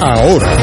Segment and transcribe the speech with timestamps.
[0.00, 0.56] ahora.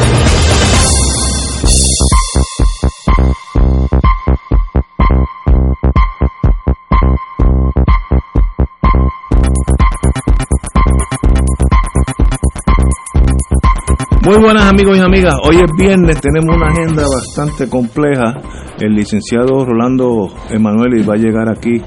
[14.24, 18.40] Muy buenas amigos y amigas, hoy es viernes, tenemos una agenda bastante compleja.
[18.80, 21.82] El licenciado Rolando Emanuel va a llegar aquí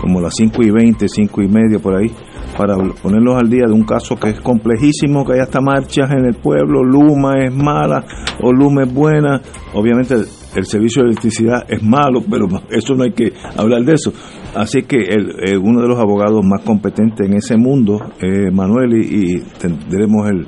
[0.00, 2.10] como las 5 y 20, 5 y media por ahí,
[2.56, 6.26] para ponerlos al día de un caso que es complejísimo, que hay hasta marchas en
[6.26, 8.04] el pueblo, Luma es mala
[8.42, 9.40] o Luma es buena.
[9.74, 14.12] Obviamente el servicio de electricidad es malo, pero eso no hay que hablar de eso.
[14.54, 19.36] Así que el, uno de los abogados más competentes en ese mundo, eh, Manuel, y,
[19.36, 20.46] y tendremos el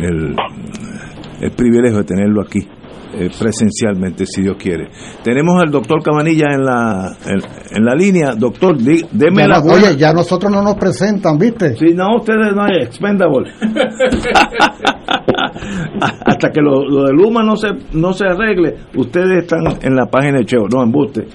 [0.00, 0.36] el,
[1.40, 2.66] el privilegio de tenerlo aquí
[3.18, 4.88] eh, presencialmente, si Dios quiere.
[5.22, 8.34] Tenemos al doctor Cabanilla en la, en, la línea.
[8.36, 9.60] Doctor, deme la...
[9.60, 11.76] Oye, ya nosotros no nos presentan, ¿viste?
[11.76, 13.52] Si no, ustedes no hay expendable.
[16.00, 20.06] Hasta que lo, lo, de Luma no se, no se arregle, ustedes están en la
[20.06, 21.26] página de Cheo, no embuste.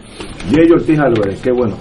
[0.49, 1.75] Diego Ortiz Álvarez, qué bueno.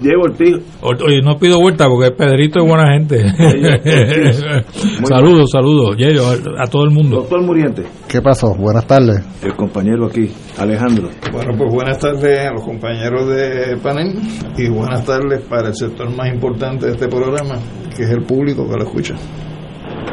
[0.00, 0.56] Diego Ortiz.
[0.82, 3.18] Oye, no pido vuelta porque Pedrito es buena gente.
[5.04, 6.24] saludos, saludos, Diego,
[6.58, 7.18] a, todo el mundo.
[7.18, 7.84] Doctor Muriente.
[8.08, 8.54] ¿Qué pasó?
[8.54, 9.24] Buenas tardes.
[9.42, 10.28] El compañero aquí,
[10.58, 11.08] Alejandro.
[11.32, 14.18] Bueno, pues buenas tardes a los compañeros de panel
[14.56, 17.56] y buenas tardes para el sector más importante de este programa,
[17.96, 19.14] que es el público que lo escucha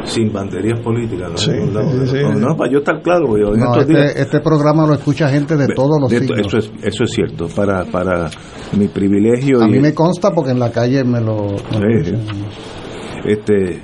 [0.04, 1.30] sin banderías políticas.
[1.30, 1.38] ¿no?
[1.38, 1.52] Sí,
[2.38, 3.36] no, para yo estar claro.
[3.80, 6.46] este, este, programa lo escucha gente de todos los signos.
[6.46, 8.30] Eso es, eso es cierto, para, para
[8.76, 9.62] mi privilegio.
[9.62, 11.56] A mí me consta porque en la calle me lo...
[13.24, 13.80] este,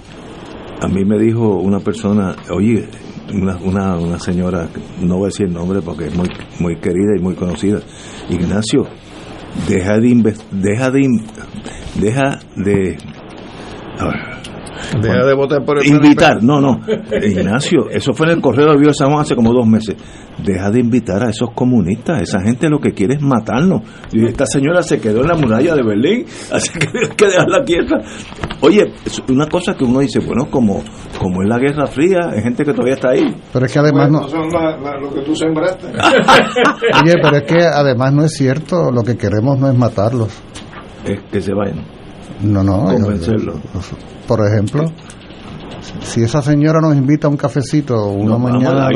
[0.81, 2.89] a mí me dijo una persona, oye,
[3.33, 4.69] una, una, una señora,
[5.01, 6.29] no voy a decir el nombre porque es muy,
[6.61, 7.81] muy querida y muy conocida,
[8.29, 8.87] Ignacio,
[9.69, 11.03] deja de deja de
[12.01, 12.97] deja de
[15.01, 16.81] Deja de votar por el Invitar, no, no.
[17.23, 19.97] Ignacio, eso fue en el Correo de Vivo San Juan hace como dos meses.
[20.45, 22.23] Deja de invitar a esos comunistas.
[22.23, 23.83] Esa gente lo que quiere es matarnos.
[24.13, 27.63] Y esta señora se quedó en la muralla de Berlín, así que hay que dejarla
[27.65, 27.97] quieta.
[28.61, 28.93] Oye,
[29.29, 30.83] una cosa que uno dice, bueno, como,
[31.19, 33.35] como es la Guerra Fría, hay gente que todavía está ahí.
[33.53, 34.29] Pero es que además no.
[34.29, 35.87] son lo que tú sembraste.
[37.05, 38.91] Oye, pero es que además no es cierto.
[38.91, 40.29] Lo que queremos no es matarlos.
[41.05, 42.02] Es que se vayan.
[42.43, 42.85] No, no.
[42.85, 43.55] Convencerlo.
[44.27, 44.85] por ejemplo,
[46.01, 48.89] si esa señora nos invita a un cafecito una mañana.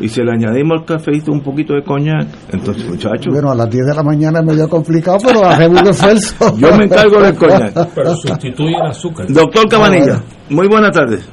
[0.00, 3.32] y si le añadimos al cafecito un poquito de coñac, entonces muchachos.
[3.32, 6.56] Bueno, a las 10 de la mañana es medio complicado, pero hacemos un esfuerzo.
[6.58, 7.88] Yo me encargo del coñac.
[7.94, 9.26] Pero sustituye el azúcar.
[9.28, 11.28] Doctor Cabanilla, muy buenas tardes.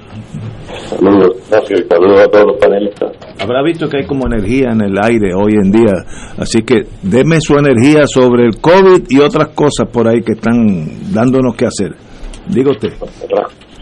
[0.90, 3.12] Saludos, gracias, saludos a todos los panelistas.
[3.40, 5.94] Habrá visto que hay como energía en el aire hoy en día,
[6.38, 11.14] así que deme su energía sobre el COVID y otras cosas por ahí que están
[11.14, 11.96] dándonos que hacer.
[12.48, 12.94] Diga usted.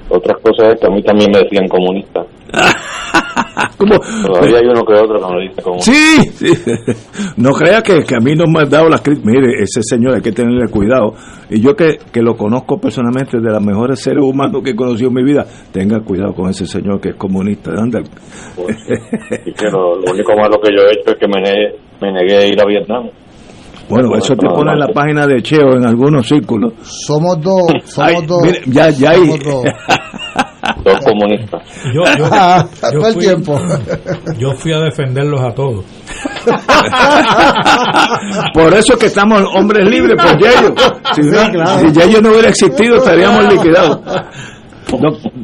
[0.10, 2.22] Otras, cosas es que a mí también me decían comunista.
[3.86, 5.92] Todavía hay uno que otro que me dice comunista.
[5.92, 6.54] Sí,
[7.38, 9.32] no crea que, a mí no me ha dado las críticas.
[9.34, 11.14] Mire, ese señor hay que tenerle cuidado.
[11.50, 15.10] Y yo que, que lo conozco personalmente, de los mejores seres humanos que he conocido
[15.10, 17.72] en mi vida, tenga cuidado con ese señor que es comunista.
[17.72, 18.02] Anda.
[18.56, 18.78] Pues,
[19.46, 21.42] y que lo, único malo que yo he hecho es que me
[22.02, 23.10] me negué a ir a Vietnam.
[23.90, 26.74] Bueno, eso te pone en la página de Cheo en algunos círculos.
[26.82, 28.42] Somos dos, somos dos.
[28.66, 29.28] ya, ya hay.
[29.28, 29.66] Dos.
[31.06, 31.62] comunistas.
[31.94, 33.58] Yo, yo, ah, todo el tiempo.
[34.38, 35.86] Yo fui a defenderlos a todos.
[38.54, 40.74] Por eso que estamos hombres libres, por Yayo.
[41.16, 41.36] Si, sí,
[42.22, 44.00] no hubiera existido, estaríamos liquidados.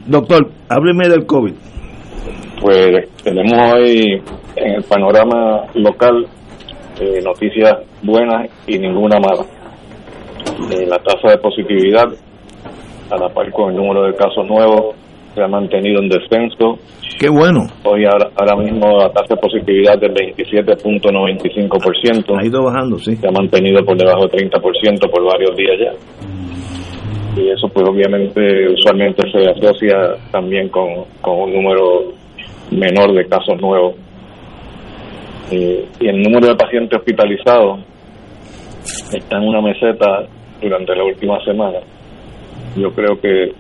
[0.08, 1.54] doctor, hábleme del COVID.
[2.62, 4.22] Pues tenemos hoy
[4.56, 6.28] en el panorama local
[7.00, 9.46] eh, noticias buenas y ninguna mala.
[10.72, 12.08] Eh, la tasa de positividad,
[13.10, 14.96] a la par con el número de casos nuevos,
[15.34, 16.78] se ha mantenido en descenso.
[17.20, 17.66] Qué bueno.
[17.84, 22.40] Hoy ahora, ahora mismo la tasa de positividad del 27.95%.
[22.40, 23.16] Ha ido bajando, sí.
[23.16, 25.94] Se ha mantenido por debajo del 30% por varios días ya.
[27.42, 29.96] Y eso pues obviamente usualmente se asocia
[30.32, 32.14] también con, con un número
[32.72, 33.96] menor de casos nuevos.
[35.52, 37.82] Eh, y el número de pacientes hospitalizados
[39.14, 40.26] está en una meseta
[40.62, 41.80] durante la última semana.
[42.76, 43.52] Yo creo que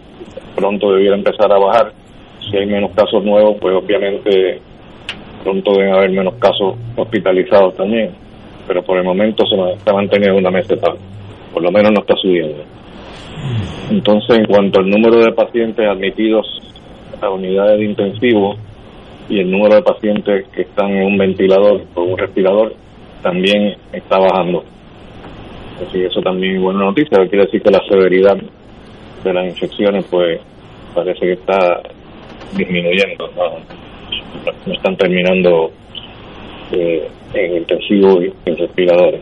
[0.56, 1.94] pronto debiera empezar a bajar.
[2.50, 4.60] Si hay menos casos nuevos, pues obviamente
[5.44, 8.12] pronto deben haber menos casos hospitalizados también.
[8.68, 10.94] Pero por el momento se está manteniendo una meseta.
[11.54, 12.63] Por lo menos no está subiendo.
[13.90, 16.46] Entonces, en cuanto al número de pacientes admitidos
[17.22, 18.56] a unidades de intensivo
[19.30, 22.74] y el número de pacientes que están en un ventilador o un respirador,
[23.22, 24.63] también está bajando.
[25.88, 28.38] Así eso también es buena noticia, quiere decir que la severidad
[29.24, 30.39] de las infecciones pues
[30.94, 31.81] parece que está
[32.56, 35.71] disminuyendo, no, están terminando
[36.71, 39.21] eh, en intensivos y en respiradores.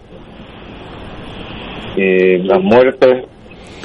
[1.97, 3.25] Eh, las muertes,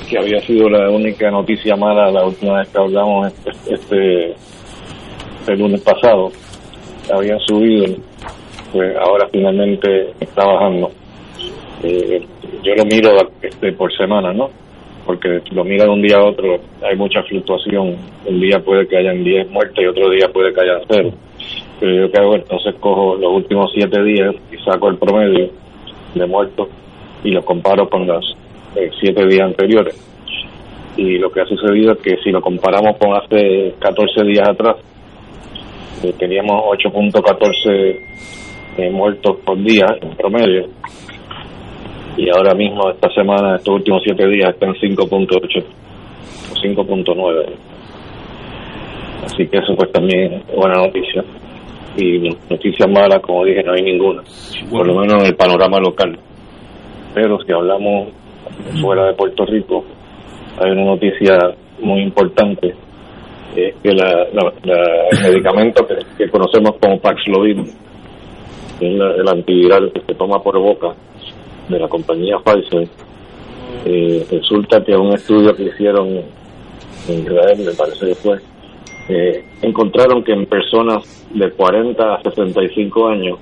[0.08, 4.34] que había sido la única noticia mala la última vez que hablamos este, este
[5.48, 6.30] el lunes pasado,
[7.12, 7.96] habían subido,
[8.72, 10.90] pues ahora finalmente está bajando.
[11.82, 12.22] Eh,
[12.62, 13.10] yo lo miro
[13.40, 14.50] este, por semana, ¿no?
[15.04, 17.96] Porque lo mira de un día a otro, hay mucha fluctuación.
[18.24, 21.10] Un día puede que hayan 10 muertes y otro día puede que hayan cero.
[21.80, 25.50] Pero yo que hago entonces cojo los últimos 7 días y saco el promedio
[26.14, 26.68] de muertos
[27.24, 28.36] y lo comparo con los
[28.74, 30.08] 7 eh, días anteriores.
[30.96, 34.76] Y lo que ha sucedido es que si lo comparamos con hace 14 días atrás,
[36.02, 37.98] eh, teníamos 8.14
[38.78, 40.68] eh, muertos por día en promedio
[42.16, 45.64] y ahora mismo esta semana, estos últimos siete días, está en 5.8
[46.50, 47.46] o 5.9.
[49.24, 51.24] Así que eso pues también es buena noticia.
[51.96, 52.18] Y
[52.50, 54.22] noticias malas, como dije, no hay ninguna,
[54.70, 56.18] por lo menos en el panorama local.
[57.14, 58.08] Pero si hablamos
[58.80, 59.84] fuera de Puerto Rico,
[60.58, 61.38] hay una noticia
[61.80, 62.74] muy importante,
[63.56, 67.58] es que la, el medicamento que, conocemos como Paxlovid,
[68.80, 70.94] el antiviral que se toma por boca,
[71.72, 72.88] de la compañía Pfizer,
[73.84, 76.08] eh, resulta que un estudio que hicieron
[77.08, 78.38] en Israel, me parece que fue,
[79.08, 83.38] eh, encontraron que en personas de 40 a 65 años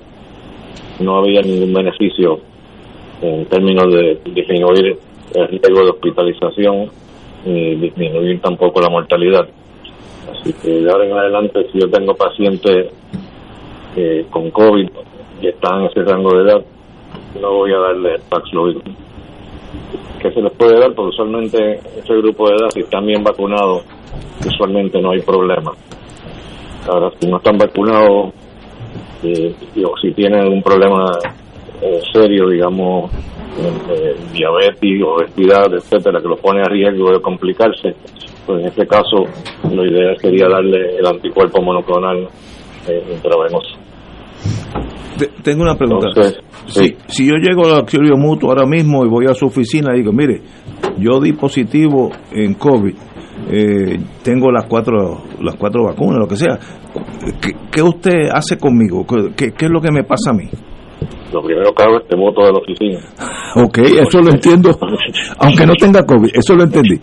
[0.99, 2.39] no había ningún beneficio
[3.21, 4.97] en términos de disminuir
[5.35, 6.89] el riesgo de hospitalización
[7.45, 9.47] ni disminuir tampoco la mortalidad.
[10.31, 12.87] Así que de ahora en adelante, si yo tengo pacientes
[13.95, 14.89] eh, con COVID
[15.41, 16.65] y están en ese rango de edad,
[17.39, 18.77] no voy a darle Paxlovid.
[20.21, 20.93] ¿Qué se les puede dar?
[20.93, 23.83] Porque usualmente ese grupo de edad, si están bien vacunados,
[24.45, 25.71] usualmente no hay problema.
[26.87, 28.33] Ahora, si no están vacunados
[29.23, 31.11] eh, o si tienen algún problema
[31.81, 33.11] eh, serio, digamos,
[33.89, 37.95] eh, diabetes, obesidad, etcétera, que lo pone a riesgo de complicarse,
[38.45, 39.25] pues en este caso
[39.73, 42.27] lo ideal sería darle el anticuerpo monoclonal
[42.87, 43.19] eh,
[45.43, 46.07] Tengo una pregunta.
[46.67, 49.99] si, si yo llego al auxilio mutuo ahora mismo y voy a su oficina y
[49.99, 50.41] digo, mire,
[50.97, 52.95] yo di positivo en COVID,
[53.49, 56.59] eh, tengo las cuatro las cuatro vacunas, lo que sea,
[57.71, 59.05] ¿qué, usted hace conmigo?
[59.35, 60.47] ¿Qué, ¿Qué, es lo que me pasa a mí?
[61.33, 62.99] Lo primero que hago es te voto de la oficina.
[63.55, 64.69] ok, eso lo entiendo,
[65.39, 66.99] aunque no tenga COVID, eso lo entendí.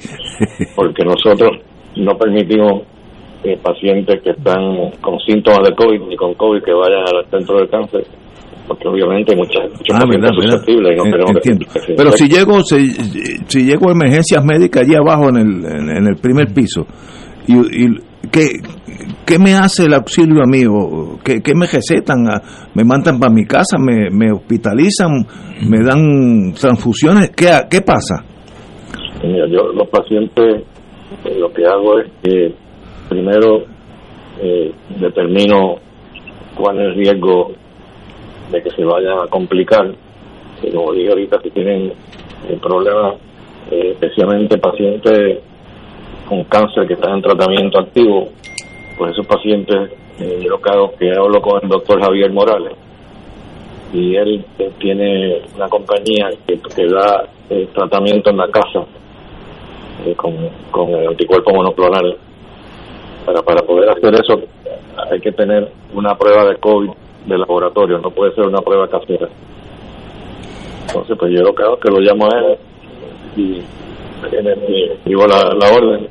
[0.77, 1.51] Porque nosotros
[1.97, 2.83] no permitimos
[3.45, 7.61] eh, pacientes que están con síntomas de COVID ni con COVID que vayan al centro
[7.61, 8.05] de cáncer
[8.67, 11.05] porque obviamente hay muchas, muchos ah, susceptibles no
[11.97, 12.91] pero si llego si,
[13.47, 16.85] si, llego a emergencias médicas allí abajo en el, en, el primer piso
[17.47, 17.89] y, y
[18.31, 18.51] ¿qué,
[19.25, 21.19] ¿qué, me hace el auxilio amigo?
[21.25, 22.25] ¿Qué, qué me recetan?
[22.75, 23.79] ¿Me mandan para mi casa?
[23.79, 25.25] ¿Me, me hospitalizan?
[25.67, 27.31] ¿Me dan transfusiones?
[27.31, 28.25] ¿Qué, qué pasa?
[29.25, 30.63] Mira, yo los pacientes
[31.25, 32.55] eh, lo que hago es que
[33.09, 33.65] primero
[34.41, 35.77] eh, determino
[36.55, 37.53] cuál es el riesgo
[38.51, 39.93] de que se vaya a complicar.
[40.63, 41.93] Y como dije ahorita, si tienen
[42.49, 43.15] el problema,
[43.71, 45.39] eh, especialmente pacientes
[46.29, 48.29] con cáncer que están en tratamiento activo,
[48.97, 52.75] pues esos pacientes, eh, yo lo que que hablo con el doctor Javier Morales,
[53.93, 54.45] y él
[54.79, 57.25] tiene una compañía que, que da
[57.73, 58.85] tratamiento en la casa
[60.17, 60.35] con,
[60.71, 62.19] con el anticuerpo monoclonal
[63.29, 64.41] para, para poder hacer eso
[65.11, 66.91] hay que tener una prueba de COVID
[67.27, 69.29] de laboratorio, no puede ser una prueba casera.
[70.87, 72.59] Entonces, pues yo lo que hago es que lo llamo a él
[73.37, 73.63] y
[74.93, 76.09] escribo la, la orden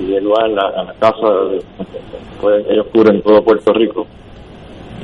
[0.00, 1.28] y él va a la, a la casa,
[2.40, 4.06] pues, ellos cubren todo Puerto Rico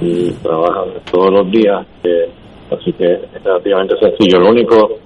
[0.01, 2.29] y trabajan todos los días, eh,
[2.71, 4.41] así que es relativamente sencillo.
[4.41, 4.99] Lo único,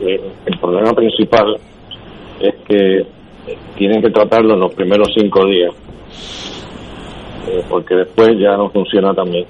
[0.00, 1.56] eh, el problema principal
[2.40, 3.17] es que
[3.76, 5.72] tienen que tratarlo en los primeros cinco días,
[7.48, 9.46] eh, porque después ya no funciona tan bien.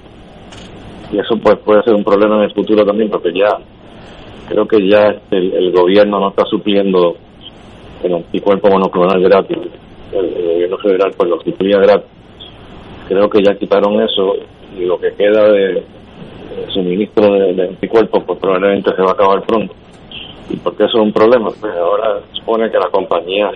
[1.11, 3.57] Y eso pues puede ser un problema en el futuro también, porque ya
[4.47, 7.15] creo que ya este, el, el gobierno no está supliendo
[8.03, 9.57] el anticuerpo monoclonal gratis.
[10.11, 12.09] El, gobierno federal pues lo suplía gratis.
[13.07, 14.35] Creo que ya quitaron eso
[14.77, 15.83] y lo que queda de,
[16.69, 19.73] suministro de, de anticuerpos pues probablemente se va a acabar pronto.
[20.49, 21.49] ¿Y por qué eso es un problema?
[21.59, 23.51] Pues ahora supone que la compañía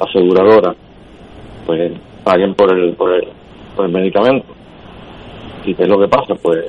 [0.00, 0.74] aseguradora
[1.66, 1.92] pues
[2.24, 3.28] paguen por el, por el,
[3.76, 4.46] por el medicamento.
[5.64, 6.34] ¿Y qué es lo que pasa?
[6.40, 6.64] Pues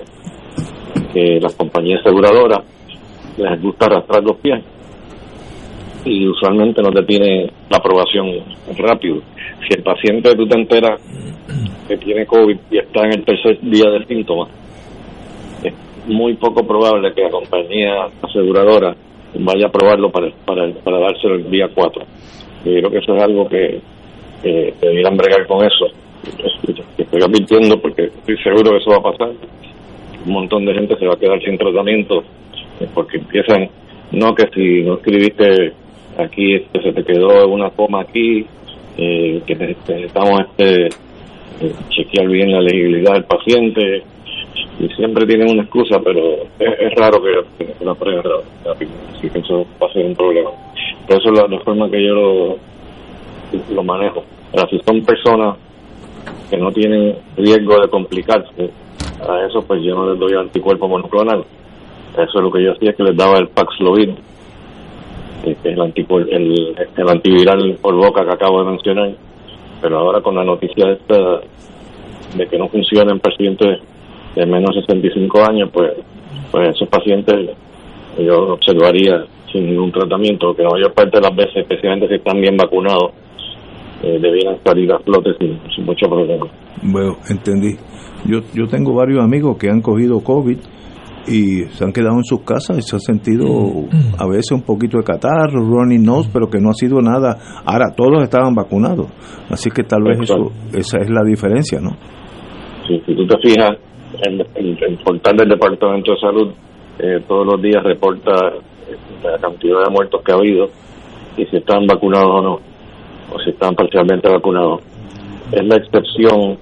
[1.14, 2.60] que las compañías aseguradoras
[3.38, 4.64] les gusta arrastrar los pies
[6.06, 8.28] y usualmente no te tiene la aprobación
[8.78, 9.22] rápido.
[9.68, 11.02] Si el paciente tú te enteras
[11.88, 14.50] que tiene COVID y está en el tercer día de síntomas,
[15.64, 15.74] es
[16.08, 18.96] muy poco probable que la compañía aseguradora
[19.36, 22.04] vaya a aprobarlo para, para, para dárselo el día 4.
[22.66, 23.80] Yo creo que eso es algo que,
[24.44, 25.88] que debieran bregar con eso.
[26.98, 29.32] Estoy advirtiendo porque estoy seguro que eso va a pasar.
[30.26, 32.24] Un montón de gente se va a quedar sin tratamiento
[32.80, 33.70] eh, porque empiezan,
[34.12, 35.74] no que si no escribiste
[36.18, 38.46] aquí, este, se te quedó una coma aquí,
[38.98, 44.04] eh, que necesitamos este, eh, chequear bien la legibilidad del paciente,
[44.80, 46.22] y siempre tienen una excusa, pero
[46.60, 48.24] es, raro que, la prueben
[48.66, 50.50] rápido, así que eso va a ser un problema.
[51.08, 52.58] Por eso es la, forma que yo lo,
[53.74, 54.24] lo manejo.
[54.54, 55.58] Ahora, si son personas
[56.50, 58.70] que no tienen riesgo de complicarse,
[59.28, 61.44] a eso pues yo no les doy anticuerpo monoclonal.
[62.14, 64.10] Eso es lo que yo hacía, que les daba el Paxlovid,
[65.46, 69.12] el, anticuer- el, el antiviral por boca que acabo de mencionar.
[69.82, 71.42] Pero ahora con la noticia esta
[72.36, 73.80] de que no funciona en pacientes
[74.36, 75.92] de menos de 65 años, pues,
[76.52, 77.56] pues esos pacientes
[78.18, 82.40] yo observaría sin ningún tratamiento, que la mayor parte de las veces, especialmente si están
[82.40, 83.12] bien vacunados,
[84.04, 86.46] eh, debieran salir a flote sin, sin mucho problema.
[86.82, 87.76] Bueno, entendí.
[88.26, 90.58] Yo, yo tengo varios amigos que han cogido COVID
[91.28, 93.46] y se han quedado en sus casas y se han sentido
[94.18, 97.38] a veces un poquito de catarro, running nose, pero que no ha sido nada.
[97.66, 99.08] Ahora todos estaban vacunados,
[99.50, 101.92] así que tal vez eso, esa es la diferencia, ¿no?
[102.88, 103.78] Si, si tú te fijas,
[104.22, 106.52] en el, el portal del Departamento de Salud
[107.00, 108.32] eh, todos los días reporta
[108.88, 110.70] eh, la cantidad de muertos que ha habido
[111.36, 112.60] y si están vacunados o no,
[113.34, 114.82] o si están parcialmente vacunados.
[115.52, 116.58] Es la excepción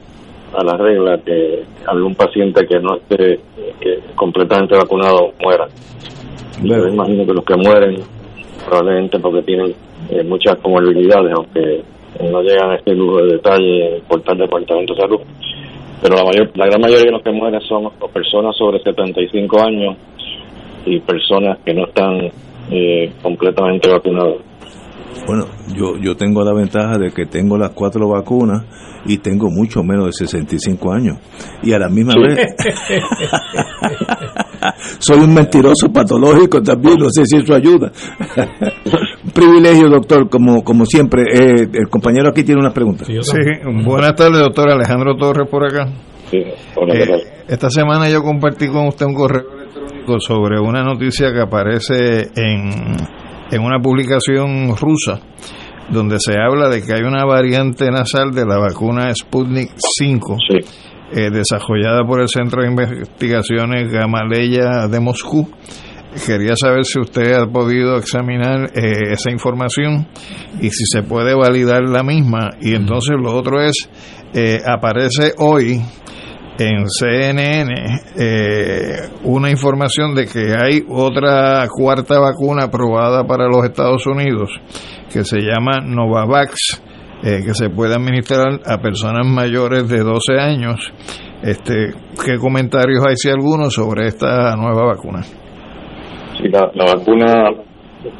[0.53, 3.39] a la regla que algún paciente que no esté
[3.81, 5.67] que completamente vacunado muera.
[6.63, 8.01] Yo imagino que los que mueren
[8.65, 9.73] probablemente porque tienen
[10.09, 11.83] eh, muchas comorbilidades, aunque
[12.31, 15.19] no llegan a este lujo de detalle en el portal del Departamento de Salud.
[16.01, 19.97] Pero la, mayor, la gran mayoría de los que mueren son personas sobre 75 años
[20.85, 22.29] y personas que no están
[22.71, 24.35] eh, completamente vacunadas.
[25.27, 28.63] Bueno, yo, yo tengo la ventaja de que tengo las cuatro vacunas
[29.05, 31.17] y tengo mucho menos de 65 años.
[31.63, 32.19] Y a la misma Sí.
[32.21, 32.39] vez
[34.99, 37.91] soy un mentiroso patológico también, no sé si eso ayuda.
[39.25, 41.23] Un privilegio, doctor, como, como siempre.
[41.23, 43.07] Eh, el compañero aquí tiene unas preguntas.
[43.07, 43.37] Sí,
[43.83, 45.87] buenas tardes, doctor Alejandro Torres por acá.
[46.29, 46.43] Sí,
[46.75, 51.41] hola, Eh, esta semana yo compartí con usted un correo electrónico sobre una noticia que
[51.41, 52.69] aparece en,
[53.51, 55.19] en una publicación rusa
[55.89, 60.59] donde se habla de que hay una variante nasal de la vacuna Sputnik 5 Sí.
[61.11, 65.49] Eh, desarrollada por el Centro de Investigaciones Gamaleya de Moscú.
[66.25, 70.07] Quería saber si usted ha podido examinar eh, esa información
[70.59, 72.49] y si se puede validar la misma.
[72.59, 73.89] Y entonces lo otro es,
[74.33, 75.81] eh, aparece hoy
[76.59, 77.73] en CNN
[78.17, 84.49] eh, una información de que hay otra cuarta vacuna aprobada para los Estados Unidos
[85.11, 86.81] que se llama Novavax,
[87.23, 90.93] eh, que se puede administrar a personas mayores de 12 años.
[91.43, 91.93] Este,
[92.25, 95.21] ¿Qué comentarios hay, si alguno, sobre esta nueva vacuna?
[96.37, 97.51] Sí, la, vacuna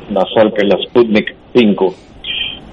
[0.10, 1.94] nasal, que es la Sputnik 5,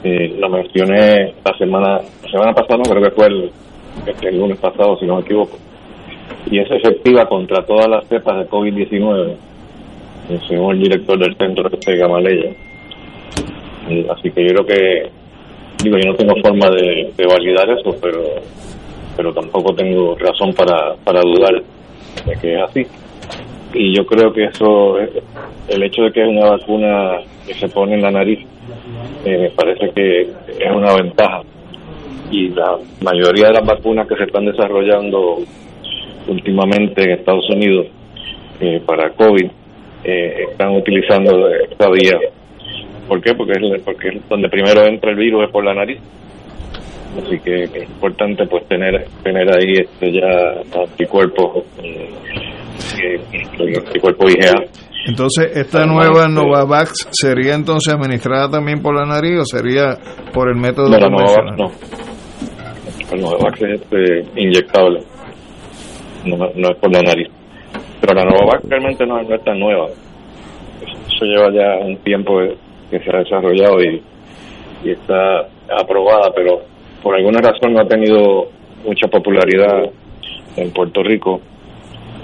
[0.05, 3.51] eh, la mencioné la semana, la semana pasada, no, creo que fue el,
[4.07, 5.57] este, el lunes pasado, si no me equivoco.
[6.51, 9.37] Y es efectiva contra todas las cepas de COVID-19,
[10.31, 12.51] eh, según el director del centro de Gamaleya.
[13.89, 15.11] Y así que yo creo que,
[15.83, 18.23] digo, yo no tengo forma de, validar eso, pero
[19.17, 21.63] pero tampoco tengo razón para, para dudar
[22.27, 22.87] de que es así
[23.79, 27.95] y yo creo que eso, el hecho de que es una vacuna que se pone
[27.95, 28.39] en la nariz,
[29.25, 31.43] eh, me parece que es una ventaja.
[32.31, 35.39] Y la mayoría de las vacunas que se están desarrollando
[36.27, 37.87] últimamente en Estados Unidos
[38.61, 39.47] eh, para COVID
[40.05, 42.19] eh, están utilizando esta vía.
[43.07, 43.35] ¿Por qué?
[43.35, 46.01] Porque es, porque es donde primero entra el virus es por la nariz.
[47.17, 52.11] Así que es importante pues tener tener ahí este ya anticuerpos eh,
[53.01, 54.53] eh, anticuerpos IgA
[55.09, 59.97] Entonces, ¿esta nueva Novavax sería entonces administrada también por la nariz o sería
[60.35, 61.71] por el método No, la Novavax no.
[63.11, 65.01] La Novavax es este, inyectable.
[66.27, 67.29] No, no es por la nariz.
[68.01, 69.87] Pero la Novavax realmente no, no es tan nueva.
[69.87, 72.41] Eso lleva ya un tiempo
[72.91, 74.03] que se ha desarrollado y,
[74.85, 75.49] está
[75.81, 76.63] aprobada, pero
[77.03, 78.49] por alguna razón no ha tenido
[78.85, 79.91] mucha popularidad
[80.57, 81.41] en Puerto Rico.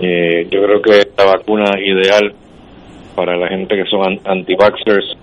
[0.00, 2.32] Eh, yo creo que la vacuna ideal
[3.16, 5.16] para la gente que son an- anti-vaxxers,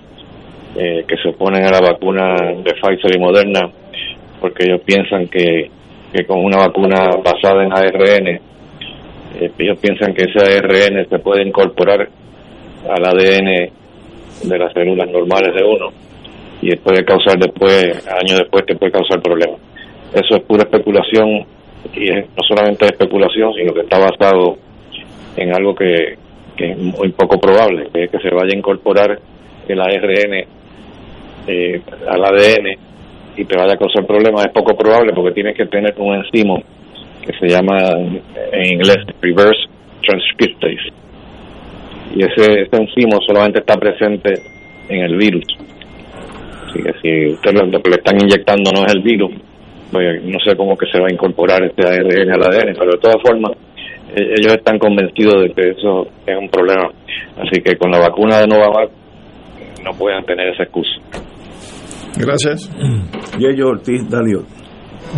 [0.75, 3.69] eh, que se oponen a la vacuna de Pfizer y Moderna,
[4.41, 5.69] porque ellos piensan que,
[6.13, 11.48] que con una vacuna basada en ARN, eh, ellos piensan que ese ARN se puede
[11.48, 12.08] incorporar
[12.89, 13.72] al ADN
[14.43, 15.89] de las células normales de uno
[16.62, 19.60] y puede causar después, años después, te puede causar problemas.
[20.13, 21.46] Eso es pura especulación
[21.93, 24.58] y es, no solamente es especulación, sino que está basado
[25.38, 26.17] en algo que,
[26.58, 29.17] es muy poco probable, que se vaya a incorporar
[29.67, 30.34] el ARN
[31.48, 32.67] eh, al ADN
[33.38, 34.46] y te vaya a causar problemas.
[34.46, 36.62] Es poco probable porque tienes que tener un enzimo
[37.25, 37.77] que se llama
[38.51, 39.69] en inglés reverse
[40.05, 40.91] transcriptase.
[42.15, 44.33] Y ese, ese enzimo solamente está presente
[44.89, 45.43] en el virus.
[46.67, 49.31] Así que si usted lo, lo que le están inyectando no es el virus,
[49.91, 52.97] pues no sé cómo que se va a incorporar este ARN al ADN, pero de
[53.01, 53.51] todas formas
[54.15, 56.89] e- ellos están convencidos de que eso es un problema.
[57.37, 58.91] Así que con la vacuna de Novavax
[59.83, 60.91] no pueden tener esa excusa.
[62.17, 62.69] Gracias.
[63.39, 64.43] Yello Ortiz Dalio.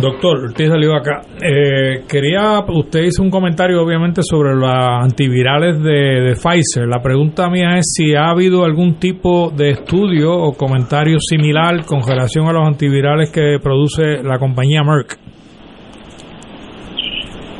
[0.00, 1.20] Doctor, usted salió acá.
[1.42, 6.88] Eh, quería, usted hizo un comentario obviamente sobre las antivirales de, de Pfizer.
[6.88, 12.00] La pregunta mía es si ha habido algún tipo de estudio o comentario similar con
[12.06, 15.18] relación a los antivirales que produce la compañía Merck.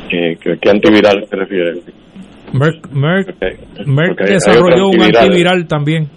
[0.09, 1.73] ¿Qué, qué- qué antiviral se refiere?
[2.53, 3.35] Merck, Merck,
[3.85, 6.07] Merck hay desarrolló un antiviral también.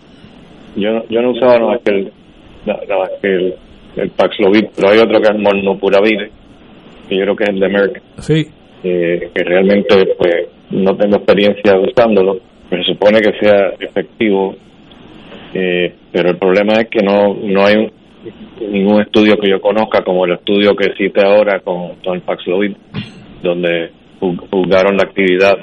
[0.76, 2.12] Yo, no- yo no usaba nada más que el,
[2.66, 3.54] nada más que
[3.96, 6.30] el, Paxlovid, pero hay otro que es Molnupiravir,
[7.08, 8.46] que yo creo que es el de Merck, Sí,
[8.84, 10.34] eh, que realmente pues
[10.70, 14.54] no tengo experiencia usándolo, pero se supone que sea efectivo,
[15.54, 17.92] eh, pero el problema es que no no hay un-
[18.72, 22.72] ningún estudio que yo conozca como el estudio que cité ahora con, con el Paxlovid,
[23.42, 25.54] donde ju- juzgaron la actividad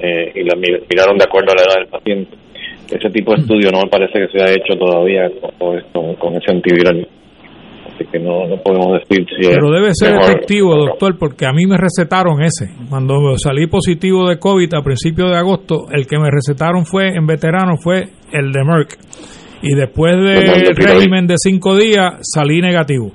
[0.00, 2.36] eh, y la mi- miraron de acuerdo a la edad del paciente.
[2.90, 6.34] Ese tipo de estudio no me parece que se ha hecho todavía con, con- con
[6.36, 7.06] ese antiviral.
[7.98, 11.46] Así que no, no podemos decir si es pero debe ser mejor efectivo, doctor, porque
[11.46, 12.70] a mí me recetaron ese.
[12.88, 17.26] Cuando salí positivo de COVID a principios de agosto, el que me recetaron fue en
[17.26, 18.96] veterano fue el de Merck.
[19.62, 20.94] Y después El del Molnupiravir.
[20.96, 23.10] régimen de cinco días salí negativo.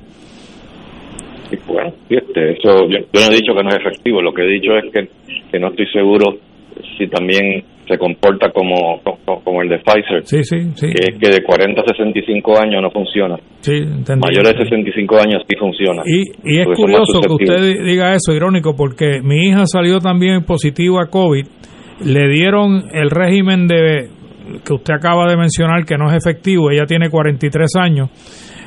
[1.50, 4.42] Y bueno, este, eso, yo, yo no he dicho que no es efectivo, lo que
[4.42, 5.08] he dicho es que,
[5.50, 6.36] que no estoy seguro
[6.98, 10.88] si también se comporta como, como, como el de Pfizer, Sí, sí, sí.
[10.88, 13.38] que es que de 40 a 65 años no funciona,
[14.18, 16.02] mayores de 65 años sí funciona.
[16.06, 21.04] Y, y es curioso que usted diga eso, irónico, porque mi hija salió también positiva
[21.04, 21.46] a COVID.
[22.06, 24.10] Le dieron el régimen de
[24.66, 26.70] que usted acaba de mencionar, que no es efectivo.
[26.72, 28.10] Ella tiene 43 años.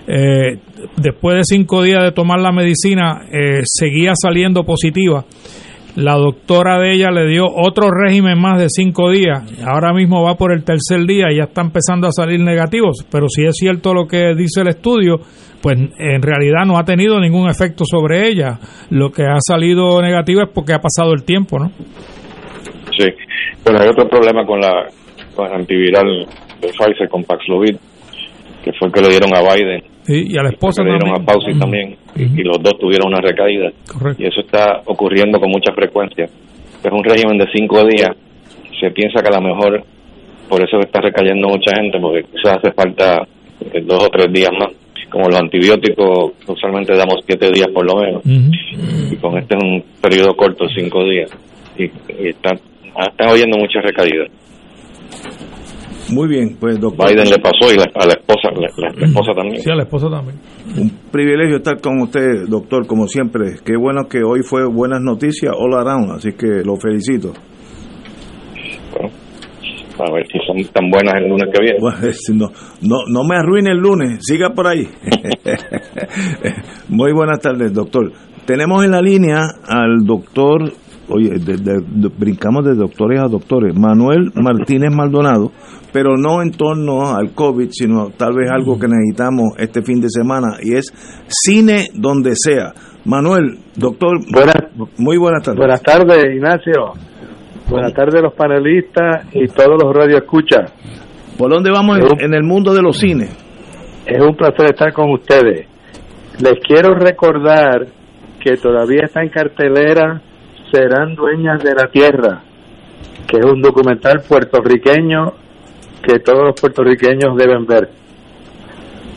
[0.08, 0.58] Eh,
[0.96, 5.24] después de cinco días de tomar la medicina, eh, seguía saliendo positiva.
[5.96, 9.42] La doctora de ella le dio otro régimen más de cinco días.
[9.66, 13.06] Ahora mismo va por el tercer día y ya está empezando a salir negativos.
[13.10, 15.16] Pero si es cierto lo que dice el estudio,
[15.62, 18.58] pues en realidad no ha tenido ningún efecto sobre ella.
[18.90, 21.70] Lo que ha salido negativo es porque ha pasado el tiempo, ¿no?
[22.96, 23.08] Sí,
[23.64, 24.88] pero hay otro problema con la,
[25.34, 26.26] con el antiviral
[26.60, 27.76] de Pfizer, con Paxlovid,
[28.66, 30.98] que fue el que le dieron a Biden, Sí, y a la esposa que le
[30.98, 31.28] dieron también.
[31.30, 33.70] a Fauci también, y, y los dos tuvieron una recaída.
[33.92, 34.22] Correcto.
[34.22, 36.24] y eso está ocurriendo con mucha frecuencia.
[36.26, 38.10] Es un régimen de cinco días.
[38.80, 39.82] Se piensa que a lo mejor
[40.48, 43.22] por eso está recayendo mucha gente, porque quizás hace falta
[43.72, 44.70] eh, dos o tres días más.
[45.10, 49.82] Como los antibióticos, usualmente damos siete días por lo menos, y con este es un
[50.02, 51.30] periodo corto, cinco días,
[51.78, 54.28] y, y están, están oyendo muchas recaídas.
[56.12, 57.08] Muy bien, pues doctor.
[57.10, 59.60] Biden le pasó y la- a la esposa, la, la- la esposa también.
[59.60, 60.36] Sí, a la esposa también.
[60.78, 63.56] Un privilegio estar con usted, doctor, como siempre.
[63.64, 67.32] Qué bueno que hoy fue buenas noticias all around, así que lo felicito.
[68.92, 69.10] Bueno,
[69.98, 71.78] a ver si son tan buenas el lunes que viene.
[71.80, 71.98] Bueno,
[72.34, 72.50] no,
[72.82, 74.86] no, no me arruine el lunes, siga por ahí.
[76.88, 78.12] Muy buenas tardes, doctor.
[78.46, 80.70] Tenemos en la línea al doctor,
[81.08, 85.50] oye, de- de- de- brincamos de doctores a doctores, Manuel Martínez Maldonado,
[85.96, 90.10] pero no en torno al COVID, sino tal vez algo que necesitamos este fin de
[90.10, 90.92] semana, y es
[91.26, 92.74] cine donde sea.
[93.06, 94.56] Manuel, doctor, Buenas,
[94.98, 95.56] muy buenas tardes.
[95.58, 96.92] buenas tardes, Ignacio.
[97.70, 100.70] Buenas tardes los panelistas y todos los radioescuchas.
[101.38, 103.34] ¿Por dónde vamos en, en el mundo de los cines?
[104.04, 105.66] Es un placer estar con ustedes.
[106.42, 107.86] Les quiero recordar
[108.44, 110.20] que todavía está en cartelera
[110.70, 112.42] Serán Dueñas de la Tierra,
[113.26, 115.45] que es un documental puertorriqueño
[116.06, 117.88] que todos los puertorriqueños deben ver.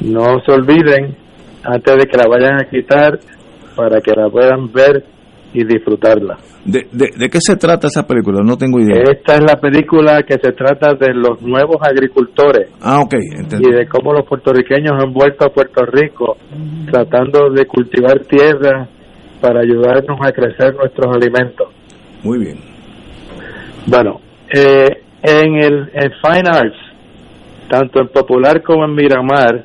[0.02, 1.15] No se olviden
[1.63, 3.19] antes de que la vayan a quitar
[3.75, 5.04] para que la puedan ver
[5.54, 6.38] y disfrutarla.
[6.65, 8.41] ¿De, de, de qué se trata esa película?
[8.43, 9.02] No tengo idea.
[9.04, 13.69] Esta es la película que se trata de los nuevos agricultores Ah, ok, entendí.
[13.69, 16.38] y de cómo los puertorriqueños han vuelto a Puerto Rico
[16.91, 18.88] tratando de cultivar tierra
[19.41, 21.67] para ayudarnos a crecer nuestros alimentos.
[22.23, 22.58] Muy bien.
[23.88, 24.19] Bueno,
[24.54, 26.77] eh, en el en Fine Arts,
[27.67, 29.63] tanto en Popular como en Miramar,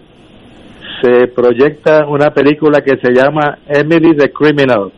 [1.00, 4.90] se proyecta una película que se llama Emily the Criminal.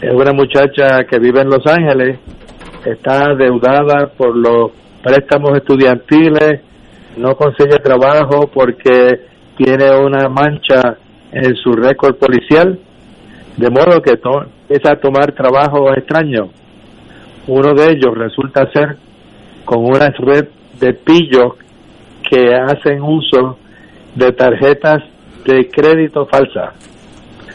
[0.00, 2.18] Es una muchacha que vive en Los Ángeles,
[2.84, 4.70] está deudada por los
[5.02, 6.60] préstamos estudiantiles,
[7.16, 9.20] no consigue trabajo porque
[9.56, 10.98] tiene una mancha
[11.32, 12.78] en su récord policial,
[13.56, 16.50] de modo que empieza a tomar trabajo extraño.
[17.46, 18.96] Uno de ellos resulta ser
[19.66, 20.46] con una red
[20.80, 21.54] de pillos
[22.30, 23.58] que hacen uso
[24.14, 25.02] de tarjetas
[25.44, 26.72] de crédito falsas.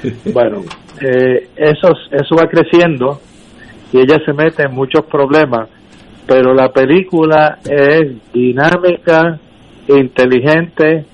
[0.33, 0.61] Bueno,
[0.99, 3.21] eh, eso, eso va creciendo
[3.93, 5.69] y ella se mete en muchos problemas,
[6.25, 9.37] pero la película es dinámica,
[9.87, 11.05] inteligente,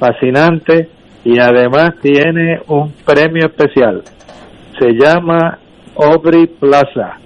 [0.00, 0.88] fascinante
[1.24, 4.02] y además tiene un premio especial.
[4.78, 5.58] Se llama
[5.96, 7.18] Aubrey Plaza,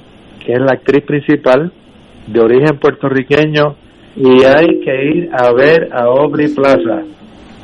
[0.44, 1.72] que es la actriz principal
[2.26, 3.76] de origen puertorriqueño
[4.16, 7.02] y hay que ir a ver a Aubrey Plaza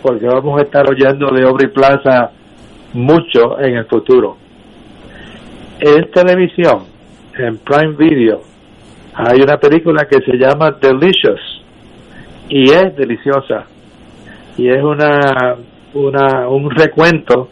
[0.03, 2.33] porque vamos a estar oyendo de Aubrey Plaza
[2.93, 4.37] mucho en el futuro.
[5.81, 6.85] En televisión,
[7.39, 8.43] en Prime Video,
[9.15, 11.63] hay una película que se llama Delicious
[12.49, 13.67] y es deliciosa
[14.57, 15.57] y es una,
[15.95, 17.49] una un recuento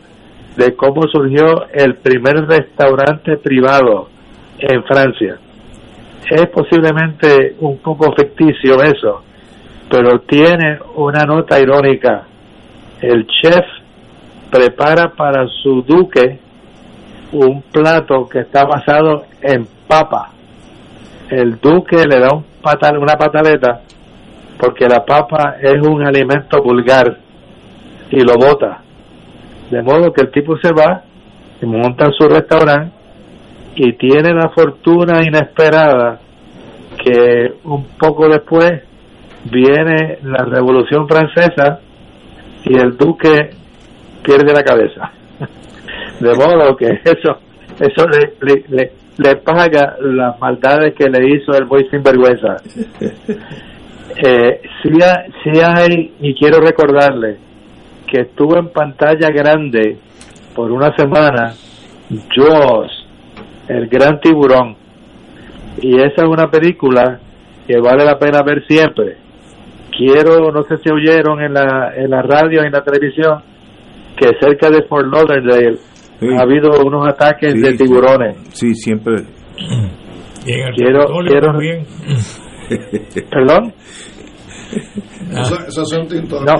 [0.56, 4.08] de cómo surgió el primer restaurante privado
[4.58, 5.38] en Francia.
[6.28, 9.22] Es posiblemente un poco ficticio eso,
[9.88, 12.24] pero tiene una nota irónica.
[13.00, 13.64] El chef
[14.50, 16.38] prepara para su duque
[17.32, 20.30] un plato que está basado en papa.
[21.30, 23.80] El duque le da un patal, una pataleta
[24.60, 27.16] porque la papa es un alimento vulgar
[28.10, 28.82] y lo bota.
[29.70, 31.02] De modo que el tipo se va
[31.62, 32.99] y monta su restaurante
[33.82, 36.20] y tiene la fortuna inesperada
[37.02, 38.82] que un poco después
[39.50, 41.80] viene la Revolución Francesa
[42.66, 43.52] y el duque
[44.22, 45.10] pierde la cabeza.
[46.20, 47.38] De modo que eso
[47.80, 52.56] eso le, le, le, le paga las maldades que le hizo el muy sinvergüenza.
[54.22, 54.90] Eh, sí,
[55.44, 57.38] sí hay, y quiero recordarle,
[58.08, 59.98] que estuvo en pantalla grande
[60.52, 61.54] por una semana
[62.34, 62.99] Jaws,
[63.76, 64.76] el gran tiburón.
[65.80, 67.18] Y esa es una película
[67.66, 69.16] que vale la pena ver siempre.
[69.96, 73.42] Quiero, no sé si oyeron en la, en la radio y en la televisión,
[74.16, 75.76] que cerca de Fort Lauderdale
[76.20, 76.26] Sí.
[76.36, 78.36] ha habido unos ataques Sí, de tiburones.
[78.52, 79.22] Sí, siempre.
[80.44, 81.86] Y en el Quiero- quiero- también.
[83.30, 83.72] ¿Perdón?
[85.32, 86.40] Eso, eso es un tinto.
[86.44, 86.54] No,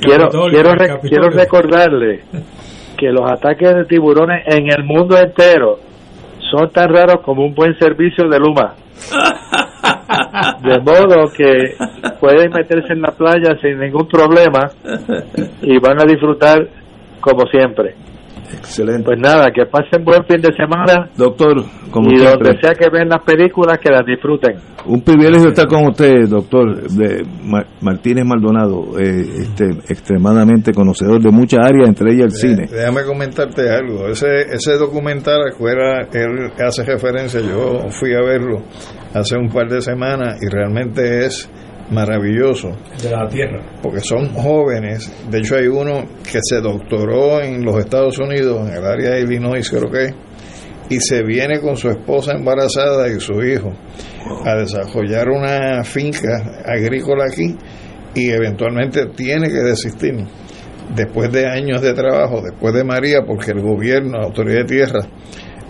[0.00, 0.28] quiero,
[0.74, 2.22] re- quiero recordarle
[2.96, 5.78] que los ataques de tiburones en el mundo entero
[6.50, 8.74] son tan raros como un buen servicio de Luma.
[10.62, 11.74] De modo que
[12.20, 14.70] pueden meterse en la playa sin ningún problema
[15.62, 16.66] y van a disfrutar
[17.20, 17.94] como siempre.
[18.52, 19.04] Excelente.
[19.04, 22.88] Pues nada, que pasen buen fin de semana Doctor, como y siempre, donde sea que
[22.90, 24.56] ven las películas, que las disfruten.
[24.86, 31.30] un privilegio estar con usted, doctor de Ma- Martínez Maldonado, eh, este, extremadamente conocedor de
[31.30, 32.66] muchas áreas, entre ellas el cine.
[32.70, 34.06] Déjame comentarte algo.
[34.08, 35.76] Ese, ese documental al cual
[36.12, 38.62] él hace referencia, yo fui a verlo
[39.14, 41.50] hace un par de semanas y realmente es
[41.90, 42.68] maravilloso.
[43.02, 43.60] De la tierra.
[43.82, 45.10] porque son jóvenes.
[45.30, 49.22] De hecho, hay uno que se doctoró en los Estados Unidos, en el área de
[49.22, 50.14] Illinois, creo que,
[50.88, 53.72] y se viene con su esposa embarazada y su hijo
[54.44, 57.56] a desarrollar una finca agrícola aquí
[58.14, 60.14] y eventualmente tiene que desistir
[60.94, 65.00] después de años de trabajo, después de María, porque el gobierno, la autoridad de tierra,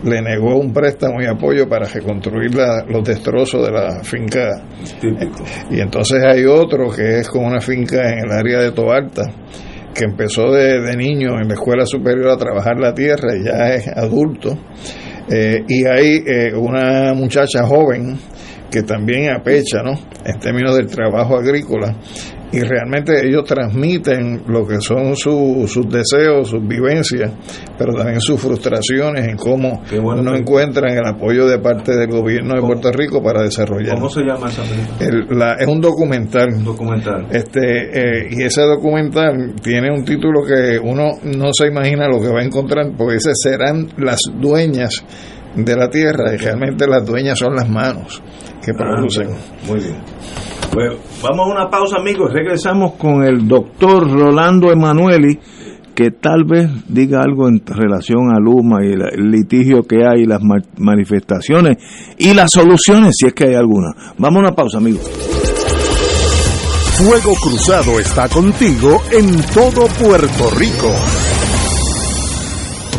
[0.04, 2.50] le negó un préstamo y apoyo para reconstruir
[2.88, 4.62] los destrozos de la finca.
[5.70, 9.22] Y entonces hay otro que es con una finca en el área de Toalta,
[9.94, 13.88] que empezó de, niño en la escuela superior a trabajar la tierra y ya es
[13.88, 14.56] adulto.
[15.28, 18.16] Eh, y hay eh, una muchacha joven
[18.70, 19.92] que también apecha, ¿no?
[20.24, 21.96] En términos del trabajo agrícola
[22.56, 27.30] y realmente ellos transmiten lo que son sus deseos, sus vivencias,
[27.76, 32.62] pero también sus frustraciones en cómo no encuentran el apoyo de parte del gobierno de
[32.62, 33.96] Puerto Rico para desarrollar.
[33.96, 34.62] ¿Cómo se llama esa
[34.98, 35.56] película?
[35.58, 36.64] es un documental.
[36.64, 37.26] documental.
[37.30, 42.28] Este, eh, y ese documental tiene un título que uno no se imagina lo que
[42.28, 45.04] va a encontrar, porque ese serán las dueñas
[45.54, 48.22] de la tierra y realmente las dueñas son las manos
[48.64, 49.28] que ah, producen.
[49.68, 50.55] muy bien.
[51.22, 52.32] Vamos a una pausa, amigos.
[52.32, 55.38] Regresamos con el doctor Rolando Emanueli,
[55.94, 60.42] que tal vez diga algo en relación a Luma y el litigio que hay, las
[60.76, 61.78] manifestaciones
[62.18, 63.94] y las soluciones, si es que hay alguna.
[64.18, 65.10] Vamos a una pausa, amigos.
[66.98, 71.25] Fuego Cruzado está contigo en todo Puerto Rico.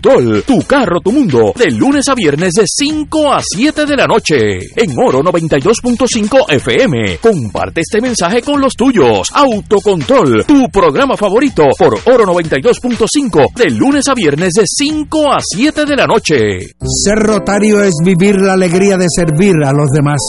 [0.00, 4.34] tu carro, tu mundo, de lunes a viernes de 5 a 7 de la noche,
[4.74, 7.18] en Oro 92.5 FM.
[7.18, 9.28] Comparte este mensaje con los tuyos.
[9.34, 15.84] Autocontrol, tu programa favorito por Oro 92.5, de lunes a viernes de 5 a 7
[15.84, 16.36] de la noche.
[16.82, 20.20] Ser rotario es vivir la alegría de servir a los demás,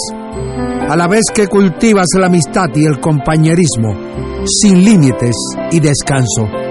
[0.89, 3.95] a la vez que cultivas la amistad y el compañerismo,
[4.45, 5.36] sin límites
[5.71, 6.70] y descanso.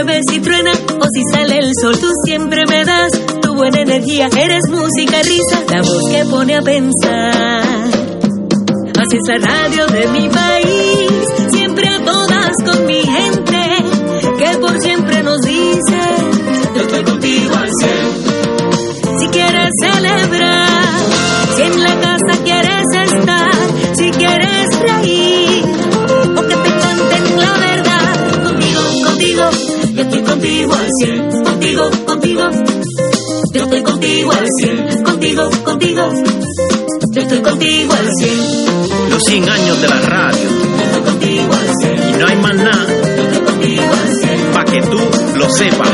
[0.00, 4.28] Llueve, si truena o si sale el sol, tú siempre me das tu buena energía.
[4.36, 7.64] Eres música, risa, la voz que pone a pensar.
[8.98, 10.79] Así es la radio de mi país,
[36.00, 36.22] contigo,
[37.12, 39.10] yo estoy contigo al cien.
[39.10, 42.54] Los 100 años de la radio, yo estoy contigo al cien, y no hay más
[42.54, 42.86] nada,
[43.16, 44.98] yo estoy contigo al cien, pa' que tú
[45.36, 45.90] lo sepas,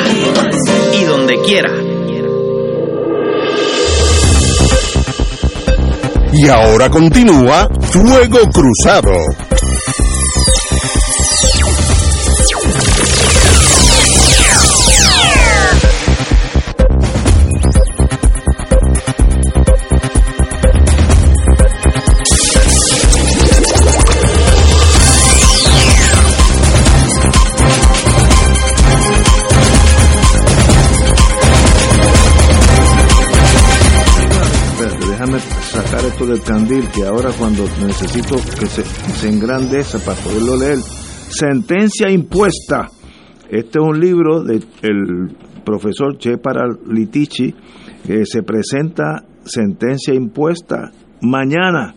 [0.93, 1.71] y donde quiera.
[6.33, 9.46] Y ahora continúa Fuego Cruzado.
[36.27, 40.79] Del candil que ahora cuando necesito que se, se engrandeza para poderlo leer.
[40.79, 42.89] Sentencia impuesta.
[43.49, 44.67] Este es un libro del
[45.65, 47.55] profesor Che Paralitici
[48.05, 50.91] que se presenta sentencia impuesta
[51.23, 51.95] mañana,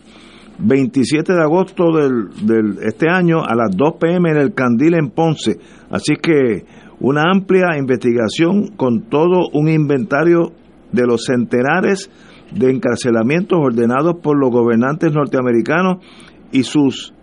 [0.58, 5.10] 27 de agosto del, del este año a las 2 pm en el Candil en
[5.10, 5.58] Ponce.
[5.90, 6.64] Así que
[7.00, 10.52] una amplia investigación con todo un inventario
[10.92, 12.10] de los centenares
[12.52, 16.04] de encarcelamientos ordenados por los gobernantes norteamericanos
[16.52, 17.14] y sus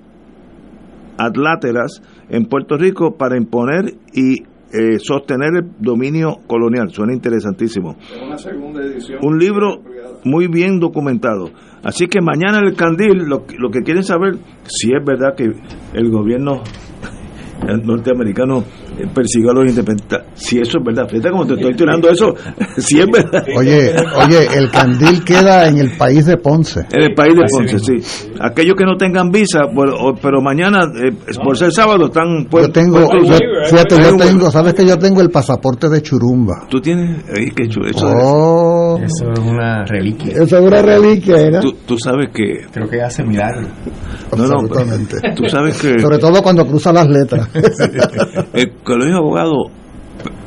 [1.18, 6.90] atláteras en Puerto Rico para imponer y eh, sostener el dominio colonial.
[6.90, 7.96] Suena interesantísimo.
[9.22, 9.82] Un libro
[10.26, 11.50] muy bien documentado.
[11.84, 14.36] Así que mañana el Candil, lo, lo que quieren saber,
[14.66, 15.46] si es verdad que
[15.94, 16.64] el gobierno
[17.84, 18.64] norteamericano
[19.14, 20.26] persiguió a los independentistas.
[20.34, 22.34] Si eso es verdad, fíjate como te estoy tirando eso,
[22.78, 23.46] si es verdad.
[23.58, 23.94] Oye,
[24.26, 26.82] oye, el candil queda en el país de Ponce.
[26.92, 28.32] En el país de Ponce, sí.
[28.40, 29.62] Aquellos que no tengan visa,
[30.22, 31.12] pero mañana, eh,
[31.44, 33.36] por ser sábado, están Yo tengo, yo,
[33.70, 36.66] fíjate, yo tengo, sabes que yo tengo el pasaporte de Churumba.
[36.70, 37.24] ¿Tú tienes?
[37.56, 37.88] Qué chulo.
[37.88, 40.34] Eso, oh, eso es una reliquia.
[40.34, 41.60] Eso es una reliquia, ¿era?
[41.60, 42.66] Tú, tú sabes que...
[42.72, 43.68] Creo que hace milagro.
[44.36, 45.18] No, Absolutamente.
[45.24, 46.00] No, tú sabes que...
[46.00, 47.50] Sobre todo cuando cruza las letras.
[48.54, 49.72] el colegio de abogados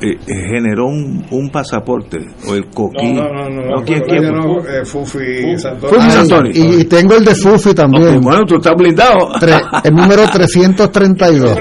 [0.03, 4.24] eh, eh, generó un, un, pasaporte o el coquín no no no, no, ¿quién, quién?
[4.24, 6.50] no eh, Fufi Santori, Fufi Santori.
[6.55, 10.22] y, y, tengo el de Fufi también okay, bueno tú estás blindado Tre, el número
[10.33, 11.57] 332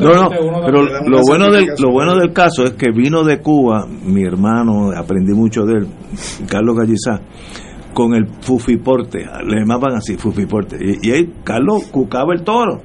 [0.00, 0.30] no no
[0.64, 4.90] pero lo bueno del lo bueno del caso es que vino de Cuba mi hermano
[4.96, 5.86] aprendí mucho de él
[6.48, 7.20] Carlos Gallizá
[7.92, 10.78] con el fufiporte, le llamaban así, fufiporte.
[10.80, 12.80] Y, y ahí Carlos cucaba el toro.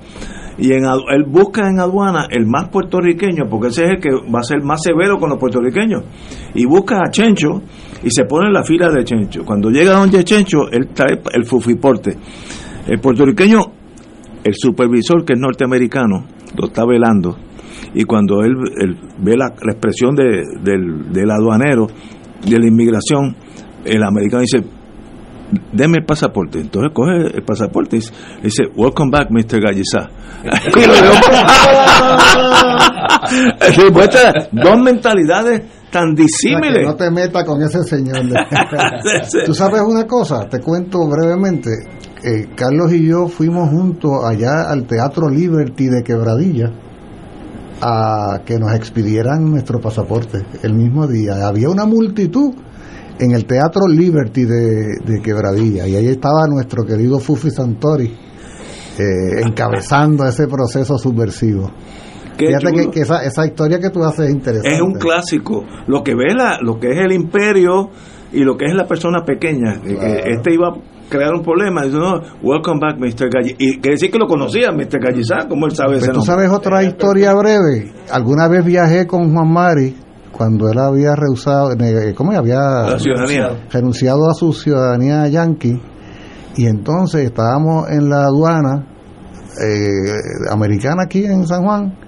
[0.57, 4.39] Y en, él busca en aduana el más puertorriqueño, porque ese es el que va
[4.39, 6.03] a ser más severo con los puertorriqueños.
[6.55, 7.61] Y busca a Chencho
[8.03, 9.43] y se pone en la fila de Chencho.
[9.45, 12.17] Cuando llega donde Chencho, él trae el fufiporte.
[12.87, 13.59] El puertorriqueño,
[14.43, 16.25] el supervisor que es norteamericano,
[16.57, 17.37] lo está velando.
[17.93, 18.55] Y cuando él,
[19.19, 21.87] ve la, la expresión de, del, del aduanero,
[22.45, 23.35] de la inmigración,
[23.85, 24.63] el americano dice,
[25.71, 26.59] deme el pasaporte.
[26.59, 28.01] Entonces coge el pasaporte y
[28.43, 29.61] dice, welcome back, Mr.
[29.61, 30.09] Gallizá.
[33.67, 36.85] y demuestra dos mentalidades tan disímiles.
[36.85, 38.21] no te metas con ese señor.
[39.45, 41.69] Tú sabes una cosa, te cuento brevemente.
[42.23, 46.71] Eh, Carlos y yo fuimos juntos allá al Teatro Liberty de Quebradilla
[47.79, 51.47] a que nos expidieran nuestro pasaporte el mismo día.
[51.47, 52.55] Había una multitud
[53.19, 59.41] en el Teatro Liberty de, de, Quebradilla y ahí estaba nuestro querido Fufi Santori eh,
[59.45, 61.71] encabezando ese proceso subversivo.
[62.37, 62.83] Qué Fíjate chulo.
[62.85, 64.75] que, que esa, esa, historia que tú haces es interesante.
[64.75, 65.63] Es un clásico.
[65.87, 67.89] Lo que ve la, lo que es el imperio
[68.31, 69.81] y lo que es la persona pequeña.
[69.81, 69.99] Claro.
[69.99, 70.73] Que este iba a
[71.09, 71.83] crear un problema.
[71.83, 73.29] Dice, no, welcome back, Mr.
[73.29, 73.55] Galli.
[73.57, 74.99] Y quiere decir que lo conocía, Mr.
[74.99, 76.33] Gallizá, como él sabe pues ese ¿Tú nombre.
[76.33, 77.91] sabes otra historia breve?
[78.11, 79.95] Alguna vez viajé con Juan Mari
[80.31, 81.69] cuando él había rehusado,
[82.15, 83.67] ¿cómo había la ciudadanía.
[83.71, 85.81] renunciado a su ciudadanía yanqui?
[86.55, 88.87] Y entonces estábamos en la aduana
[89.63, 92.06] eh, americana aquí en San Juan.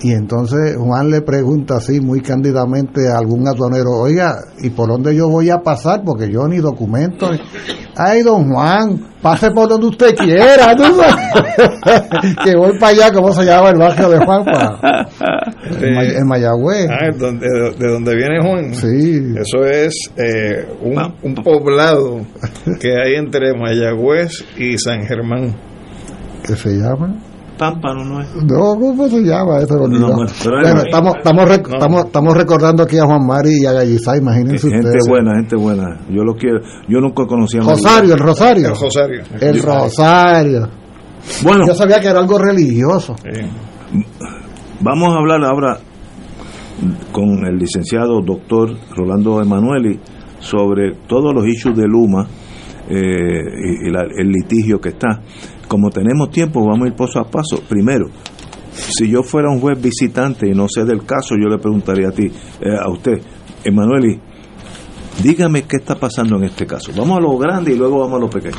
[0.00, 5.14] Y entonces Juan le pregunta así muy cándidamente a algún aduanero, oiga, ¿y por dónde
[5.14, 6.02] yo voy a pasar?
[6.04, 7.32] Porque yo ni documento.
[7.32, 7.40] Ni...
[7.96, 10.76] Ay, don Juan, pase por donde usted quiera.
[10.76, 10.84] ¿tú
[12.44, 14.44] que voy para allá, ¿cómo se llama el barrio de Juan?
[14.44, 15.08] Pa?
[15.80, 16.88] En, en, Mayagüez.
[16.88, 18.74] Ah, donde, de, donde viene Juan.
[18.74, 19.34] Sí.
[19.36, 22.20] Eso es eh, un, un poblado
[22.80, 25.54] que hay entre Mayagüez y San Germán.
[26.46, 27.14] ¿Qué se llama?
[27.58, 28.34] Pámpano no es.
[28.36, 29.74] No, ¿cómo se llama eso?
[29.74, 31.74] No, bueno, pero bueno, estamos, estamos, rec no.
[31.74, 35.08] estamos, estamos, recordando aquí a Juan Mari y a Gallizá, imagínense gente ustedes.
[35.08, 36.00] buena, gente buena.
[36.08, 36.60] Yo lo quiero.
[36.88, 38.68] Yo nunca conocí a Rosario, el Rosario.
[38.68, 39.22] El Rosario.
[39.40, 40.68] El Rosario.
[41.42, 41.66] Bueno.
[41.66, 43.16] Yo sabía que era algo religioso.
[44.80, 45.78] Vamos a hablar ahora
[47.10, 49.98] con el licenciado doctor Rolando Emanueli
[50.38, 52.28] sobre todos los issues de Luma
[52.88, 55.20] eh, y, y la, el litigio que está
[55.68, 57.62] como tenemos tiempo, vamos a ir paso a paso.
[57.68, 58.06] Primero,
[58.72, 62.12] si yo fuera un juez visitante y no sé del caso, yo le preguntaría a
[62.12, 62.26] ti,
[62.60, 63.20] eh, a usted,
[63.62, 64.18] Emanueli,
[65.22, 66.92] dígame qué está pasando en este caso.
[66.96, 68.56] Vamos a lo grande y luego vamos a lo pequeño.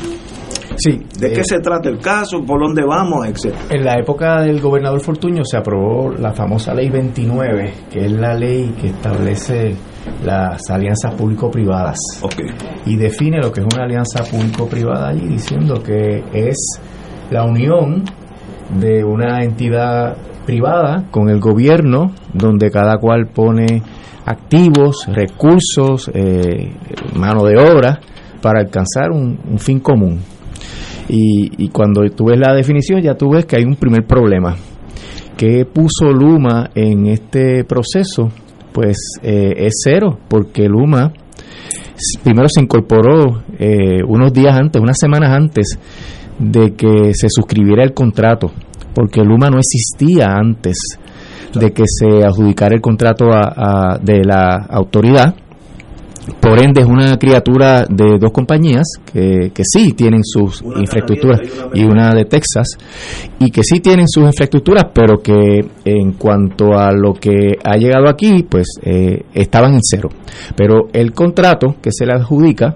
[0.76, 0.98] Sí.
[1.18, 2.42] ¿De eh, qué se trata el caso?
[2.44, 3.26] ¿Por dónde vamos?
[3.26, 3.64] Etcétera.
[3.70, 8.34] En la época del gobernador Fortuño se aprobó la famosa ley 29, que es la
[8.34, 9.74] ley que establece
[10.24, 11.98] las alianzas público-privadas.
[12.22, 12.46] Okay.
[12.86, 16.80] Y define lo que es una alianza público-privada allí, diciendo que es
[17.30, 18.04] la unión
[18.78, 20.16] de una entidad
[20.46, 23.82] privada con el gobierno, donde cada cual pone
[24.26, 26.72] activos, recursos, eh,
[27.16, 28.00] mano de obra
[28.42, 30.20] para alcanzar un, fin común.
[31.08, 34.56] Y, y, cuando tú ves la definición ya tú ves que hay un primer problema.
[35.36, 38.30] ¿Qué puso Luma en este proceso?
[38.72, 41.12] Pues eh, es cero, porque Luma
[42.22, 45.78] primero se incorporó eh, unos días antes, unas semanas antes
[46.40, 48.50] de que se suscribiera el contrato,
[48.94, 50.76] porque Luma no existía antes
[51.54, 55.34] de que se adjudicara el contrato de la autoridad
[56.38, 61.40] por ende, es una criatura de dos compañías que, que sí tienen sus infraestructuras
[61.74, 62.68] y una de Texas,
[63.38, 68.08] y que sí tienen sus infraestructuras, pero que en cuanto a lo que ha llegado
[68.08, 70.08] aquí, pues eh, estaban en cero.
[70.56, 72.74] Pero el contrato que se le adjudica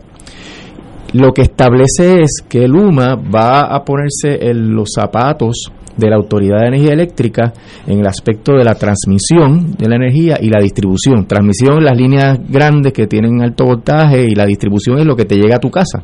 [1.14, 6.58] lo que establece es que Luma va a ponerse en los zapatos de la Autoridad
[6.60, 7.52] de Energía Eléctrica
[7.86, 11.26] en el aspecto de la transmisión de la energía y la distribución.
[11.26, 15.36] Transmisión, las líneas grandes que tienen alto voltaje y la distribución es lo que te
[15.36, 16.02] llega a tu casa.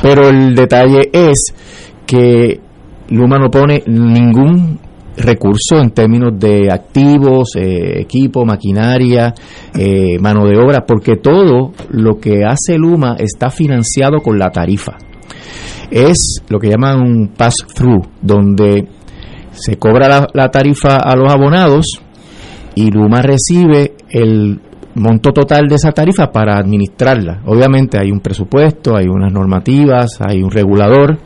[0.00, 1.52] Pero el detalle es
[2.06, 2.60] que
[3.08, 4.78] Luma no pone ningún
[5.20, 9.34] recurso en términos de activos, eh, equipo, maquinaria,
[9.74, 14.96] eh, mano de obra, porque todo lo que hace Luma está financiado con la tarifa
[15.90, 18.86] es lo que llaman un pass-through, donde
[19.52, 21.86] se cobra la, tarifa a los abonados
[22.74, 24.60] y Luma recibe el
[24.94, 27.42] monto total de esa tarifa para administrarla.
[27.46, 31.18] Obviamente hay un presupuesto, hay unas normativas, hay un regulador,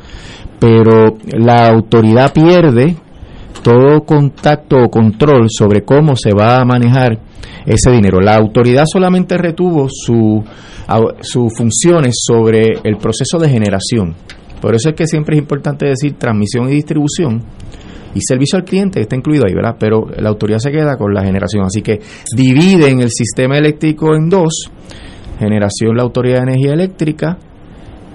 [0.59, 2.97] pero la autoridad pierde
[3.63, 7.19] todo contacto o control sobre cómo se va a manejar
[7.67, 8.21] ese dinero.
[8.21, 10.43] La autoridad solamente retuvo su,
[11.21, 14.15] sus funciones sobre el proceso de generación.
[14.61, 17.43] Por eso es que siempre es importante decir transmisión y distribución
[18.15, 19.77] y servicio al cliente está incluido ahí, ¿verdad?
[19.79, 22.01] Pero la autoridad se queda con la generación, así que
[22.35, 24.71] dividen el sistema eléctrico en dos,
[25.39, 27.39] generación la autoridad de energía eléctrica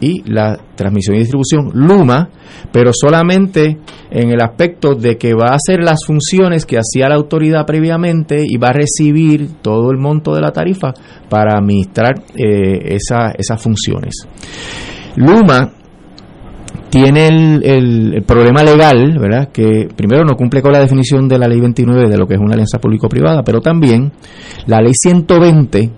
[0.01, 2.29] y la transmisión y distribución Luma,
[2.71, 3.77] pero solamente
[4.11, 8.43] en el aspecto de que va a hacer las funciones que hacía la autoridad previamente
[8.47, 10.93] y va a recibir todo el monto de la tarifa
[11.29, 14.27] para administrar eh, esas funciones.
[15.15, 15.73] Luma
[16.89, 19.49] tiene el, problema legal, ¿verdad?
[19.51, 22.39] Que primero no cumple con la definición de la ley 29 de lo que es
[22.39, 24.11] una alianza público-privada, pero también
[24.65, 25.91] la ley 120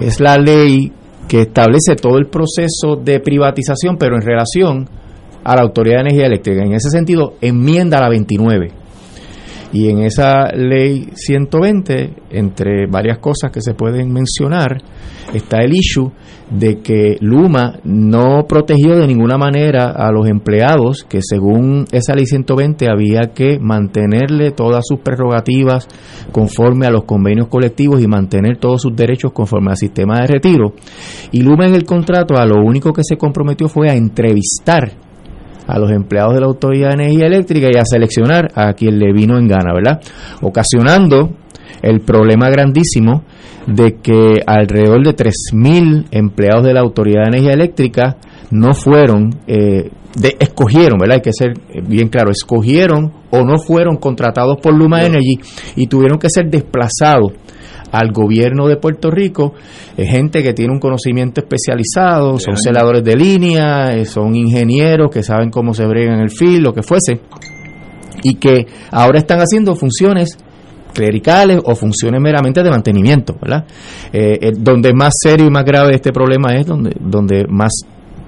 [0.00, 0.92] es la ley
[1.28, 4.88] que establece todo el proceso de privatización, pero en relación
[5.42, 6.62] a la Autoridad de Energía Eléctrica.
[6.62, 8.83] En ese sentido, enmienda la 29
[9.74, 14.80] y en esa ley 120, entre varias cosas que se pueden mencionar,
[15.34, 16.12] está el issue
[16.48, 22.24] de que Luma no protegió de ninguna manera a los empleados que según esa ley
[22.24, 25.88] 120 había que mantenerle todas sus prerrogativas
[26.30, 30.74] conforme a los convenios colectivos y mantener todos sus derechos conforme al sistema de retiro.
[31.32, 35.03] Y Luma en el contrato a lo único que se comprometió fue a entrevistar
[35.66, 39.12] a los empleados de la Autoridad de Energía Eléctrica y a seleccionar a quien le
[39.12, 40.00] vino en gana, ¿verdad?
[40.42, 41.30] Ocasionando
[41.82, 43.24] el problema grandísimo
[43.66, 48.16] de que alrededor de 3.000 empleados de la Autoridad de Energía Eléctrica
[48.50, 51.16] no fueron, eh, de, escogieron, ¿verdad?
[51.16, 51.54] Hay que ser
[51.86, 55.40] bien claro, escogieron o no fueron contratados por Luma Energy
[55.76, 57.32] y tuvieron que ser desplazados
[57.94, 59.54] al gobierno de Puerto Rico,
[59.96, 65.50] gente que tiene un conocimiento especializado, son celadores de línea, eh, son ingenieros que saben
[65.50, 67.20] cómo se brega en el fil, lo que fuese,
[68.24, 70.36] y que ahora están haciendo funciones
[70.92, 73.64] clericales o funciones meramente de mantenimiento, ¿verdad?
[74.12, 77.72] Eh, eh, donde más serio y más grave este problema es, donde, donde más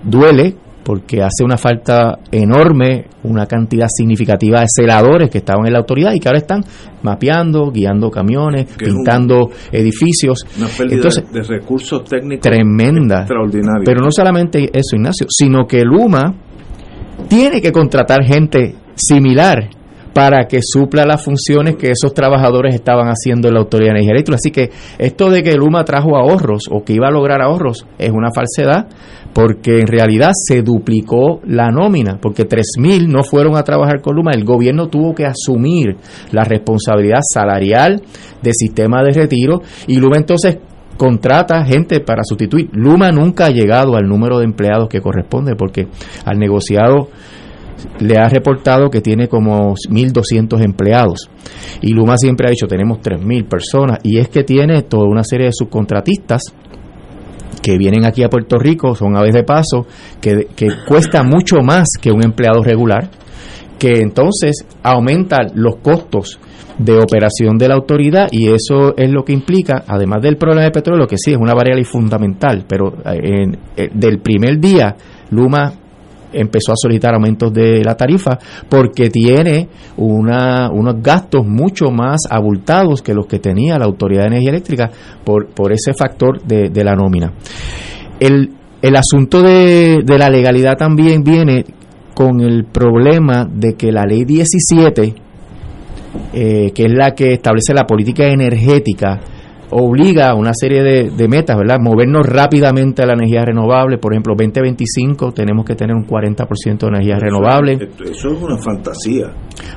[0.04, 0.54] duele,
[0.86, 6.12] porque hace una falta enorme, una cantidad significativa de celadores que estaban en la autoridad
[6.14, 6.64] y que ahora están
[7.02, 10.46] mapeando, guiando camiones, pintando edificios.
[10.56, 13.22] Una pérdida de recursos técnicos tremenda.
[13.22, 13.82] Extraordinaria.
[13.84, 16.32] Pero no solamente eso, Ignacio, sino que Luma
[17.26, 19.70] tiene que contratar gente similar
[20.14, 24.12] para que supla las funciones que esos trabajadores estaban haciendo en la Autoridad de Energía
[24.12, 24.36] Eléctrica.
[24.36, 28.12] Así que esto de que Luma trajo ahorros o que iba a lograr ahorros es
[28.12, 28.86] una falsedad
[29.36, 34.30] porque en realidad se duplicó la nómina, porque 3.000 no fueron a trabajar con Luma,
[34.32, 35.94] el gobierno tuvo que asumir
[36.32, 38.00] la responsabilidad salarial
[38.40, 40.56] del sistema de retiro y Luma entonces
[40.96, 42.70] contrata gente para sustituir.
[42.72, 45.86] Luma nunca ha llegado al número de empleados que corresponde porque
[46.24, 47.10] al negociado
[48.00, 51.28] le ha reportado que tiene como 1.200 empleados.
[51.82, 53.98] Y Luma siempre ha dicho, tenemos 3.000 personas.
[54.02, 56.40] Y es que tiene toda una serie de subcontratistas
[57.66, 59.88] que vienen aquí a Puerto Rico, son aves de paso,
[60.20, 63.10] que, que cuesta mucho más que un empleado regular,
[63.76, 66.38] que entonces aumenta los costos
[66.78, 70.70] de operación de la autoridad y eso es lo que implica, además del problema de
[70.70, 74.94] petróleo, que sí es una variable fundamental, pero eh, en, eh, del primer día
[75.30, 75.72] Luma
[76.32, 83.02] empezó a solicitar aumentos de la tarifa porque tiene una, unos gastos mucho más abultados
[83.02, 84.90] que los que tenía la Autoridad de Energía Eléctrica
[85.24, 87.32] por, por ese factor de, de la nómina.
[88.20, 88.50] El,
[88.82, 91.64] el asunto de, de la legalidad también viene
[92.14, 95.14] con el problema de que la ley 17,
[96.32, 99.20] eh, que es la que establece la política energética,
[99.70, 101.78] obliga a una serie de, de, metas, ¿verdad?
[101.80, 103.98] Movernos rápidamente a la energía renovable.
[103.98, 107.74] Por ejemplo, 2025 tenemos que tener un 40% de energía renovable.
[108.04, 109.32] Eso es una fantasía.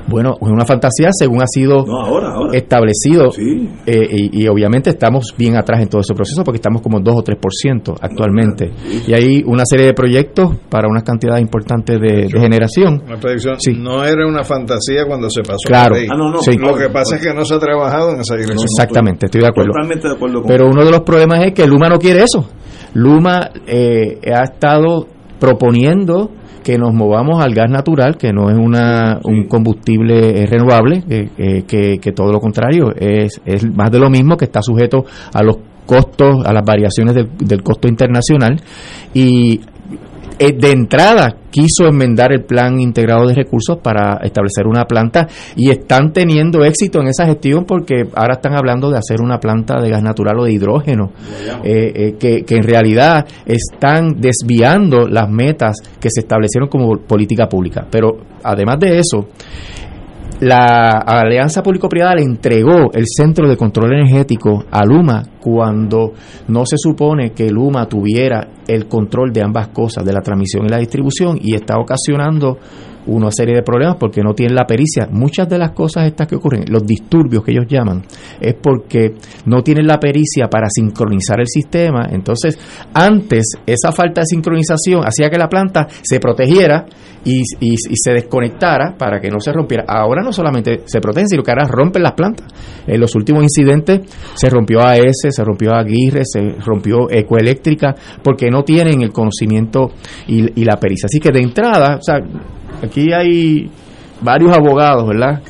[0.06, 2.56] Bueno, es una fantasía según ha sido no, ahora, ahora.
[2.56, 3.30] establecido.
[3.30, 3.68] Sí.
[3.86, 7.14] Eh, y, y, obviamente estamos bien atrás en todo ese proceso porque estamos como 2
[7.14, 8.72] o 3% actualmente.
[8.76, 9.04] Sí.
[9.08, 13.02] Y hay una serie de proyectos para una cantidad importante de, de generación.
[13.06, 13.56] Una predicción.
[13.60, 13.72] Sí.
[13.76, 15.94] No era una fantasía cuando se pasó claro.
[15.94, 16.08] la ley.
[16.10, 16.56] Ah, no, no, Sí.
[16.56, 18.64] Lo que pasa es que no se ha trabajado en esa dirección.
[18.64, 19.72] Exactamente, estoy de acuerdo.
[19.80, 22.48] Totalmente de acuerdo con Pero uno de los problemas es que Luma no quiere eso.
[22.94, 25.06] Luma eh, ha estado
[25.38, 26.30] proponiendo
[26.62, 31.64] que nos movamos al gas natural, que no es una, un combustible eh, renovable, eh,
[31.66, 35.42] que, que, todo lo contrario, es, es más de lo mismo, que está sujeto a
[35.42, 35.56] los
[35.86, 38.60] costos, a las variaciones del, del costo internacional.
[39.14, 39.60] Y
[40.42, 45.68] eh, de entrada quiso enmendar el plan integrado de recursos para establecer una planta y
[45.68, 49.90] están teniendo éxito en esa gestión porque ahora están hablando de hacer una planta de
[49.90, 51.12] gas natural o de hidrógeno,
[51.62, 57.46] eh, eh, que, que, en realidad están desviando las metas que se establecieron como política
[57.46, 57.86] pública.
[57.90, 58.12] Pero
[58.42, 59.28] además de eso,
[60.40, 66.12] la alianza público-privada le entregó el centro de control energético a Luma cuando
[66.48, 70.70] no se supone que Luma tuviera el control de ambas cosas, de la transmisión y
[70.70, 72.58] la distribución, y está ocasionando
[73.06, 75.08] una serie de problemas porque no tienen la pericia.
[75.10, 78.02] Muchas de las cosas estas que ocurren, los disturbios que ellos llaman,
[78.40, 79.14] es porque
[79.46, 82.08] no tienen la pericia para sincronizar el sistema.
[82.10, 82.58] Entonces,
[82.92, 86.86] antes esa falta de sincronización hacía que la planta se protegiera
[87.24, 89.84] y, se desconectara para que no se rompiera.
[89.86, 92.46] Ahora no solamente se protegen, sino que ahora rompen las plantas.
[92.86, 94.00] En los últimos incidentes
[94.34, 99.90] se rompió AES, se rompió Aguirre, se rompió Ecoeléctrica, porque no tienen el conocimiento
[100.26, 101.06] y, y la pericia.
[101.06, 102.20] Así que de entrada, o sea,
[102.90, 103.70] aquí hay
[104.20, 105.40] varios abogados, ¿verdad?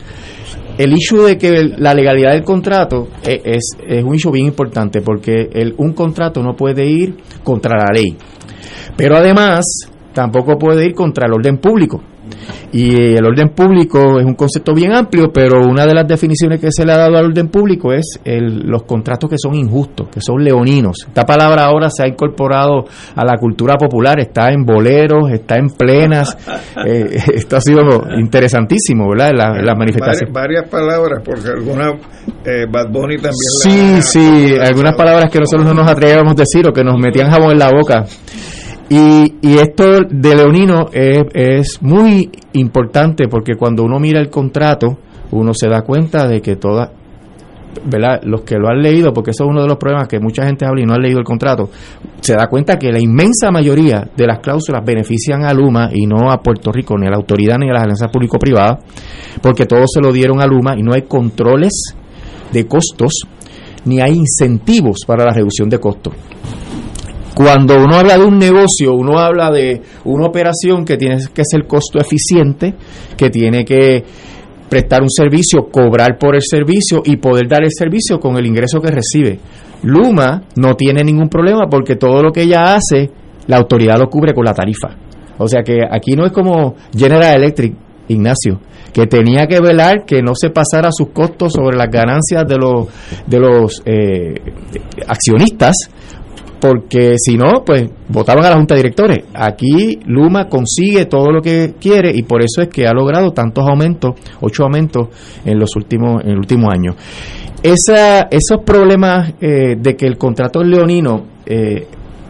[0.78, 5.00] El issue de que la legalidad del contrato es, es, es un issue bien importante
[5.00, 8.16] porque el, un contrato no puede ir contra la ley,
[8.96, 9.64] pero además
[10.12, 12.02] tampoco puede ir contra el orden público.
[12.72, 16.70] Y el orden público es un concepto bien amplio, pero una de las definiciones que
[16.70, 20.20] se le ha dado al orden público es el, los contratos que son injustos, que
[20.20, 21.04] son leoninos.
[21.08, 25.68] Esta palabra ahora se ha incorporado a la cultura popular, está en boleros, está en
[25.70, 26.36] plenas.
[26.86, 27.82] Eh, esto ha sido
[28.16, 29.32] interesantísimo, ¿verdad?
[29.34, 30.32] La, la manifestación.
[30.32, 31.94] Varias, varias, palabras, porque algunas,
[32.44, 33.34] eh, Bad Bunny también.
[33.62, 36.98] Sí, la, sí, algunas palabras que nosotros no nos atrevíamos a decir o que nos
[36.98, 38.04] metían jabón en la boca.
[38.92, 44.98] Y, y, esto de Leonino es, es, muy importante porque cuando uno mira el contrato,
[45.30, 46.90] uno se da cuenta de que todas,
[47.84, 48.20] ¿verdad?
[48.24, 50.66] Los que lo han leído, porque eso es uno de los problemas que mucha gente
[50.66, 51.70] habla y no ha leído el contrato,
[52.20, 56.28] se da cuenta que la inmensa mayoría de las cláusulas benefician a Luma y no
[56.28, 58.78] a Puerto Rico, ni a la autoridad ni a las alianzas público-privadas,
[59.40, 61.94] porque todo se lo dieron a Luma y no hay controles
[62.52, 63.22] de costos
[63.84, 66.12] ni hay incentivos para la reducción de costos
[67.34, 71.66] cuando uno habla de un negocio, uno habla de una operación que tiene que ser
[71.66, 72.74] costo eficiente,
[73.16, 74.04] que tiene que
[74.68, 78.80] prestar un servicio, cobrar por el servicio y poder dar el servicio con el ingreso
[78.80, 79.38] que recibe.
[79.82, 83.10] Luma no tiene ningún problema porque todo lo que ella hace,
[83.46, 84.96] la autoridad lo cubre con la tarifa.
[85.38, 87.74] O sea que aquí no es como General Electric,
[88.08, 88.60] Ignacio,
[88.92, 92.88] que tenía que velar que no se pasara sus costos sobre las ganancias de los,
[93.26, 94.34] de los eh,
[95.06, 95.76] accionistas,
[96.60, 99.18] porque si no, pues votaban a la Junta de Directores.
[99.34, 103.66] Aquí Luma consigue todo lo que quiere y por eso es que ha logrado tantos
[103.66, 105.08] aumentos, ocho aumentos
[105.44, 106.94] en los últimos, en el último año.
[107.62, 111.86] Esos problemas eh, de que el contrato leonino eh,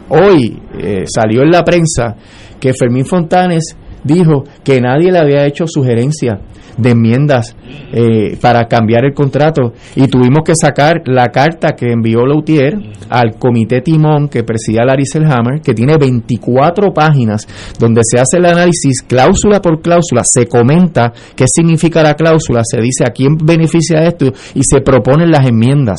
[0.09, 2.17] hoy eh, salió en la prensa
[2.59, 6.41] que Fermín Fontanes dijo que nadie le había hecho sugerencia
[6.81, 7.57] de enmiendas
[7.93, 12.75] eh, para cambiar el contrato y tuvimos que sacar la carta que envió Lautier
[13.09, 17.47] al comité Timón que presidía Larry Selhammer, que tiene 24 páginas
[17.79, 22.81] donde se hace el análisis cláusula por cláusula, se comenta qué significa la cláusula, se
[22.81, 25.99] dice a quién beneficia esto y se proponen las enmiendas.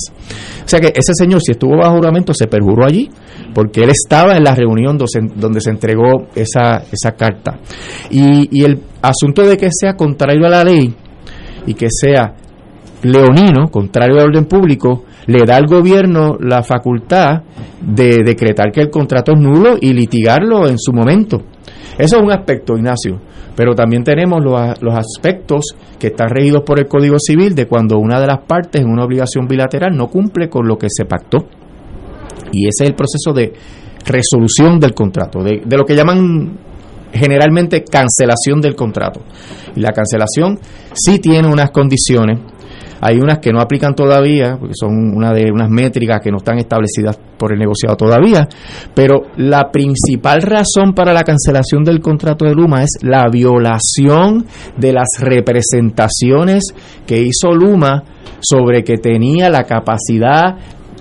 [0.63, 3.09] O sea que ese señor, si estuvo bajo juramento, se perjuró allí,
[3.53, 7.59] porque él estaba en la reunión donde, donde se entregó esa, esa carta.
[8.09, 10.93] Y, y el asunto de que sea contrario a la ley
[11.65, 12.35] y que sea
[13.03, 17.43] leonino, contrario al orden público, le da al gobierno la facultad
[17.81, 21.43] de decretar que el contrato es nulo y litigarlo en su momento.
[21.97, 23.19] Eso es un aspecto, Ignacio.
[23.55, 27.97] Pero también tenemos los, los aspectos que están regidos por el Código Civil de cuando
[27.97, 31.47] una de las partes en una obligación bilateral no cumple con lo que se pactó.
[32.51, 33.53] Y ese es el proceso de
[34.05, 36.57] resolución del contrato, de, de lo que llaman
[37.13, 39.21] generalmente cancelación del contrato.
[39.75, 40.59] Y la cancelación
[40.93, 42.39] sí tiene unas condiciones
[43.01, 46.59] hay unas que no aplican todavía, porque son una de unas métricas que no están
[46.59, 48.47] establecidas por el negociado todavía,
[48.93, 54.45] pero la principal razón para la cancelación del contrato de Luma es la violación
[54.77, 56.63] de las representaciones
[57.07, 58.03] que hizo Luma
[58.39, 60.57] sobre que tenía la capacidad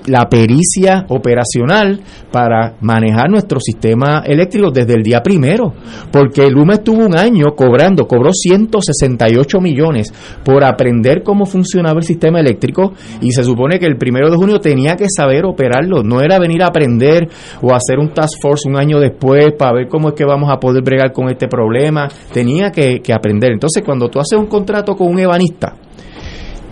[0.07, 5.75] la pericia operacional para manejar nuestro sistema eléctrico desde el día primero,
[6.11, 10.13] porque Luma estuvo un año cobrando, cobró 168 millones
[10.45, 12.93] por aprender cómo funcionaba el sistema eléctrico.
[13.21, 16.63] Y se supone que el primero de junio tenía que saber operarlo, no era venir
[16.63, 17.29] a aprender
[17.63, 20.59] o hacer un task force un año después para ver cómo es que vamos a
[20.59, 23.53] poder bregar con este problema, tenía que, aprender.
[23.53, 25.75] Entonces cuando tú haces un contrato con un ebanista,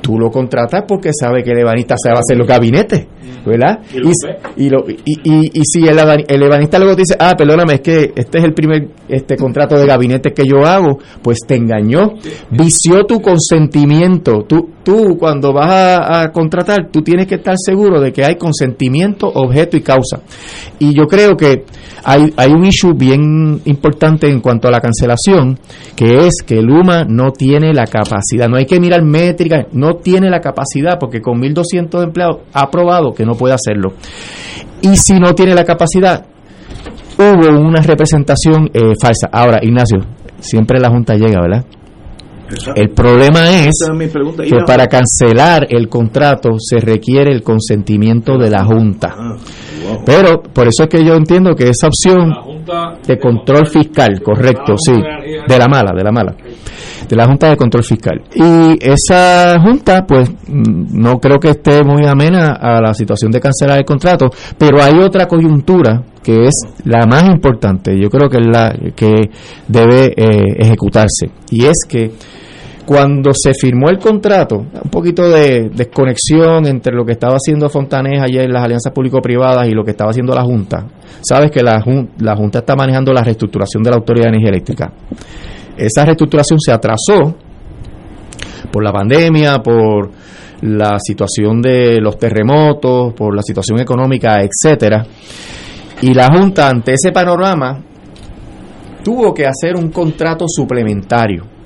[0.01, 3.07] tú lo contratas porque sabe que el ebanista se va a hacer los gabinetes,
[3.45, 3.81] ¿verdad?
[3.93, 8.13] Y, y, lo, y, y, si el, el, ebanista luego dice, ah, perdóname, es que
[8.17, 12.15] este es el primer este contrato de gabinete que yo hago, pues te engañó,
[12.51, 14.45] vició tu consentimiento.
[14.49, 18.37] Tú, tú cuando vas a, a contratar, tú tienes que estar seguro de que hay
[18.37, 20.21] consentimiento, objeto y causa.
[20.79, 21.65] Y yo creo que
[22.05, 25.59] hay, hay un issue bien importante en cuanto a la cancelación,
[25.97, 30.31] que es que Luma no tiene la capacidad, no hay que mirar métricas, no tiene
[30.31, 33.93] la capacidad, porque con 1.200 empleados ha probado que no puede hacerlo.
[34.83, 36.25] Y si no tiene la capacidad,
[37.19, 39.29] hubo una representación eh, falsa.
[39.33, 39.99] Ahora, Ignacio,
[40.39, 41.65] siempre la Junta llega, ¿verdad?
[42.75, 43.87] El problema es
[44.39, 49.15] que para cancelar el contrato se requiere el consentimiento de la Junta.
[50.07, 52.33] Pero por eso es que yo entiendo que esa opción
[53.07, 56.35] de control fiscal, correcto, sí, de la mala, de la mala,
[57.09, 58.23] de la Junta de Control Fiscal.
[58.35, 63.79] Y esa Junta, pues, no creo que esté muy amena a la situación de cancelar
[63.79, 66.55] el contrato, pero hay otra coyuntura que es
[66.85, 69.31] la más importante, yo creo que es la que
[69.67, 72.13] debe eh, ejecutarse, y es que
[72.89, 78.23] cuando se firmó el contrato, un poquito de desconexión entre lo que estaba haciendo Fontanés
[78.23, 80.87] ayer en las alianzas público-privadas y lo que estaba haciendo la Junta.
[81.21, 81.85] Sabes que la,
[82.21, 84.91] la Junta está manejando la reestructuración de la Autoridad de Energía Eléctrica.
[85.79, 87.37] Esa reestructuración se atrasó
[88.71, 90.11] por la pandemia, por
[90.63, 95.07] la situación de los terremotos, por la situación económica, etcétera.
[96.03, 97.81] Y la Junta, ante ese panorama,
[99.03, 101.59] tuvo que hacer un contrato suplementario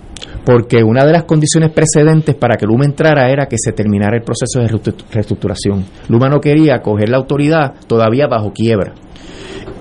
[0.44, 4.22] porque una de las condiciones precedentes para que Luma entrara era que se terminara el
[4.22, 4.68] proceso de
[5.12, 5.84] reestructuración.
[6.08, 8.92] Luma no quería coger la autoridad todavía bajo quiebra.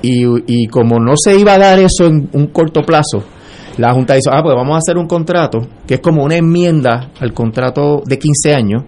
[0.03, 3.23] Y, y como no se iba a dar eso en un corto plazo,
[3.77, 7.11] la Junta dice, ah, pues vamos a hacer un contrato, que es como una enmienda
[7.19, 8.83] al contrato de 15 años,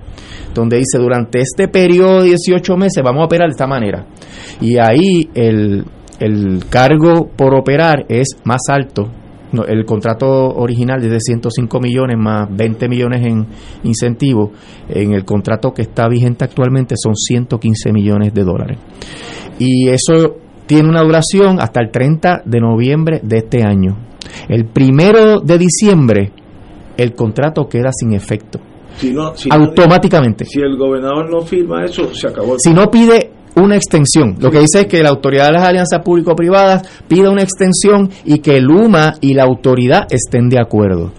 [0.53, 4.05] donde dice, durante este periodo de 18 meses vamos a operar de esta manera.
[4.61, 5.85] Y ahí el,
[6.19, 9.09] el cargo por operar es más alto
[9.67, 13.45] el contrato original es de 105 millones más 20 millones en
[13.83, 14.51] incentivos.
[14.89, 18.77] En el contrato que está vigente actualmente son 115 millones de dólares.
[19.59, 23.97] Y eso tiene una duración hasta el 30 de noviembre de este año.
[24.47, 26.31] El primero de diciembre
[26.97, 28.59] el contrato queda sin efecto.
[29.49, 30.45] automáticamente.
[30.45, 32.59] si el gobernador no firma eso, se acabó.
[32.59, 34.35] si no pide una extensión.
[34.39, 38.39] Lo que dice es que la autoridad de las alianzas público-privadas pida una extensión y
[38.39, 41.11] que el UMA y la autoridad estén de acuerdo.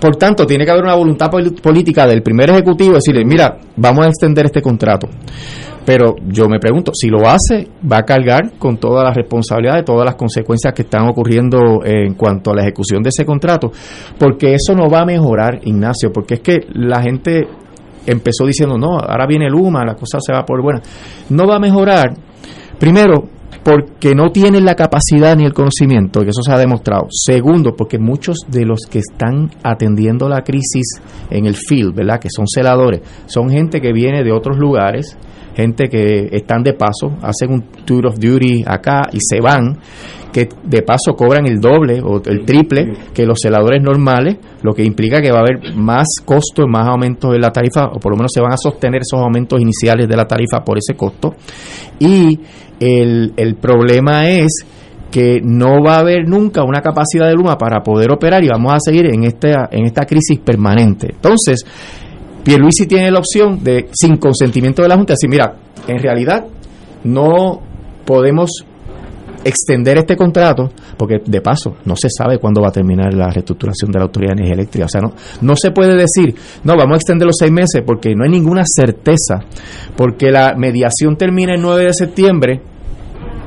[0.00, 4.08] Por tanto, tiene que haber una voluntad política del primer ejecutivo decirle, mira, vamos a
[4.08, 5.08] extender este contrato.
[5.84, 9.82] Pero yo me pregunto, si lo hace, va a cargar con toda la responsabilidad de
[9.82, 13.72] todas las consecuencias que están ocurriendo en cuanto a la ejecución de ese contrato,
[14.18, 17.48] porque eso no va a mejorar, Ignacio, porque es que la gente
[18.06, 20.80] empezó diciendo, no, ahora viene el UMA, la cosa se va por buena.
[21.30, 22.14] No va a mejorar,
[22.78, 23.28] primero,
[23.62, 27.06] porque no tienen la capacidad ni el conocimiento, y eso se ha demostrado.
[27.10, 32.20] Segundo, porque muchos de los que están atendiendo la crisis en el field, ¿verdad?
[32.20, 35.16] Que son celadores, son gente que viene de otros lugares,
[35.54, 39.78] gente que están de paso, hacen un tour of duty acá y se van
[40.32, 44.82] que de paso cobran el doble o el triple que los celadores normales, lo que
[44.82, 48.16] implica que va a haber más costo, más aumentos en la tarifa, o por lo
[48.16, 51.34] menos se van a sostener esos aumentos iniciales de la tarifa por ese costo.
[51.98, 52.40] Y
[52.80, 54.64] el, el problema es
[55.10, 58.72] que no va a haber nunca una capacidad de Luma para poder operar y vamos
[58.72, 61.08] a seguir en esta, en esta crisis permanente.
[61.12, 61.64] Entonces,
[62.44, 65.54] Pierluisi tiene la opción de, sin consentimiento de la Junta, decir, mira,
[65.86, 66.44] en realidad
[67.04, 67.60] no
[68.04, 68.64] podemos
[69.44, 73.90] extender este contrato, porque de paso no se sabe cuándo va a terminar la reestructuración
[73.90, 74.86] de la Autoridad de Energía Eléctrica.
[74.86, 76.34] O sea, no, no se puede decir,
[76.64, 79.40] no, vamos a extender los seis meses, porque no hay ninguna certeza,
[79.96, 82.60] porque la mediación termina el 9 de septiembre,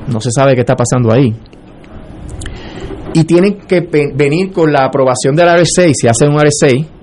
[0.07, 1.33] no se sabe qué está pasando ahí.
[3.13, 6.94] Y tienen que venir con la aprobación del RSA, si hacen un RSA.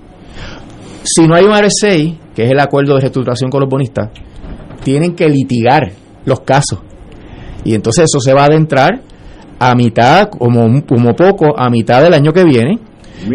[1.15, 4.11] Si no hay un RSA, que es el acuerdo de reestructuración con los bonistas,
[4.83, 5.93] tienen que litigar
[6.25, 6.81] los casos.
[7.65, 9.01] Y entonces eso se va a adentrar
[9.59, 12.79] a mitad, como, como poco, a mitad del año que viene.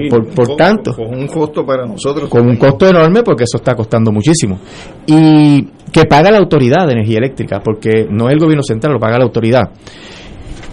[0.09, 2.29] Por, por Con- tanto, Con un costo para nosotros.
[2.29, 4.59] con un costo enorme porque eso está costando muchísimo.
[5.05, 5.63] Y
[5.93, 9.17] que paga la autoridad de energía eléctrica, porque no es el gobierno central, lo paga
[9.17, 9.61] la autoridad.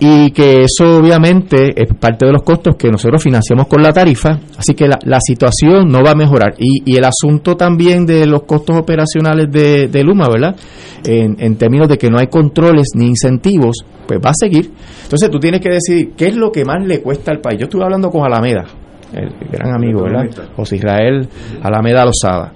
[0.00, 4.40] Y que eso obviamente es parte de los costos que nosotros financiamos con la tarifa,
[4.58, 6.54] así que la, la situación no va a mejorar.
[6.58, 10.56] Y, y el asunto también de los costos operacionales de, de Luma, ¿verdad?
[11.04, 14.70] En, en términos de que no hay controles ni incentivos, pues va a seguir.
[15.04, 17.60] Entonces tú tienes que decidir qué es lo que más le cuesta al país.
[17.60, 18.64] Yo estuve hablando con Alameda,
[19.12, 20.28] el gran amigo, ¿verdad?
[20.56, 21.28] José Israel
[21.62, 22.52] Alameda Lozada.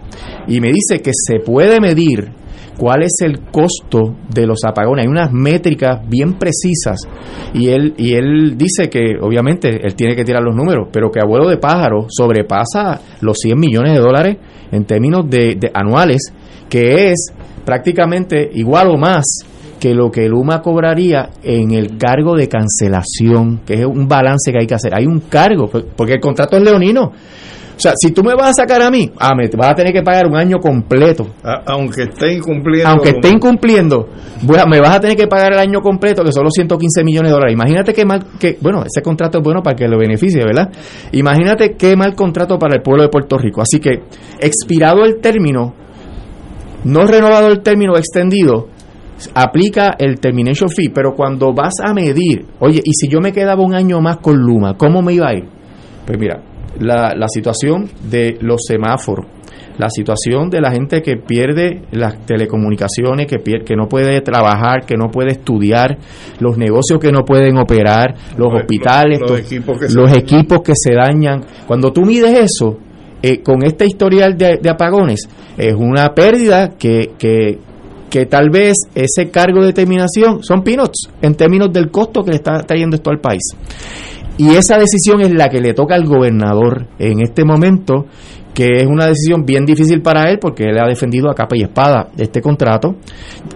[0.48, 2.30] Y me dice que se puede medir
[2.78, 5.04] cuál es el costo de los apagones.
[5.04, 7.00] Hay unas métricas bien precisas
[7.52, 11.20] y él, y él dice que obviamente él tiene que tirar los números, pero que
[11.20, 14.36] abuelo de pájaro sobrepasa los 100 millones de dólares
[14.70, 16.32] en términos de, anuales,
[16.70, 17.32] que es
[17.64, 19.24] prácticamente igual o más
[19.80, 24.58] que lo que Luma cobraría en el cargo de cancelación, que es un balance que
[24.60, 24.94] hay que hacer.
[24.94, 27.12] Hay un cargo, porque el contrato es leonino.
[27.78, 29.92] O sea, si tú me vas a sacar a mí, ah, me vas a tener
[29.92, 31.28] que pagar un año completo.
[31.44, 32.88] A- aunque esté incumpliendo.
[32.90, 34.08] Aunque esté incumpliendo,
[34.68, 37.34] me vas a tener que pagar el año completo, que son los 115 millones de
[37.34, 37.52] dólares.
[37.54, 40.70] Imagínate qué mal, que, bueno, ese contrato es bueno para que lo beneficie, ¿verdad?
[41.12, 43.62] Imagínate qué mal contrato para el pueblo de Puerto Rico.
[43.62, 44.02] Así que,
[44.40, 45.72] expirado el término,
[46.82, 48.66] no renovado el término extendido,
[49.34, 53.62] aplica el termination fee, pero cuando vas a medir, oye, y si yo me quedaba
[53.62, 55.44] un año más con Luma, ¿cómo me iba a ir?
[56.06, 56.40] Pues mira,
[56.80, 59.26] la, la situación de los semáforos,
[59.78, 64.84] la situación de la gente que pierde las telecomunicaciones, que, pier- que no puede trabajar,
[64.86, 65.98] que no puede estudiar,
[66.40, 70.18] los negocios que no pueden operar, los Los- hospitales, los equipos que se los dañan.
[70.22, 71.44] equipos que se dañan.
[71.66, 72.78] Cuando tú mides eso,
[73.22, 77.58] eh, con este historial de, de apagones, es una pérdida que, que,
[78.10, 82.36] que tal vez ese cargo de terminación son peanuts en términos del costo que le
[82.36, 83.42] está trayendo esto al país.
[84.38, 88.06] Y esa decisión es la que le toca al gobernador en este momento,
[88.54, 91.62] que es una decisión bien difícil para él porque él ha defendido a capa y
[91.62, 92.94] espada este contrato.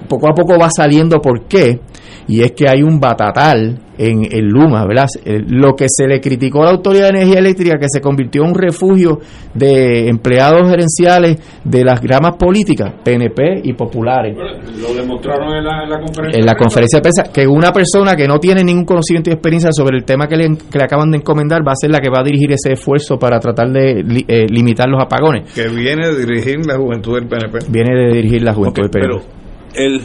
[0.08, 1.80] Poco a poco va saliendo por qué,
[2.28, 5.06] y es que hay un batatal en el Luma, ¿verdad?
[5.24, 8.42] Eh, Lo que se le criticó a la Autoridad de Energía Eléctrica, que se convirtió
[8.42, 9.20] en un refugio
[9.54, 14.36] de empleados gerenciales de las gramas políticas, PNP y populares
[14.80, 16.40] Lo demostraron en la, en la conferencia.
[16.40, 19.70] en la conferencia de prensa que una persona que no tiene ningún conocimiento y experiencia
[19.72, 22.08] sobre el tema que le, que le acaban de encomendar va a ser la que
[22.08, 25.52] va a dirigir ese esfuerzo para tratar de li- eh, limitar los apagones.
[25.52, 27.58] Que viene a dirigir la juventud del PNP.
[27.68, 29.08] Viene de dirigir la juventud del PNP.
[29.12, 29.22] Pero,
[29.74, 30.00] el,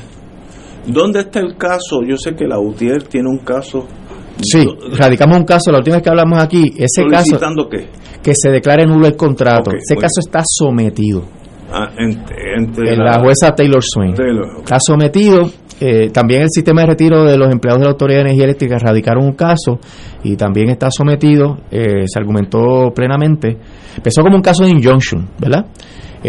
[0.87, 2.01] ¿dónde está el caso?
[2.07, 3.85] Yo sé que la UTIER tiene un caso.
[4.41, 4.67] Sí,
[4.97, 7.87] radicamos un caso, la última vez que hablamos aquí, ese caso ¿Solicitando qué?
[8.21, 11.23] que se declare nulo el contrato, ese caso está sometido
[11.71, 14.13] Ah, entre, entre en la jueza Taylor Swain.
[14.13, 14.59] Taylor.
[14.59, 15.49] Está sometido.
[15.81, 18.77] eh, también el sistema de retiro de los empleados de la Autoridad de Energía Eléctrica
[18.79, 19.79] radicaron un caso
[20.23, 23.57] y también está sometido, eh, se argumentó plenamente.
[23.97, 25.65] Empezó como un caso de injunction, ¿verdad?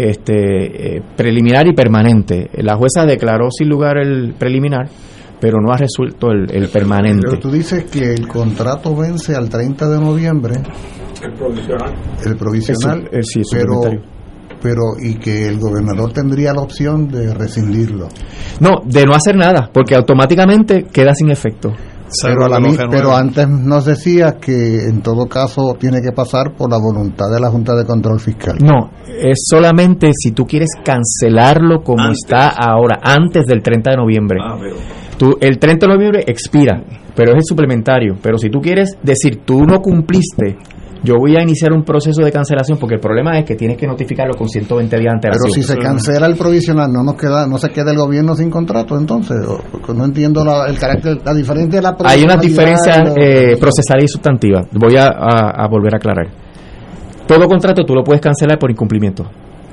[0.01, 2.49] Este, eh, preliminar y permanente.
[2.61, 4.87] La jueza declaró sin lugar el preliminar,
[5.41, 7.27] pero no ha resuelto el, el permanente.
[7.27, 10.55] Pero tú dices que el contrato vence al 30 de noviembre,
[11.21, 11.93] El provisional.
[12.25, 13.81] el provisional, El el- sí, pero,
[14.61, 18.07] pero y que el gobernador tendría la opción de rescindirlo.
[18.61, 21.73] No, de no hacer nada, porque automáticamente queda sin efecto.
[22.23, 26.53] Pero, a la mi- pero antes nos decías que en todo caso tiene que pasar
[26.55, 28.57] por la voluntad de la Junta de Control Fiscal.
[28.61, 32.19] No, es solamente si tú quieres cancelarlo como Antes.
[32.25, 34.39] está ahora, antes del 30 de noviembre.
[34.43, 34.75] Ah, pero-
[35.17, 36.81] Tú, el 30 de noviembre expira,
[37.13, 38.15] pero es el suplementario.
[38.21, 40.57] Pero si tú quieres decir, tú no cumpliste,
[41.03, 43.87] yo voy a iniciar un proceso de cancelación, porque el problema es que tienes que
[43.87, 47.57] notificarlo con 120 días de Pero si se cancela el provisional, no nos queda, no
[47.57, 49.37] se queda el gobierno sin contrato, entonces,
[49.95, 54.07] no entiendo la, el carácter, la diferencia de la Hay unas diferencias eh, procesales y
[54.07, 54.67] sustantivas.
[54.73, 56.27] Voy a, a- a volver a aclarar.
[57.27, 59.25] Todo contrato tú lo puedes cancelar por incumplimiento.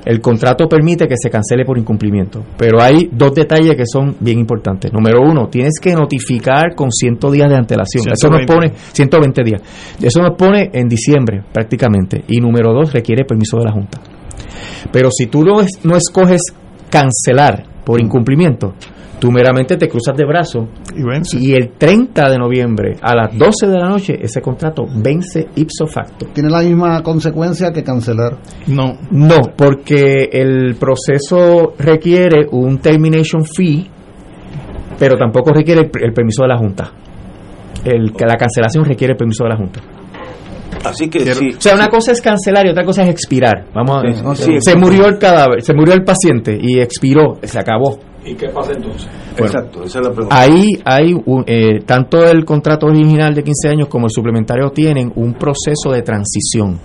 [0.07, 4.39] El contrato permite que se cancele por incumplimiento, pero hay dos detalles que son bien
[4.39, 4.93] importantes.
[4.93, 8.05] Número uno, tienes que notificar con 100 días de antelación.
[8.13, 8.53] Eso nos 120.
[8.53, 9.61] pone 120 días.
[10.01, 12.23] Eso nos pone en diciembre prácticamente.
[12.29, 13.99] Y número dos, requiere permiso de la Junta.
[14.93, 16.41] Pero si tú no, es- no escoges
[16.89, 18.73] cancelar por incumplimiento,
[19.19, 20.67] tú meramente te cruzas de brazos
[21.33, 25.87] y, el 30 de noviembre a las 12 de la noche ese contrato vence ipso
[25.87, 26.27] facto.
[26.33, 28.37] ¿Tiene la misma consecuencia que cancelar?
[28.67, 28.97] No.
[29.11, 33.87] No, porque el proceso requiere un termination fee,
[34.99, 36.91] pero tampoco requiere el, permiso de la Junta.
[37.83, 39.81] El, la cancelación requiere el permiso de la Junta.
[40.83, 43.65] Así que O sea, una cosa es cancelar y otra cosa es expirar.
[43.73, 47.99] Vamos a, se murió el cadáver, se murió el paciente y expiró, se acabó.
[48.27, 49.09] ¿Y qué pasa entonces?
[49.37, 50.39] Exacto, esa es la pregunta.
[50.39, 51.15] Ahí hay
[51.45, 56.01] eh, tanto el contrato original de 15 años como el suplementario tienen un proceso de
[56.01, 56.79] transición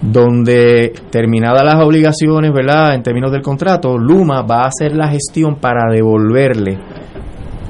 [0.00, 2.94] donde terminadas las obligaciones, ¿verdad?
[2.94, 6.78] En términos del contrato, Luma va a hacer la gestión para devolverle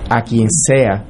[0.08, 1.04] a quien sea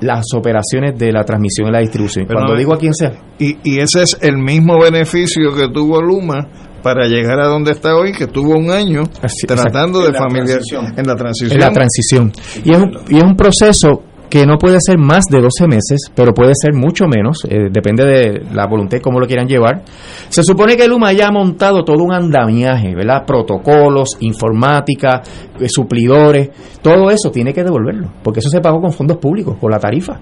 [0.00, 2.26] las operaciones de la transmisión y la distribución.
[2.26, 3.12] Cuando digo a quien sea.
[3.38, 6.48] Y, y ese es el mismo beneficio que tuvo Luma
[6.82, 9.04] para llegar a donde está hoy, que tuvo un año
[9.46, 10.60] tratando de familiar
[10.96, 11.52] en la transición.
[11.52, 12.32] En la transición.
[12.64, 16.10] Y es un, y es un proceso que no puede ser más de 12 meses,
[16.14, 19.82] pero puede ser mucho menos, eh, depende de la voluntad y cómo lo quieran llevar.
[20.28, 23.26] Se supone que Luma ya ha montado todo un andamiaje, ¿verdad?
[23.26, 25.20] Protocolos, informática,
[25.58, 26.50] eh, suplidores,
[26.80, 30.20] todo eso tiene que devolverlo, porque eso se pagó con fondos públicos, con la tarifa.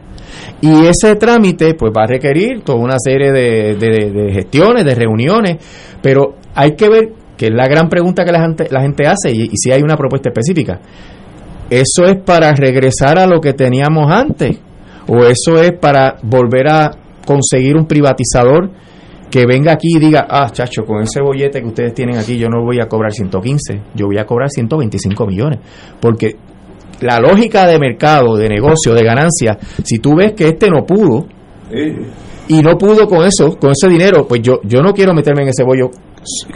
[0.63, 5.57] Y ese trámite pues va a requerir toda una serie de, de, gestiones, de reuniones,
[6.03, 9.31] pero hay que ver, que es la gran pregunta que la gente, la gente hace,
[9.31, 10.81] y si hay una propuesta específica
[11.71, 14.59] ¿Eso es para regresar a lo que teníamos antes?
[15.07, 16.91] ¿O eso es para volver a
[17.27, 18.71] conseguir un privatizador
[19.31, 22.49] que venga aquí y diga, ah, chacho, con ese bollete que ustedes tienen aquí yo
[22.49, 25.61] no voy a cobrar 115, yo voy a cobrar 125 millones?
[26.01, 26.37] Porque
[27.01, 31.27] la lógica de mercado, de negocio, de ganancia, si tú ves que este no pudo,
[32.49, 35.49] y no pudo con eso, con ese dinero, pues yo, yo no quiero meterme en
[35.49, 35.91] ese bollo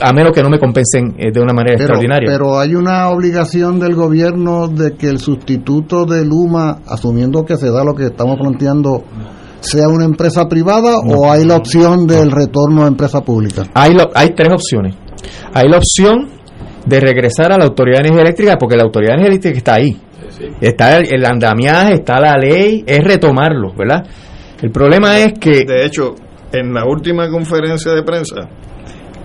[0.01, 2.29] a menos que no me compensen eh, de una manera extraordinaria.
[2.31, 7.71] Pero hay una obligación del gobierno de que el sustituto de Luma, asumiendo que se
[7.71, 9.05] da lo que estamos planteando,
[9.61, 13.65] sea una empresa privada o hay la opción del retorno a empresa pública.
[13.75, 14.97] Hay, hay tres opciones.
[15.55, 16.29] Hay la opción
[16.85, 19.75] de regresar a la Autoridad de Energía Eléctrica, porque la Autoridad de Energía Eléctrica está
[19.75, 19.97] ahí.
[20.61, 24.05] Está el, el andamiaje, está la ley, es retomarlo, ¿verdad?
[24.61, 25.65] El problema es que...
[25.65, 26.15] De hecho,
[26.53, 28.49] en la última conferencia de prensa,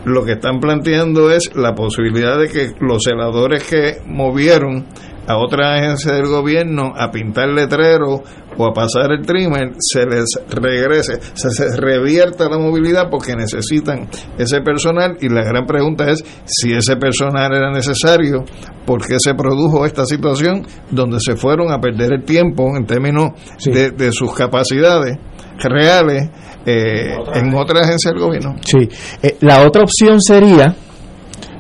[0.07, 4.85] lo que están planteando es la posibilidad de que los celadores que movieron
[5.27, 8.21] a otra agencia del gobierno a pintar letreros
[8.57, 14.07] o a pasar el trimmer, se les regrese, se, se revierta la movilidad porque necesitan
[14.37, 18.45] ese personal y la gran pregunta es si ese personal era necesario,
[18.85, 23.31] por qué se produjo esta situación donde se fueron a perder el tiempo en términos
[23.65, 25.17] de, de sus capacidades
[25.59, 26.29] reales
[26.69, 28.55] eh, en otra agencia del gobierno.
[28.59, 28.89] Sí,
[29.23, 30.75] eh, la otra opción sería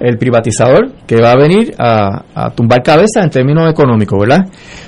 [0.01, 4.47] el privatizador que va a venir a, tumbar cabeza en términos económicos, ¿verdad?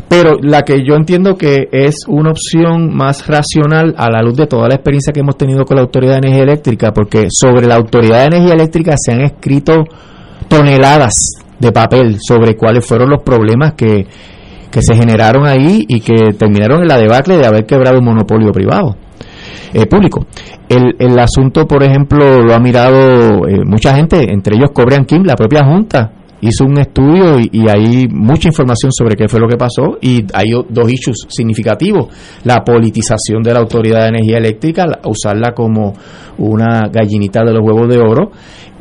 [0.10, 4.48] Pero la que yo entiendo que es una opción más racional a la luz de
[4.48, 7.76] toda la experiencia que hemos tenido con la Autoridad de Energía Eléctrica, porque sobre la
[7.76, 9.86] Autoridad de Energía Eléctrica se han escrito
[10.50, 11.16] toneladas
[11.60, 14.06] de papel sobre cuáles fueron los problemas que,
[14.70, 18.52] que se generaron ahí y que terminaron en la debacle de haber quebrado un monopolio
[18.52, 18.96] privado.
[19.74, 20.26] Eh, público.
[20.68, 25.24] El, el asunto, por ejemplo, lo ha mirado eh, mucha gente, entre ellos Cobrean Kim,
[25.24, 29.58] la propia Junta, hizo un estudio y, hay mucha información sobre qué fue lo que
[29.58, 32.08] pasó y hay dos issues significativos.
[32.44, 35.94] La politización de la Autoridad de Energía Eléctrica, usarla como
[36.38, 38.32] una gallinita de los huevos de oro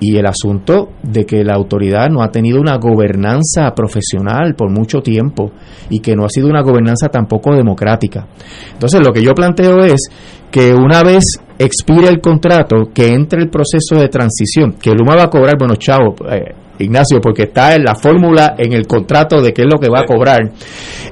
[0.00, 5.00] y el asunto de que la autoridad no ha tenido una gobernanza profesional por mucho
[5.00, 5.50] tiempo
[5.90, 8.26] y que no ha sido una gobernanza tampoco democrática.
[8.72, 10.09] Entonces lo que yo planteo es
[10.50, 11.24] que una vez
[11.59, 15.74] expire el contrato, que entre el proceso de transición, que Luma va a cobrar, bueno,
[15.76, 19.80] chavo, eh, Ignacio, porque está en la fórmula, en el contrato de qué es lo
[19.80, 20.52] que va a cobrar,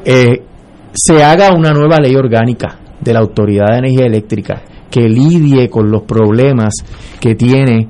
[0.05, 0.43] eh,
[0.93, 5.91] se haga una nueva ley orgánica de la Autoridad de Energía Eléctrica que lidie con
[5.91, 6.75] los problemas
[7.21, 7.89] que tiene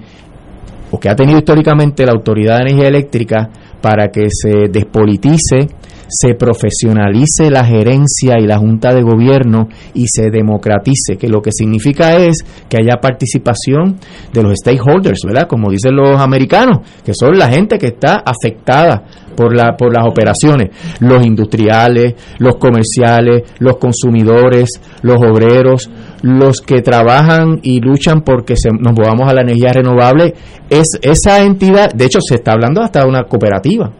[0.90, 3.48] o que ha tenido históricamente la Autoridad de Energía Eléctrica
[3.80, 5.68] para que se despolitice,
[6.08, 11.50] se profesionalice la gerencia y la junta de gobierno y se democratice, que lo que
[11.52, 13.98] significa es que haya participación
[14.32, 15.48] de los stakeholders, ¿verdad?
[15.48, 19.04] Como dicen los americanos, que son la gente que está afectada
[19.36, 24.70] por, la, por las operaciones, los industriales, los comerciales, los consumidores,
[25.02, 25.90] los obreros,
[26.22, 30.34] los que trabajan y luchan porque se, nos movamos a la energía renovable,
[30.70, 33.92] es esa entidad, de hecho se está hablando hasta de una cooperativa,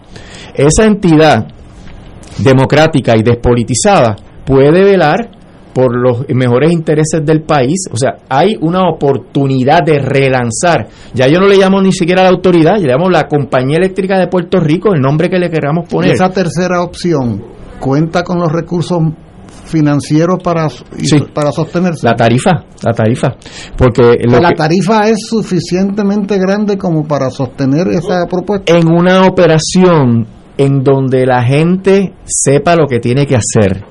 [0.54, 1.46] esa entidad
[2.38, 5.30] democrática y despolitizada puede velar
[5.76, 7.86] por los mejores intereses del país.
[7.92, 10.88] O sea, hay una oportunidad de relanzar.
[11.12, 14.18] Ya yo no le llamo ni siquiera a la autoridad, le llamo la Compañía Eléctrica
[14.18, 16.12] de Puerto Rico, el nombre que le queramos poner.
[16.12, 17.44] esa tercera opción
[17.78, 18.98] cuenta con los recursos
[19.66, 20.68] financieros para,
[21.34, 22.06] para sostenerse.
[22.06, 23.36] La tarifa, la tarifa.
[23.76, 28.74] Porque la tarifa es suficientemente grande como para sostener esa propuesta.
[28.74, 30.26] En una operación
[30.58, 33.84] en donde la gente sepa lo que tiene que hacer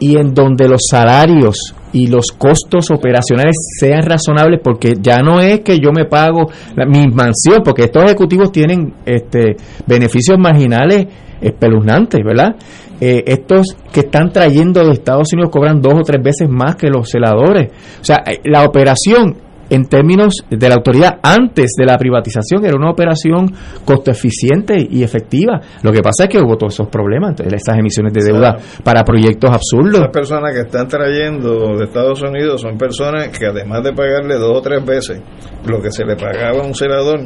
[0.00, 5.60] y en donde los salarios y los costos operacionales sean razonables porque ya no es
[5.60, 6.50] que yo me pago
[6.88, 11.06] mi mansión porque estos ejecutivos tienen este beneficios marginales
[11.40, 12.56] espeluznantes, ¿verdad?
[13.00, 16.88] Eh, estos que están trayendo de Estados Unidos cobran dos o tres veces más que
[16.88, 17.70] los celadores.
[18.00, 19.36] O sea, eh, la operación
[19.72, 23.54] en términos de la autoridad antes de la privatización era una operación
[23.86, 25.60] costo eficiente y efectiva.
[25.82, 29.50] Lo que pasa es que hubo todos esos problemas, esas emisiones de deuda para proyectos
[29.50, 29.98] absurdos.
[29.98, 34.58] Las personas que están trayendo de Estados Unidos son personas que además de pagarle dos
[34.58, 35.22] o tres veces
[35.66, 37.20] lo que se le pagaba a un celador,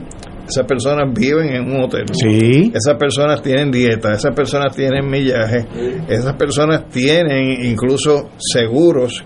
[0.48, 2.04] esas personas viven en un hotel.
[2.12, 2.72] Sí.
[2.74, 5.66] Esas personas tienen dieta, esas personas tienen millaje,
[6.08, 9.24] esas personas tienen incluso seguros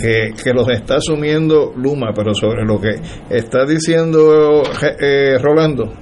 [0.00, 2.94] que, que los está asumiendo Luma, pero sobre lo que
[3.30, 4.62] está diciendo
[5.00, 5.92] eh, Rolando,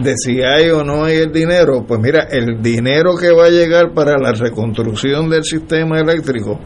[0.00, 3.50] de si hay o no hay el dinero, pues mira, el dinero que va a
[3.50, 6.58] llegar para la reconstrucción del sistema eléctrico,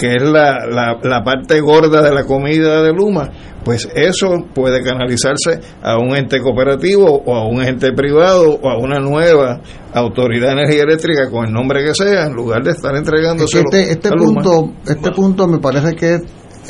[0.00, 3.30] que es la, la, la parte gorda de la comida de Luma,
[3.64, 8.78] pues eso puede canalizarse a un ente cooperativo o a un ente privado o a
[8.78, 9.60] una nueva
[9.92, 13.92] autoridad de energía eléctrica con el nombre que sea, en lugar de estar entregándose este,
[13.92, 16.22] este punto este punto me parece que es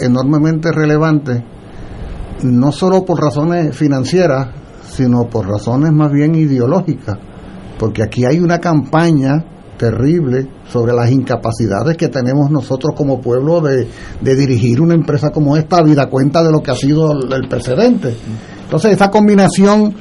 [0.02, 1.42] enormemente relevante
[2.42, 4.61] no solo por razones financieras
[4.94, 7.18] sino por razones más bien ideológicas
[7.82, 9.44] porque aquí hay una campaña
[9.76, 13.88] terrible sobre las incapacidades que tenemos nosotros como pueblo de,
[14.20, 18.14] dirigir una empresa como esta, vida cuenta de lo que ha sido el, precedente.
[18.62, 19.94] Entonces, esa combinación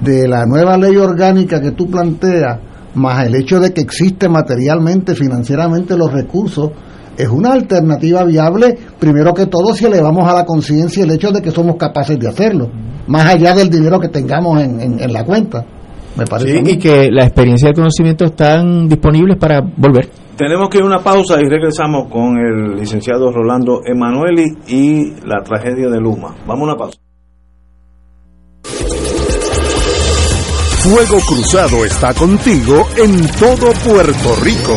[0.00, 2.58] de la nueva ley orgánica que tú planteas,
[2.94, 6.70] más el hecho de que existe materialmente, financieramente los recursos,
[7.16, 11.42] es una alternativa viable, primero que todo, si elevamos a la conciencia el hecho de
[11.42, 12.70] que somos capaces de hacerlo,
[13.06, 15.64] más allá del dinero que tengamos en la cuenta
[16.64, 20.08] y que la experiencia y el conocimiento están disponibles para volver.
[20.36, 25.42] Tenemos que ir a una pausa y regresamos con el licenciado Rolando Emanueli y la
[25.42, 26.34] tragedia de Luma.
[26.46, 26.98] Vamos a una pausa.
[30.82, 34.76] Fuego Cruzado está contigo en todo Puerto Rico.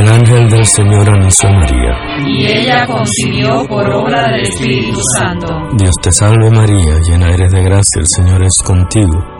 [0.00, 1.94] El ángel del Señor anunció a María.
[2.26, 5.46] Y ella concibió por obra del Espíritu Santo.
[5.76, 9.39] Dios te salve María, llena eres de gracia, el Señor es contigo.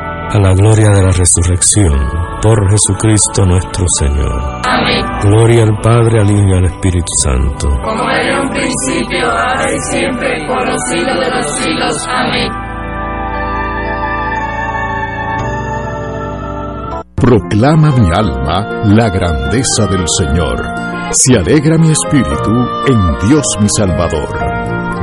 [0.33, 1.91] a la gloria de la resurrección
[2.41, 4.61] por Jesucristo nuestro Señor.
[4.65, 5.05] Amén.
[5.23, 7.67] Gloria al Padre, al Hijo y al Espíritu Santo.
[7.83, 12.07] Como era en un principio, ahora y siempre, por los siglos de los siglos.
[12.07, 12.51] Amén.
[17.15, 20.63] Proclama mi alma la grandeza del Señor.
[21.11, 22.51] Se alegra mi espíritu
[22.87, 24.50] en Dios mi Salvador.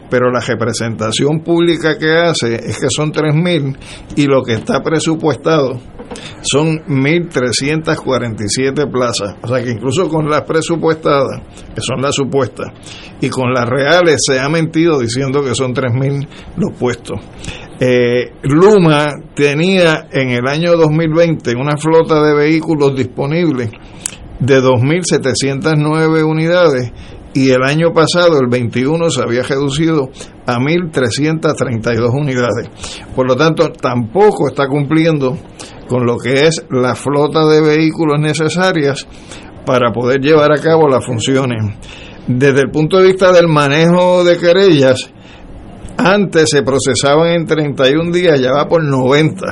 [0.10, 3.78] pero la representación pública que hace es que son 3.000
[4.16, 5.80] y lo que está presupuestado
[6.42, 9.36] son 1.347 plazas.
[9.42, 11.42] O sea que incluso con las presupuestadas,
[11.74, 12.68] que son las supuestas,
[13.20, 17.20] y con las reales se ha mentido diciendo que son 3.000 los puestos.
[17.80, 23.70] Eh, Luma tenía en el año 2020 una flota de vehículos disponibles
[24.40, 26.92] de 2.709 unidades
[27.38, 30.10] y el año pasado, el 21, se había reducido
[30.48, 32.68] a 1.332 unidades.
[33.16, 35.38] Por lo tanto, tampoco está cumpliendo
[35.88, 39.08] con lo que es la flota de vehículos necesarias
[39.66, 41.64] para poder llevar a cabo las funciones.
[42.28, 45.12] Desde el punto de vista del manejo de querellas,
[45.98, 49.46] antes se procesaban en 31 días, ya va por 90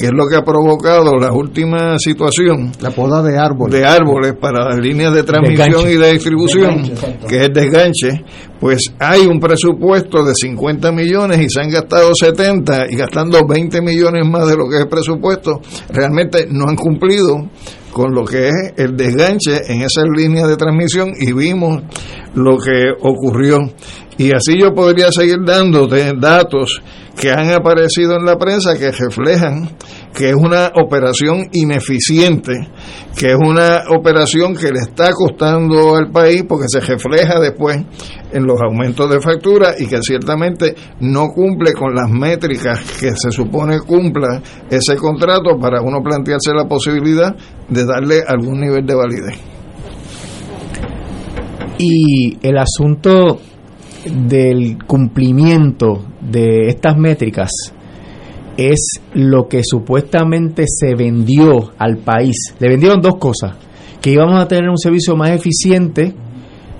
[0.00, 2.72] que es lo que ha provocado la última situación.
[2.80, 3.78] La poda de árboles.
[3.78, 5.92] De árboles para las líneas de transmisión Desganche.
[5.92, 8.24] y de distribución, Desganche, que es desganche,
[8.58, 13.82] pues hay un presupuesto de 50 millones y se han gastado 70 y gastando 20
[13.82, 17.50] millones más de lo que es el presupuesto, realmente no han cumplido
[17.92, 21.82] con lo que es el desganche en esas líneas de transmisión y vimos
[22.34, 23.58] lo que ocurrió.
[24.20, 26.82] Y así yo podría seguir dándote datos
[27.18, 29.70] que han aparecido en la prensa que reflejan
[30.14, 32.52] que es una operación ineficiente,
[33.16, 37.78] que es una operación que le está costando al país porque se refleja después
[38.30, 43.30] en los aumentos de factura y que ciertamente no cumple con las métricas que se
[43.30, 47.34] supone cumpla ese contrato para uno plantearse la posibilidad
[47.70, 49.40] de darle algún nivel de validez.
[51.78, 53.40] Y el asunto
[54.04, 57.50] del cumplimiento de estas métricas
[58.56, 62.36] es lo que supuestamente se vendió al país.
[62.58, 63.56] Le vendieron dos cosas,
[64.00, 66.14] que íbamos a tener un servicio más eficiente,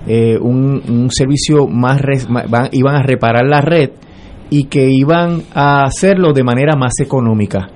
[0.06, 3.90] eh, un, un servicio más, van- iban a reparar la red
[4.50, 7.68] y que iban a hacerlo de manera más económica.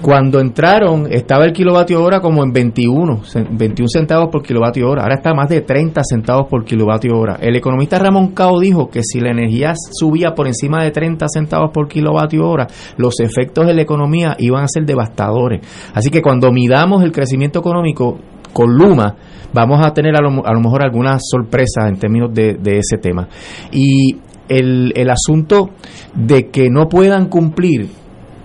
[0.00, 5.16] Cuando entraron estaba el kilovatio hora como en 21, 21 centavos por kilovatio hora, ahora
[5.16, 7.38] está más de 30 centavos por kilovatio hora.
[7.40, 11.70] El economista Ramón Cao dijo que si la energía subía por encima de 30 centavos
[11.72, 15.66] por kilovatio hora, los efectos de la economía iban a ser devastadores.
[15.92, 18.18] Así que cuando midamos el crecimiento económico
[18.52, 19.16] con Luma,
[19.52, 22.98] vamos a tener a lo, a lo mejor algunas sorpresas en términos de, de ese
[22.98, 23.28] tema.
[23.72, 24.16] Y
[24.48, 25.70] el, el asunto
[26.14, 27.88] de que no puedan cumplir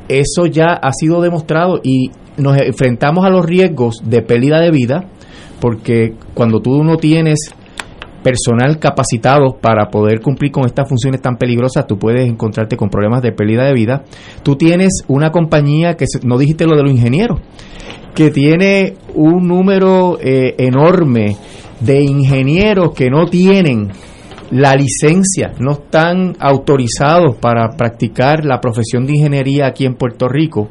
[0.07, 5.05] eso ya ha sido demostrado y nos enfrentamos a los riesgos de pérdida de vida,
[5.59, 7.53] porque cuando tú no tienes
[8.23, 13.21] personal capacitado para poder cumplir con estas funciones tan peligrosas, tú puedes encontrarte con problemas
[13.21, 14.03] de pérdida de vida.
[14.43, 17.39] Tú tienes una compañía que, no dijiste lo de los ingenieros,
[18.15, 21.35] que tiene un número eh, enorme
[21.81, 23.91] de ingenieros que no tienen
[24.53, 30.69] la licencia, no están autorizados para practicar la profesión de ingeniería aquí en Puerto Rico.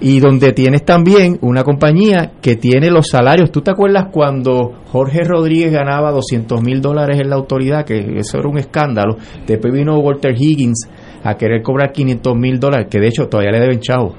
[0.00, 3.50] Y donde tienes también una compañía que tiene los salarios.
[3.50, 7.84] ¿Tú te acuerdas cuando Jorge Rodríguez ganaba 200 mil dólares en la autoridad?
[7.84, 9.16] Que eso era un escándalo.
[9.44, 10.88] Después vino Walter Higgins
[11.24, 14.14] a querer cobrar 500 mil dólares, que de hecho todavía le deben chavo.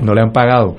[0.00, 0.76] No le han pagado.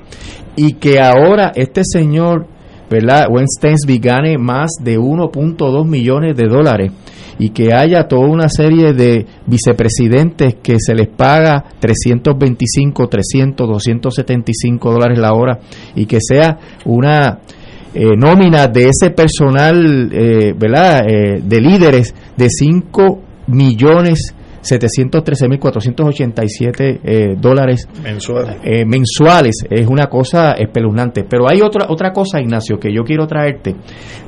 [0.56, 2.46] Y que ahora este señor,
[2.88, 3.26] ¿verdad?
[3.28, 6.92] Wayne Stensby gane más de 1.2 millones de dólares
[7.38, 14.92] y que haya toda una serie de vicepresidentes que se les paga 325, 300, 275
[14.92, 15.58] dólares la hora
[15.94, 17.40] y que sea una
[17.94, 24.34] eh, nómina de ese personal, eh, ¿verdad?, eh, de líderes de 5 millones
[24.64, 28.56] 713.487 eh, dólares mensuales.
[28.64, 29.56] Eh, mensuales.
[29.68, 31.24] Es una cosa espeluznante.
[31.28, 33.74] Pero hay otra, otra cosa, Ignacio, que yo quiero traerte,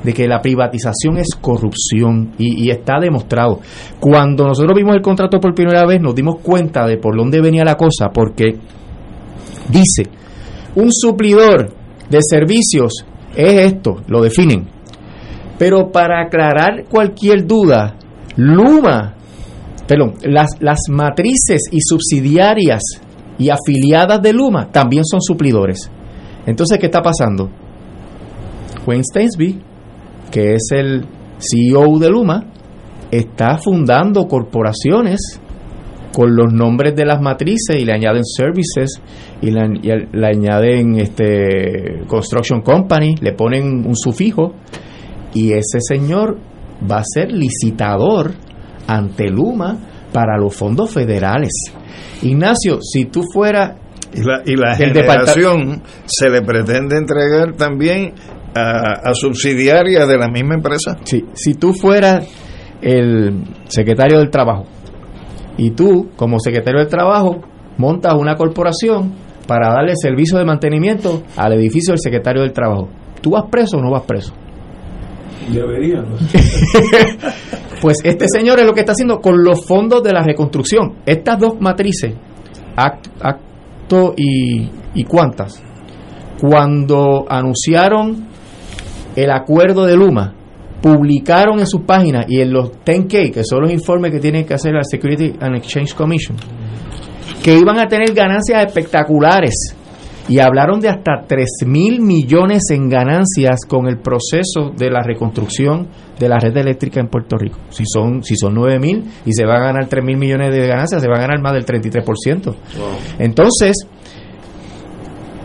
[0.03, 3.61] de que la privatización es corrupción y, y está demostrado.
[3.99, 7.65] Cuando nosotros vimos el contrato por primera vez, nos dimos cuenta de por dónde venía
[7.65, 8.55] la cosa, porque
[9.69, 10.03] dice,
[10.75, 11.71] un suplidor
[12.09, 13.05] de servicios
[13.35, 14.67] es esto, lo definen.
[15.57, 17.95] Pero para aclarar cualquier duda,
[18.35, 19.16] Luma
[19.87, 22.81] perdón, las, las matrices y subsidiarias
[23.37, 25.89] y afiliadas de Luma también son suplidores.
[26.45, 27.49] Entonces, ¿qué está pasando?
[28.85, 29.61] Wayne Stainsby,
[30.31, 31.05] que es el
[31.39, 32.45] CEO de Luma,
[33.11, 35.41] está fundando corporaciones
[36.13, 39.01] con los nombres de las matrices y le añaden services
[39.41, 44.53] y le, y le añaden este construction company, le ponen un sufijo
[45.33, 46.39] y ese señor
[46.89, 48.33] va a ser licitador
[48.87, 49.77] ante Luma
[50.11, 51.51] para los fondos federales.
[52.21, 53.75] Ignacio, si tú fueras...
[54.13, 58.13] Y la, y la generación se le pretende entregar también
[58.55, 60.95] a, a subsidiarias de la misma empresa.
[61.03, 62.25] Sí, si tú fueras
[62.81, 64.65] el secretario del Trabajo
[65.57, 67.41] y tú, como secretario del Trabajo,
[67.77, 69.13] montas una corporación
[69.45, 72.89] para darle servicio de mantenimiento al edificio del secretario del Trabajo,
[73.21, 74.33] ¿tú vas preso o no vas preso?
[75.51, 76.03] Debería.
[77.79, 80.95] Pues este señor es lo que está haciendo con los fondos de la reconstrucción.
[81.05, 82.13] Estas dos matrices,
[82.75, 85.61] act, acto y, y cuántas,
[86.41, 88.27] cuando anunciaron
[89.15, 90.33] el acuerdo de Luma,
[90.81, 94.53] publicaron en sus páginas y en los 10K, que son los informes que tiene que
[94.55, 96.37] hacer la Security and Exchange Commission,
[97.43, 99.76] que iban a tener ganancias espectaculares
[100.27, 105.87] y hablaron de hasta 3 mil millones en ganancias con el proceso de la reconstrucción
[106.19, 107.59] de la red eléctrica en Puerto Rico.
[107.69, 110.67] Si son, si son 9 mil y se va a ganar 3 mil millones de
[110.67, 112.43] ganancias, se va a ganar más del 33%.
[112.43, 112.55] Wow.
[113.19, 113.75] Entonces,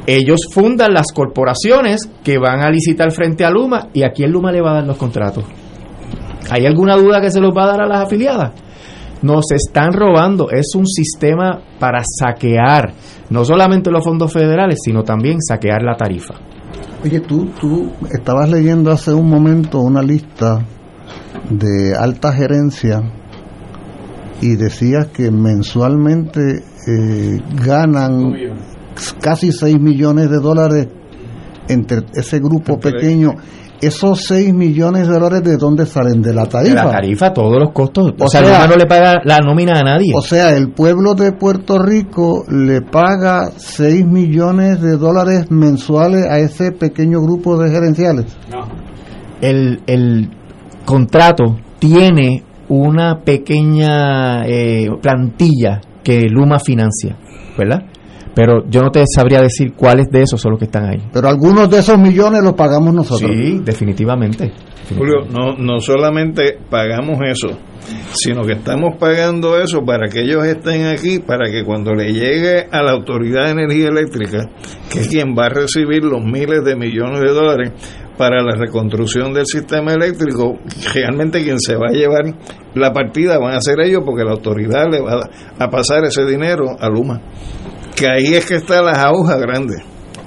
[0.06, 4.50] ellos fundan las corporaciones que van a licitar frente a Luma y a quién Luma
[4.50, 5.44] le va a dar los contratos.
[6.50, 8.52] ¿Hay alguna duda que se los va a dar a las afiliadas?
[9.22, 12.92] Nos están robando, es un sistema para saquear
[13.30, 16.34] no solamente los fondos federales, sino también saquear la tarifa.
[17.04, 20.64] Oye, tú, tú estabas leyendo hace un momento una lista
[21.50, 23.02] de alta gerencia
[24.40, 28.34] y decías que mensualmente eh, ganan
[29.20, 30.88] casi 6 millones de dólares
[31.68, 33.34] entre ese grupo pequeño
[33.82, 37.58] esos 6 millones de dólares de dónde salen de la tarifa de la tarifa todos
[37.58, 38.12] los costos.
[38.18, 40.12] O, o sea, sea no le paga la nómina a nadie.
[40.14, 46.38] o sea el pueblo de Puerto Rico le paga 6 millones de dólares mensuales a
[46.38, 48.36] ese pequeño grupo de gerenciales.
[48.50, 48.68] No.
[49.40, 50.30] el, el
[50.84, 57.16] contrato tiene una pequeña eh, plantilla que Luma financia
[57.58, 57.82] verdad
[58.34, 61.02] Pero yo no te sabría decir cuáles de esos son los que están ahí.
[61.12, 63.30] Pero algunos de esos millones los pagamos nosotros.
[63.30, 64.52] Sí, definitivamente.
[64.96, 67.48] Julio, no, no solamente pagamos eso,
[68.12, 72.66] sino que estamos pagando eso para que ellos estén aquí, para que cuando le llegue
[72.70, 74.50] a la Autoridad de Energía Eléctrica,
[74.90, 77.72] que es quien va a recibir los miles de millones de dólares
[78.18, 80.58] para la reconstrucción del sistema eléctrico,
[80.94, 82.34] realmente quien se va a llevar
[82.74, 85.20] la partida van a ser ellos porque la autoridad le va
[85.58, 87.20] a pasar ese dinero a Luma.
[87.96, 89.76] Que ahí es que está la aguja grande.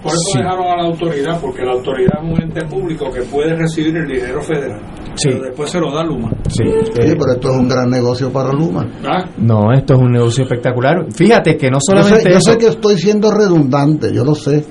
[0.03, 3.55] Por eso dejaron a la autoridad, porque la autoridad es un ente público que puede
[3.55, 4.79] recibir el dinero federal.
[5.23, 6.29] Pero después se lo da Luma.
[6.47, 6.63] Sí,
[6.93, 8.85] pero esto es un gran negocio para Luma.
[9.03, 11.07] Ah, No, esto es un negocio espectacular.
[11.11, 14.63] Fíjate que no Yo solamente sé, yo sé que estoy siendo redundante, yo lo sé,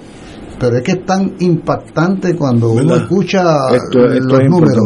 [0.61, 3.43] pero es que es tan impactante cuando uno escucha
[3.73, 4.85] Esto- esto los es números.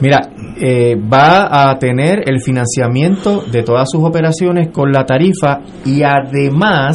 [0.00, 0.20] Mira,
[0.60, 6.94] eh, va a tener el financiamiento de todas sus operaciones con la tarifa y además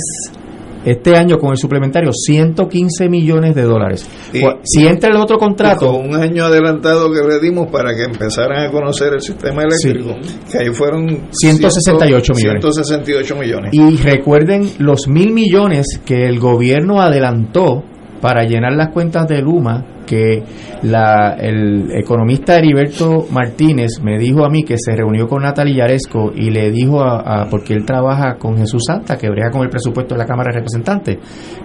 [0.85, 4.09] este año con el suplementario 115 millones de dólares.
[4.33, 8.03] Y- si entra el otro contrato, con un año adelantado que le dimos para que
[8.03, 10.15] empezaran a conocer el sistema eléctrico,
[10.49, 12.61] que ahí fueron 168 millones.
[12.61, 13.73] 168 millones.
[13.73, 17.83] Y recuerden los mil millones que el gobierno adelantó
[18.21, 20.43] para llenar las cuentas de Luma, que
[20.81, 26.49] el economista Heriberto Martínez me dijo a mí que se reunió con Natalie Yaresco y
[26.49, 30.19] le dijo a, porque él trabaja con Jesús Santa, que brega con el presupuesto de
[30.19, 31.17] la Cámara de Representantes.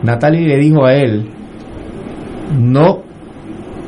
[0.03, 1.29] Natalie le dijo a él,
[2.59, 3.03] no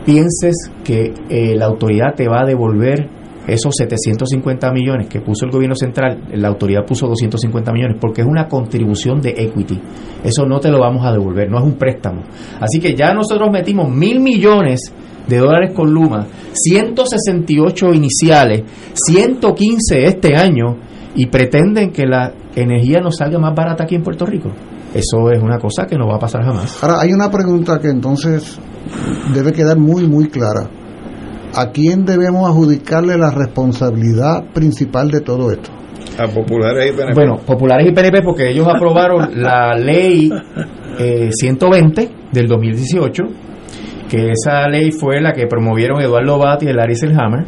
[0.04, 3.15] pienses que eh, la autoridad te va a devolver
[3.46, 8.26] esos 750 millones que puso el gobierno central, la autoridad puso 250 millones, porque es
[8.26, 9.80] una contribución de equity.
[10.24, 12.22] Eso no te lo vamos a devolver, no es un préstamo.
[12.60, 14.92] Así que ya nosotros metimos mil millones
[15.26, 18.62] de dólares con Luma, 168 iniciales,
[18.94, 20.76] 115 este año,
[21.14, 24.50] y pretenden que la energía nos salga más barata aquí en Puerto Rico.
[24.94, 26.82] Eso es una cosa que no va a pasar jamás.
[26.82, 28.58] Ahora, hay una pregunta que entonces
[29.34, 30.68] debe quedar muy, muy clara.
[31.58, 35.70] ¿A quién debemos adjudicarle la responsabilidad principal de todo esto?
[36.18, 37.14] A populares y PNP.
[37.14, 40.30] Bueno, populares y PNP porque ellos aprobaron la ley
[40.98, 43.22] eh, 120 del 2018,
[44.06, 47.46] que esa ley fue la que promovieron Eduardo Bati y Larry Selhammer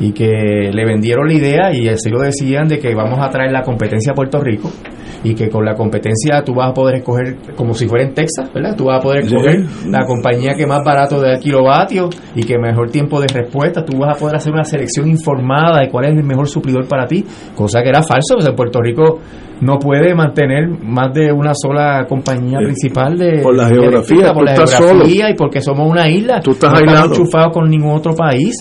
[0.00, 3.52] y que le vendieron la idea y así lo decían de que vamos a traer
[3.52, 4.72] la competencia a Puerto Rico
[5.22, 8.50] y que con la competencia tú vas a poder escoger como si fuera en Texas,
[8.54, 8.74] ¿verdad?
[8.76, 12.90] Tú vas a poder escoger la compañía que más barato de kilovatio y que mejor
[12.90, 16.24] tiempo de respuesta, tú vas a poder hacer una selección informada de cuál es el
[16.24, 17.24] mejor suplidor para ti,
[17.54, 19.18] cosa que era falso, o sea, Puerto Rico
[19.60, 22.64] no puede mantener más de una sola compañía Sí.
[22.64, 26.70] principal de Por la geografía, por la geografía y porque somos una isla, Tú estás
[26.72, 27.14] no estamos aislado.
[27.14, 28.54] enchufados con ningún otro país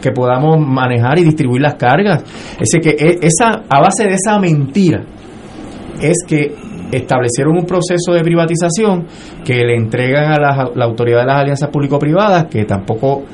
[0.00, 2.22] que podamos manejar y distribuir las cargas.
[2.52, 5.02] Es decir, que e- esa a base de esa mentira
[6.00, 6.54] es que
[6.92, 9.06] establecieron un proceso de privatización
[9.44, 13.24] que le entregan a la, la autoridad de las alianzas público-privadas que tampoco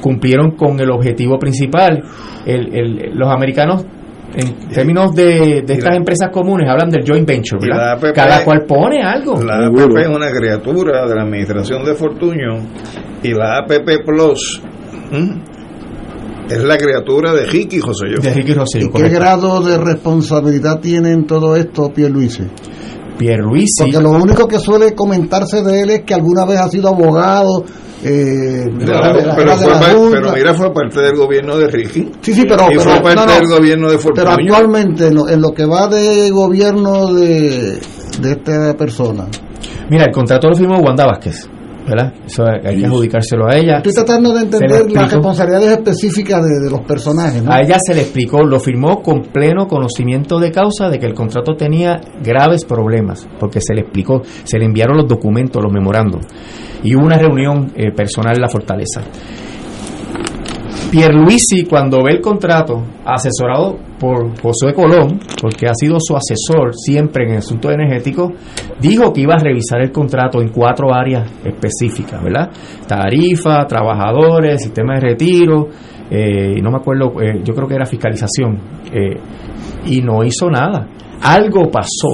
[0.00, 2.02] cumplieron con el objetivo principal.
[2.46, 3.84] El- el- los americanos,
[4.36, 7.58] en términos de, de estas empresas comunes, hablan del joint venture,
[8.14, 9.42] Cada cual pone algo.
[9.42, 12.58] La APP es una criatura de la administración de Fortuño
[13.22, 14.62] y la APP Plus.
[16.48, 18.18] Es la criatura de Ricky Rosselló.
[18.20, 22.44] De ¿Y qué grado de responsabilidad tiene en todo esto Pierluisi?
[23.18, 23.82] Pierluisi.
[23.84, 27.64] Porque lo único que suele comentarse de él es que alguna vez ha sido abogado.
[28.04, 30.10] Eh, Claro, de la- pero, de la Junta.
[30.20, 32.08] pero mira, fue parte del gobierno de Ricky.
[32.20, 34.30] Sí, sí, pero, y pero- fue parte no, no, del gobierno de pero Fortuño.
[34.54, 37.80] actualmente en lo, en lo que va de gobierno de,
[38.20, 39.26] de esta persona.
[39.90, 41.48] Mira, el contrato lo firmó Wanda Vázquez,
[41.88, 42.12] ¿verdad?
[42.26, 43.76] Eso hay que adjudicárselo a ella.
[43.78, 45.04] Estoy tratando de Se le entender las explicó.
[45.10, 47.42] responsabilidades específicas de, de los personajes.
[47.42, 47.52] ¿no?
[47.52, 51.14] A ella se le explicó, lo firmó con pleno conocimiento de causa de que el
[51.14, 56.24] contrato tenía graves problemas, porque se le explicó, se le enviaron los documentos, los memorandos,
[56.82, 59.02] y hubo una reunión eh, personal en la fortaleza.
[60.90, 67.28] Pierluisi, cuando ve el contrato, asesorado por Josué Colón, porque ha sido su asesor siempre
[67.28, 68.32] en asuntos energéticos,
[68.80, 72.50] dijo que iba a revisar el contrato en cuatro áreas específicas, ¿verdad?
[72.86, 75.68] Tarifa, trabajadores, sistema de retiro,
[76.10, 78.58] eh, no me acuerdo, eh, yo creo que era fiscalización,
[78.90, 79.20] eh,
[79.84, 80.88] y no hizo nada.
[81.20, 82.08] Algo pasó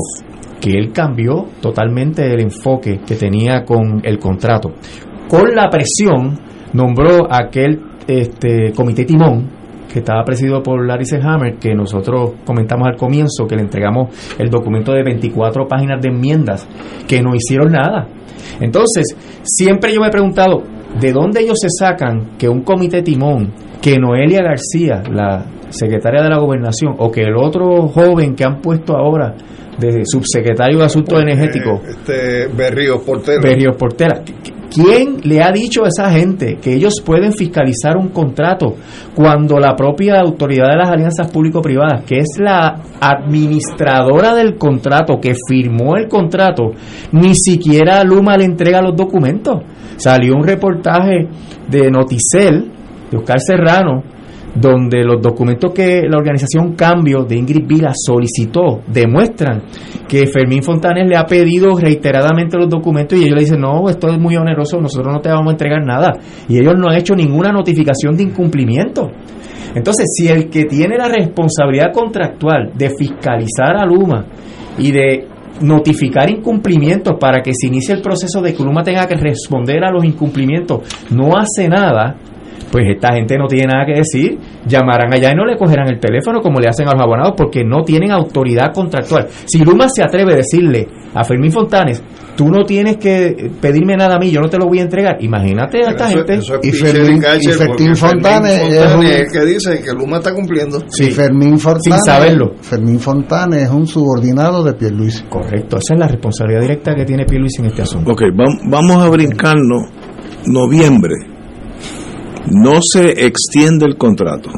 [0.60, 4.72] que él cambió totalmente el enfoque que tenía con el contrato.
[5.28, 6.38] Con la presión,
[6.72, 9.48] nombró aquel este, comité timón
[9.92, 14.08] que estaba presidido por Larry Selhammer, que nosotros comentamos al comienzo, que le entregamos
[14.38, 16.66] el documento de 24 páginas de enmiendas,
[17.06, 18.08] que no hicieron nada.
[18.60, 20.64] Entonces, siempre yo me he preguntado,
[21.00, 26.30] ¿de dónde ellos se sacan que un comité timón que Noelia García, la secretaria de
[26.30, 29.34] la gobernación, o que el otro joven que han puesto ahora
[29.78, 33.42] de subsecretario de Asuntos Energéticos, Este Berrío Portero.
[33.42, 34.22] Berrios Portera.
[34.74, 38.74] ¿Quién le ha dicho a esa gente que ellos pueden fiscalizar un contrato
[39.14, 45.34] cuando la propia autoridad de las alianzas público-privadas, que es la administradora del contrato, que
[45.48, 46.72] firmó el contrato,
[47.12, 49.62] ni siquiera Luma le entrega los documentos?
[49.96, 51.28] Salió un reportaje
[51.68, 52.72] de Noticel,
[53.12, 54.02] de Oscar Serrano,
[54.54, 59.62] donde los documentos que la organización Cambio de Ingrid Vila solicitó demuestran
[60.08, 64.08] que Fermín Fontanes le ha pedido reiteradamente los documentos y ellos le dicen, no, esto
[64.08, 66.12] es muy oneroso, nosotros no te vamos a entregar nada.
[66.48, 69.10] Y ellos no han hecho ninguna notificación de incumplimiento.
[69.74, 74.24] Entonces, si el que tiene la responsabilidad contractual de fiscalizar a Luma
[74.78, 75.26] y de
[75.60, 79.90] notificar incumplimientos para que se inicie el proceso de que Luma tenga que responder a
[79.90, 82.16] los incumplimientos, no hace nada,
[82.70, 86.00] pues esta gente no tiene nada que decir, llamarán allá y no le cogerán el
[86.00, 89.28] teléfono como le hacen a los abonados porque no tienen autoridad contractual.
[89.46, 92.02] Si Luma se atreve a decirle a Fermín Fontanes,
[92.36, 95.16] tú no tienes que pedirme nada a mí, yo no te lo voy a entregar,
[95.22, 96.34] imagínate a esta gente.
[96.64, 100.78] Y Fermín, y Fermín Fontanes es un- es que dice que Luma está cumpliendo.
[101.06, 102.54] y Fermín Fontanes, sin saberlo.
[102.60, 105.22] Fermín Fontanes es un subordinado de Pierluisi.
[105.28, 108.10] Correcto, esa es la responsabilidad directa que tiene Pierluisi en este asunto.
[108.10, 109.82] Ok, vam- vamos a brincarnos
[110.46, 111.14] noviembre.
[112.50, 114.50] No se extiende el contrato.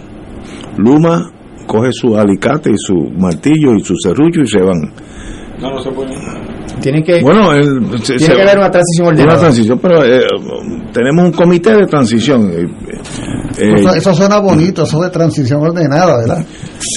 [0.77, 1.31] Luma
[1.67, 4.93] coge su alicate y su martillo y su serrullo y se van.
[5.61, 6.15] No, no se puede.
[6.81, 9.41] Tienen que, Bueno, el- se- tiene se- que haber una transición una ordenada.
[9.41, 10.21] transición, pero eh,
[10.93, 12.51] tenemos un comité de transición.
[12.51, 12.67] eh,
[13.59, 16.45] eh, eso, eso suena bonito, eso de transición ordenada, ¿verdad?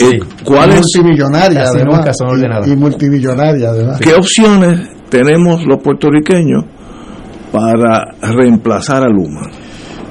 [0.03, 1.97] eh, ¿Cuál Y es, multimillonaria, Casi además.
[1.99, 2.67] nunca son ordenadas.
[2.67, 3.99] Y, y multimillonaria, además.
[4.01, 6.65] ¿Qué opciones tenemos los puertorriqueños
[7.53, 9.41] para reemplazar a Luma?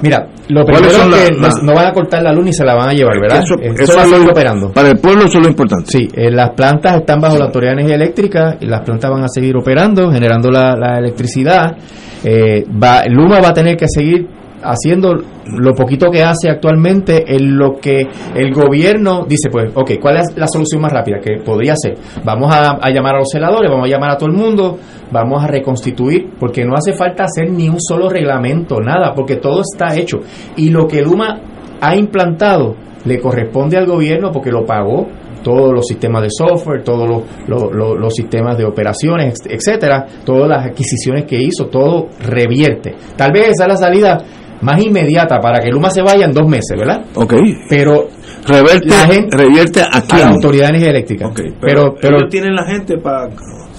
[0.01, 2.33] Mira, lo ¿Cuáles primero son es que la- no, la- no van a cortar la
[2.33, 3.43] luz ni se la van a llevar, ¿verdad?
[3.43, 4.71] Eso, eso va a lo- seguir operando.
[4.73, 5.85] Para el pueblo eso es lo importante.
[5.91, 9.23] Sí, eh, las plantas están bajo la Autoridad de Energía Eléctrica y las plantas van
[9.23, 11.77] a seguir operando, generando la, la electricidad.
[12.23, 14.27] Eh, va, Luma va a tener que seguir
[14.63, 15.13] haciendo
[15.45, 20.37] lo poquito que hace actualmente en lo que el gobierno dice, pues, ok, ¿cuál es
[20.37, 21.19] la solución más rápida?
[21.19, 24.35] Que podría ser, vamos a, llamar a los celadores, vamos a llamar a todo el
[24.35, 24.77] mundo,
[25.11, 29.61] vamos a reconstituir, porque no hace falta hacer ni un solo reglamento, nada, porque todo
[29.61, 30.19] está hecho.
[30.57, 31.39] Y lo que Luma
[31.81, 32.75] ha implantado
[33.05, 35.07] le corresponde al gobierno porque lo pagó
[35.43, 37.07] todos los sistemas de software, todos
[37.47, 42.93] los, los- sistemas de operaciones, etcétera, todas las adquisiciones que hizo, todo revierte.
[43.15, 44.17] Tal vez esa es la salida
[44.61, 47.05] más inmediata para que Luma se vaya en dos meses, ¿verdad?
[47.15, 47.33] Ok.
[47.69, 48.07] Pero
[48.47, 50.21] Reverte, La gente- revierte a a quién?
[50.21, 51.29] la Autoridad de Energía Eléctrica.
[51.59, 53.27] pero, pero, tienen la gente para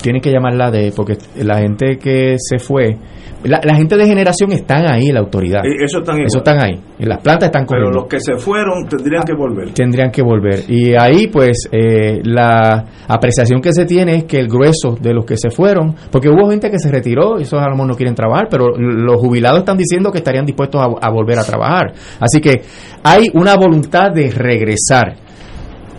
[0.03, 2.97] tienen que llamarla de, porque la gente que se fue,
[3.45, 5.63] la, la gente de generación están ahí, la autoridad.
[5.65, 6.21] Eso están.
[6.21, 6.79] Eso están ahí.
[6.99, 8.01] Las plantas están pero corriendo.
[8.01, 9.71] los que se fueron tendrían que volver.
[9.73, 10.65] tendrían que volver.
[10.69, 15.25] Y ahí, pues, eh, la apreciación que se tiene es que el grueso de los
[15.25, 17.95] que se fueron, porque hubo gente que se retiró, y esos a lo mejor no
[17.95, 21.93] quieren trabajar, pero los jubilados están diciendo que estarían dispuestos a, a volver a trabajar.
[22.21, 22.63] Así que
[23.03, 25.15] hay una voluntad de regresar.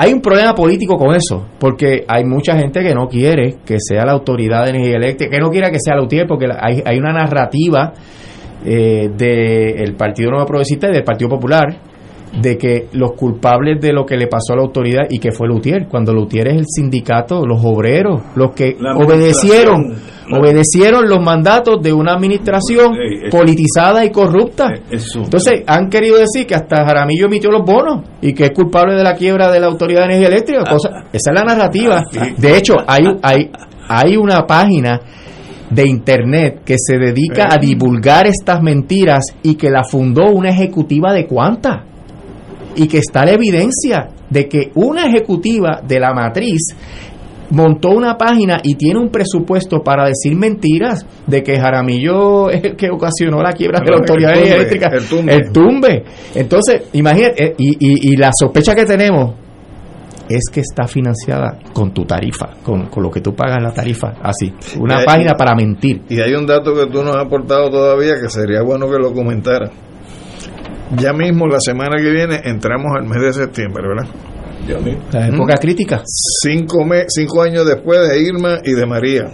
[0.03, 4.03] Hay un problema político con eso, porque hay mucha gente que no quiere que sea
[4.03, 6.97] la autoridad de energía eléctrica, que no quiera que sea la UTIER, porque hay, hay
[6.97, 7.93] una narrativa
[8.65, 11.90] eh, del Partido Nuevo Progresista y del Partido Popular
[12.39, 15.47] de que los culpables de lo que le pasó a la autoridad y que fue
[15.47, 19.95] Lutier, cuando Lutier es el sindicato, los obreros, los que obedecieron,
[20.31, 24.71] obedecieron los mandatos de una administración eso- politizada y corrupta.
[24.89, 25.23] Eso.
[25.23, 29.03] Entonces, han querido decir que hasta Jaramillo emitió los bonos y que es culpable de
[29.03, 30.63] la quiebra de la Autoridad de Energía Eléctrica.
[30.69, 32.03] cosa- esa es la narrativa.
[32.37, 33.49] De hecho, hay, hay,
[33.89, 35.01] hay una página
[35.69, 41.13] de internet que se dedica a divulgar estas mentiras y que la fundó una ejecutiva
[41.13, 41.85] de cuánta
[42.75, 46.75] y que está la evidencia de que una ejecutiva de la matriz
[47.49, 52.75] montó una página y tiene un presupuesto para decir mentiras de que Jaramillo es el
[52.77, 54.89] que ocasionó la quiebra de la El autoridad tumbe, eléctrica.
[54.93, 55.35] el tumbe.
[55.35, 56.03] El tumbe.
[56.35, 59.33] Entonces, imagínate, eh, y, y- y la sospecha que tenemos
[60.29, 64.13] es que está financiada con tu tarifa, con, con lo que tú pagas la tarifa,
[64.23, 64.53] así.
[64.79, 66.03] Una página para mentir.
[66.07, 69.11] Y hay un dato que tú no has aportado todavía que sería bueno que lo
[69.13, 69.69] comentara.
[70.97, 74.09] Ya mismo, la semana que viene, entramos al mes de septiembre, ¿verdad?
[75.11, 76.01] La época crítica.
[76.05, 79.29] Cinco, me- cinco años después de Irma y de María.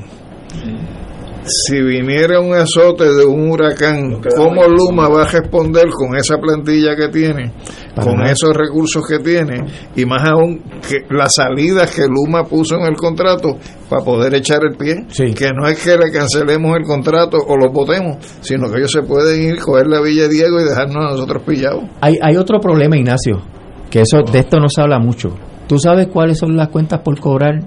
[1.48, 6.96] Si viniera un azote de un huracán, ¿cómo Luma va a responder con esa plantilla
[6.96, 7.54] que tiene,
[7.96, 8.32] con nada.
[8.32, 9.66] esos recursos que tiene,
[9.96, 13.58] y más aún que las salidas que Luma puso en el contrato
[13.90, 15.06] para poder echar el pie?
[15.34, 19.02] Que no es que le cancelemos el contrato o lo votemos, sino que ellos se
[19.04, 21.84] pueden ir, coger la Villa Diego y dejarnos a nosotros pillados.
[22.02, 23.42] Hay, hay otro problema, Ignacio,
[23.90, 25.30] que eso de esto no se habla mucho.
[25.68, 27.60] ¿Tú sabes cuáles son las cuentas por cobrar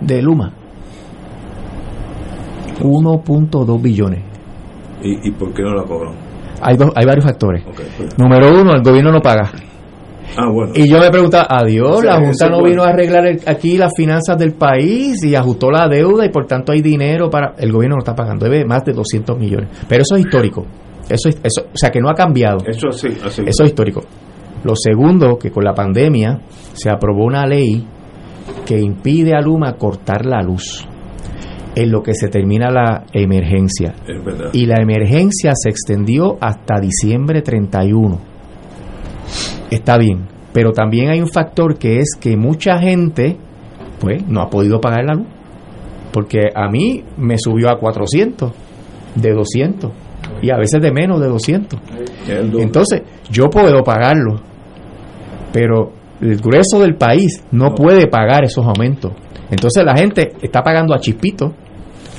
[0.00, 0.63] de Luma?
[2.80, 4.22] 1.2 billones.
[5.02, 6.14] ¿Y, ¿Y por qué no la cobran?
[6.62, 7.62] Hay, dos, hay varios factores.
[7.64, 8.18] pues.
[8.18, 9.50] Número uno, el gobierno no paga.
[10.36, 10.72] Ah, bueno.
[10.74, 12.70] Y yo me preguntaba, adiós, O sea, la Junta no bueno.
[12.70, 16.46] vino a arreglar el- aquí las finanzas del país y ajustó la deuda y por
[16.46, 17.54] tanto hay dinero para...
[17.58, 19.68] El gobierno no está pagando, debe más de 200 millones.
[19.88, 20.64] Pero eso es histórico.
[21.08, 22.58] Eso, es- eso, o sea, que no ha cambiado.
[22.66, 23.42] Eso así, así.
[23.46, 24.00] Eso es histórico.
[24.64, 26.40] Lo segundo, que con la pandemia
[26.72, 27.86] se aprobó una ley
[28.64, 30.88] que impide a Luma cortar la luz
[31.74, 33.94] en lo que se termina la emergencia.
[34.06, 34.50] Es verdad.
[34.52, 38.18] Y la emergencia se extendió hasta diciembre 31.
[39.70, 43.36] Está bien, pero también hay un factor que es que mucha gente
[43.98, 45.26] pues no ha podido pagar la luz.
[46.12, 48.52] Porque a mí me subió a 400
[49.16, 49.90] de 200
[50.42, 51.80] y a veces de menos de 200.
[52.58, 54.40] Entonces, yo puedo pagarlo,
[55.52, 59.12] pero el grueso del país no puede pagar esos aumentos.
[59.50, 61.54] Entonces la gente está pagando a chispito,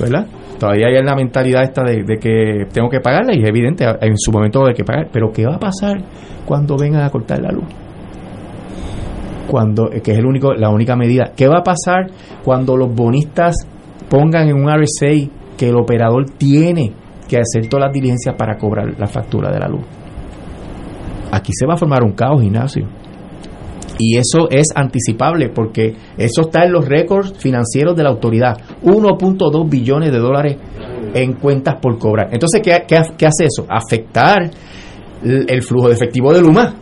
[0.00, 0.26] ¿verdad?
[0.58, 4.32] Todavía hay la mentalidad esta de, que tengo que pagarla y es evidente, en su
[4.32, 5.08] momento hay que pagar.
[5.12, 5.98] Pero ¿qué va a pasar
[6.46, 7.64] cuando vengan a cortar la luz?
[9.48, 11.32] Cuando, que es el único, la única medida.
[11.36, 12.06] ¿Qué va a pasar
[12.42, 13.54] cuando los bonistas
[14.08, 16.92] pongan en un RSA que el operador tiene
[17.28, 19.82] que hacer todas las diligencias para cobrar la factura de la luz?
[21.32, 22.86] Aquí se va a formar un caos, Ignacio.
[23.98, 28.56] Y eso es anticipable porque eso está en los récords financieros de la autoridad.
[28.82, 30.56] 1.2 billones de dólares
[31.14, 32.28] en cuentas por cobrar.
[32.32, 33.66] Entonces, ¿qué, qué, qué hace eso?
[33.68, 34.50] Afectar
[35.22, 36.74] el, flujo de efectivo de Luma.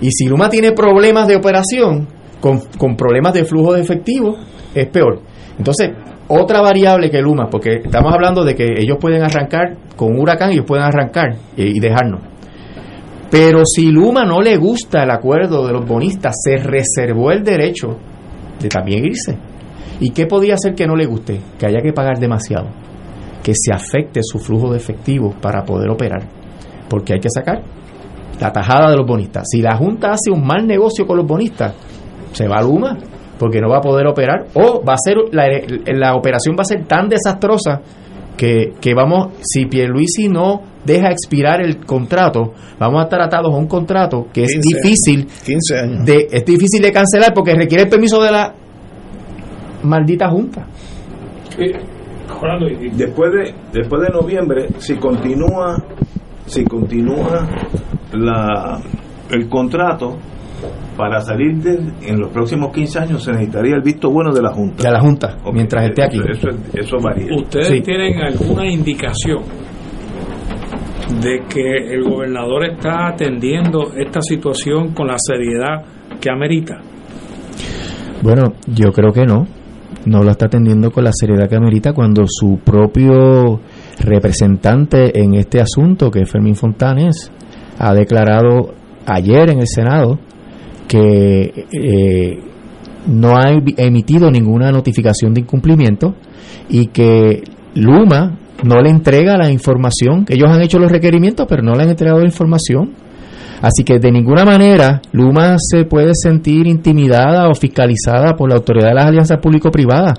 [0.00, 2.08] Y si Luma tiene problemas de operación,
[2.40, 4.36] con, con problemas de flujo de efectivo,
[4.74, 5.20] es peor.
[5.58, 5.90] Entonces,
[6.28, 10.50] otra variable que Luma, porque estamos hablando de que ellos pueden arrancar con un huracán,
[10.52, 12.20] ellos pueden arrancar y dejarnos.
[13.30, 17.96] Pero si Luma no le gusta el acuerdo de los bonistas, se reservó el derecho
[18.58, 19.36] de también irse.
[20.00, 21.40] ¿Y qué podía hacer que no le guste?
[21.58, 22.68] Que haya que pagar demasiado.
[23.42, 26.26] Que se afecte su flujo de efectivo para poder operar.
[26.88, 27.62] Porque hay que sacar
[28.40, 29.44] la tajada de los bonistas.
[29.50, 31.74] Si la Junta hace un mal negocio con los bonistas,
[32.32, 32.96] se va Luma
[33.38, 35.46] porque no va a poder operar o va a ser la,
[35.86, 37.80] la operación va a ser tan desastrosa
[38.38, 43.56] que, que vamos, si Pierluisi no deja expirar el contrato, vamos a estar atados a
[43.56, 46.06] un contrato que es 15 difícil 15 años.
[46.06, 48.54] de es difícil de cancelar porque requiere el permiso de la
[49.82, 50.66] maldita junta.
[52.96, 55.82] Después de, después de noviembre, si continúa,
[56.46, 57.48] si continúa
[58.12, 58.80] la,
[59.30, 60.16] el contrato,
[60.98, 64.52] para salir de, en los próximos 15 años se necesitaría el visto bueno de la
[64.52, 64.82] Junta.
[64.82, 66.18] De la Junta, mientras esté aquí.
[66.28, 67.34] Eso, eso varía.
[67.36, 67.80] ¿Ustedes Sí.
[67.82, 69.38] tienen alguna indicación
[71.22, 75.84] de que el gobernador está atendiendo esta situación con la seriedad
[76.20, 76.80] que amerita?
[78.22, 79.46] Bueno, yo creo que no.
[80.04, 83.60] No lo está atendiendo con la seriedad que amerita cuando su propio
[84.00, 87.30] representante en este asunto, que es Fermín Fontanes,
[87.78, 88.74] ha declarado
[89.06, 90.18] ayer en el Senado
[90.88, 92.38] que eh,
[93.06, 96.14] no ha emitido ninguna notificación de incumplimiento
[96.68, 97.42] y que
[97.74, 100.26] Luma no le entrega la información.
[100.28, 102.92] Ellos han hecho los requerimientos, pero no le han entregado la información.
[103.60, 108.88] Así que de ninguna manera Luma se puede sentir intimidada o fiscalizada por la autoridad
[108.88, 110.18] de las alianzas público-privadas.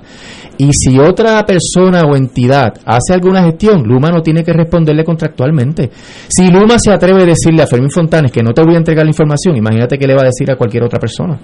[0.58, 5.90] Y si otra persona o entidad hace alguna gestión, Luma no tiene que responderle contractualmente.
[6.28, 9.04] Si Luma se atreve a decirle a Fermín Fontanes que no te voy a entregar
[9.04, 11.38] la información, imagínate que le va a decir a cualquier otra persona.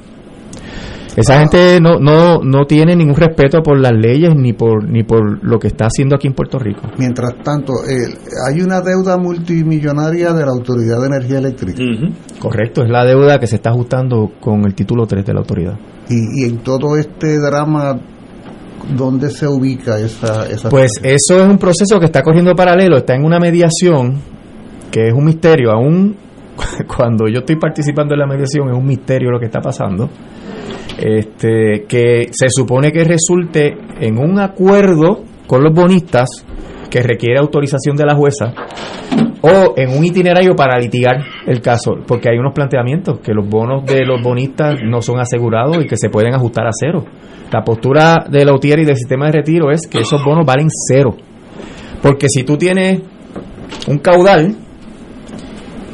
[1.15, 5.43] Esa gente no, no, no tiene ningún respeto por las leyes ni por, ni por
[5.45, 6.83] lo que está haciendo aquí en Puerto Rico.
[6.99, 8.15] Mientras tanto, eh,
[8.47, 11.83] hay una deuda multimillonaria de la Autoridad de Energía Eléctrica.
[12.39, 15.79] Correcto, es la deuda que se está ajustando con el título 3 de la autoridad.
[16.09, 17.99] Y, y en todo este drama,
[18.95, 23.15] ¿dónde se ubica esa, esa Pues eso es un proceso que está corriendo paralelo, está
[23.15, 24.21] en una mediación
[24.91, 26.17] que es un misterio, aún
[26.97, 30.09] cuando yo estoy participando en la mediación es un misterio lo que está pasando.
[30.99, 36.29] Este, que se supone que resulte en un acuerdo con los bonistas
[36.91, 38.55] que requiere autorización de la jueza
[39.43, 41.17] o en un itinerario para litigar
[41.47, 45.85] el caso, porque hay unos planteamientos que los bonos de los bonistas no son asegurados
[45.85, 47.05] y que se pueden ajustar a cero.
[47.53, 50.69] La postura de la UTIER y del sistema de retiro es que esos bonos valen
[50.89, 51.15] cero.
[52.03, 53.03] Porque si tú tienes
[53.87, 54.57] un caudal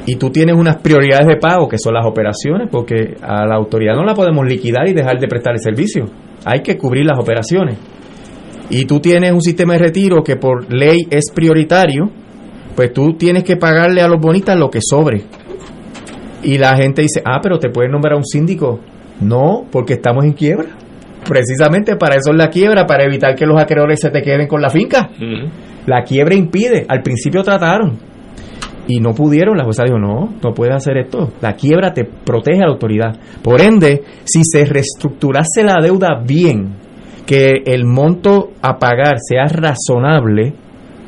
[0.05, 3.95] y tú tienes unas prioridades de pago, que son las operaciones, porque a la autoridad
[3.95, 6.09] no la podemos liquidar y dejar de prestar el servicio.
[6.45, 7.79] Hay que cubrir las operaciones.
[8.69, 12.11] Y tú tienes un sistema de retiro que por ley es prioritario,
[12.75, 15.23] pues tú tienes que pagarle a los bonistas lo que sobre.
[16.43, 18.81] Y la gente dice, ah, pero te pueden nombrar un síndico.
[19.21, 20.71] No, porque estamos en quiebra.
[21.29, 24.61] Precisamente para eso es la quiebra, para evitar que los acreedores se te queden con
[24.61, 25.11] la finca.
[25.87, 26.87] La quiebra impide.
[26.89, 28.12] Al principio trataron
[28.87, 29.57] y no pudieron.
[29.57, 31.33] La jueza dijo, no, no puedes hacer esto.
[31.41, 33.17] La quiebra te protege a la autoridad.
[33.43, 36.75] Por ende, si se reestructurase la deuda bien,
[37.27, 40.53] que el monto a pagar sea razonable,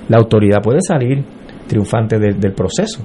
[0.09, 1.25] la autoridad puede salir
[1.67, 3.03] triunfante del, del proceso.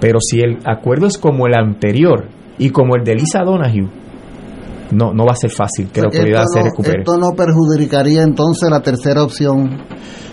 [0.00, 2.26] Pero si el acuerdo es como el anterior
[2.58, 3.88] y como el de Lisa Donahue,
[4.92, 7.00] no, no va a ser fácil que la autoridad se recupere.
[7.00, 9.78] Esto no perjudicaría entonces la tercera opción.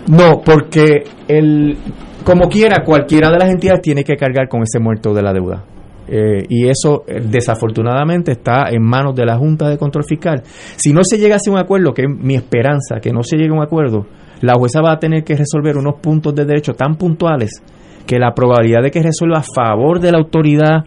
[0.08, 1.76] No, porque el,
[2.24, 5.64] como quiera, cualquiera de las entidades tiene que cargar con ese muerto de la deuda.
[6.12, 10.42] Eh, y eso eh, desafortunadamente está en manos de la Junta de Control Fiscal.
[10.44, 13.50] Si no se llega a un acuerdo, que es mi esperanza, que no se llegue
[13.50, 14.06] a un acuerdo,
[14.40, 17.62] la jueza va a tener que resolver unos puntos de derecho tan puntuales
[18.06, 20.84] que la probabilidad de que resuelva a favor de la autoridad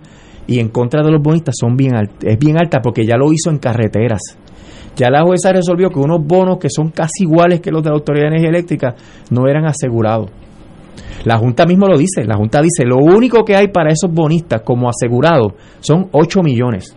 [0.47, 3.49] y en contra de los bonistas son bien es bien alta porque ya lo hizo
[3.49, 4.21] en carreteras.
[4.95, 7.95] Ya la jueza resolvió que unos bonos que son casi iguales que los de la
[7.95, 8.95] Autoridad de Energía Eléctrica
[9.31, 10.29] no eran asegurados.
[11.25, 12.25] La Junta mismo lo dice.
[12.25, 16.95] La Junta dice, lo único que hay para esos bonistas como asegurados son 8 millones.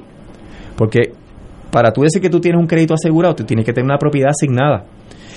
[0.76, 1.12] Porque
[1.70, 4.30] para tú decir que tú tienes un crédito asegurado, tú tienes que tener una propiedad
[4.30, 4.84] asignada.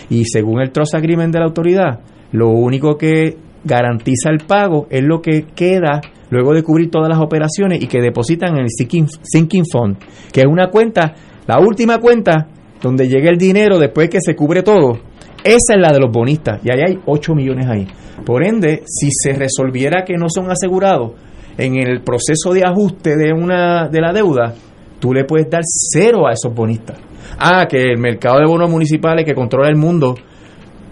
[0.10, 2.00] Y según el Trust Agreement de la autoridad,
[2.32, 7.20] lo único que garantiza el pago es lo que queda luego de cubrir todas las
[7.20, 9.98] operaciones y que depositan en el Sinking, Fund,
[10.32, 11.14] que es una cuenta,
[11.48, 12.48] la última cuenta
[12.82, 15.00] donde llega el dinero después que se cubre todo.
[15.44, 17.88] Esa es la de los bonistas y ahí hay 8 millones ahí.
[18.26, 21.14] Por ende, si se resolviera que no son asegurados
[21.58, 24.54] en el proceso de ajuste de una de la deuda,
[25.00, 26.98] tú le puedes dar cero a esos bonistas.
[27.38, 30.16] Ah, que el mercado de bonos municipales que controla el mundo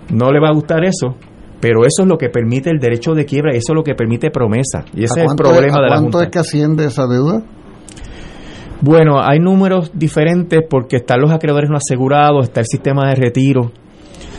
[0.10, 1.16] no le va a gustar eso,
[1.60, 3.96] pero eso es lo que permite el derecho de quiebra y eso es lo que
[3.96, 4.86] permite promesa.
[4.94, 6.24] Y ese ¿A es el problema ¿a de la cuánto Junta.
[6.24, 7.44] es que asciende esa deuda?
[8.82, 13.72] Bueno, hay números diferentes porque están los acreedores no asegurados, está el sistema de retiro.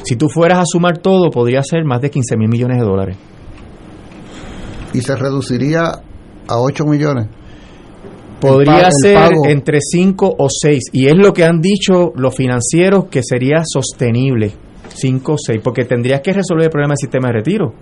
[0.04, 3.16] Si tú fueras a sumar todo, podría ser más de 15 mil millones de dólares.
[4.94, 5.82] Y se reduciría
[6.46, 7.26] a 8 millones.
[8.40, 10.90] Podría ser entre 5 o 6.
[10.92, 14.52] Y es lo que han dicho los financieros que sería sostenible.
[15.00, 15.60] 5 o 6.
[15.62, 17.74] Porque tendrías que resolver el problema del sistema de retiro.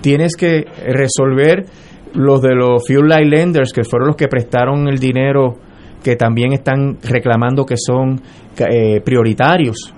[0.00, 1.66] Tienes que resolver
[2.14, 5.56] los de los Fuel Light Lenders, que fueron los que prestaron el dinero,
[6.02, 8.20] que también están reclamando que son
[8.56, 9.92] eh, prioritarios.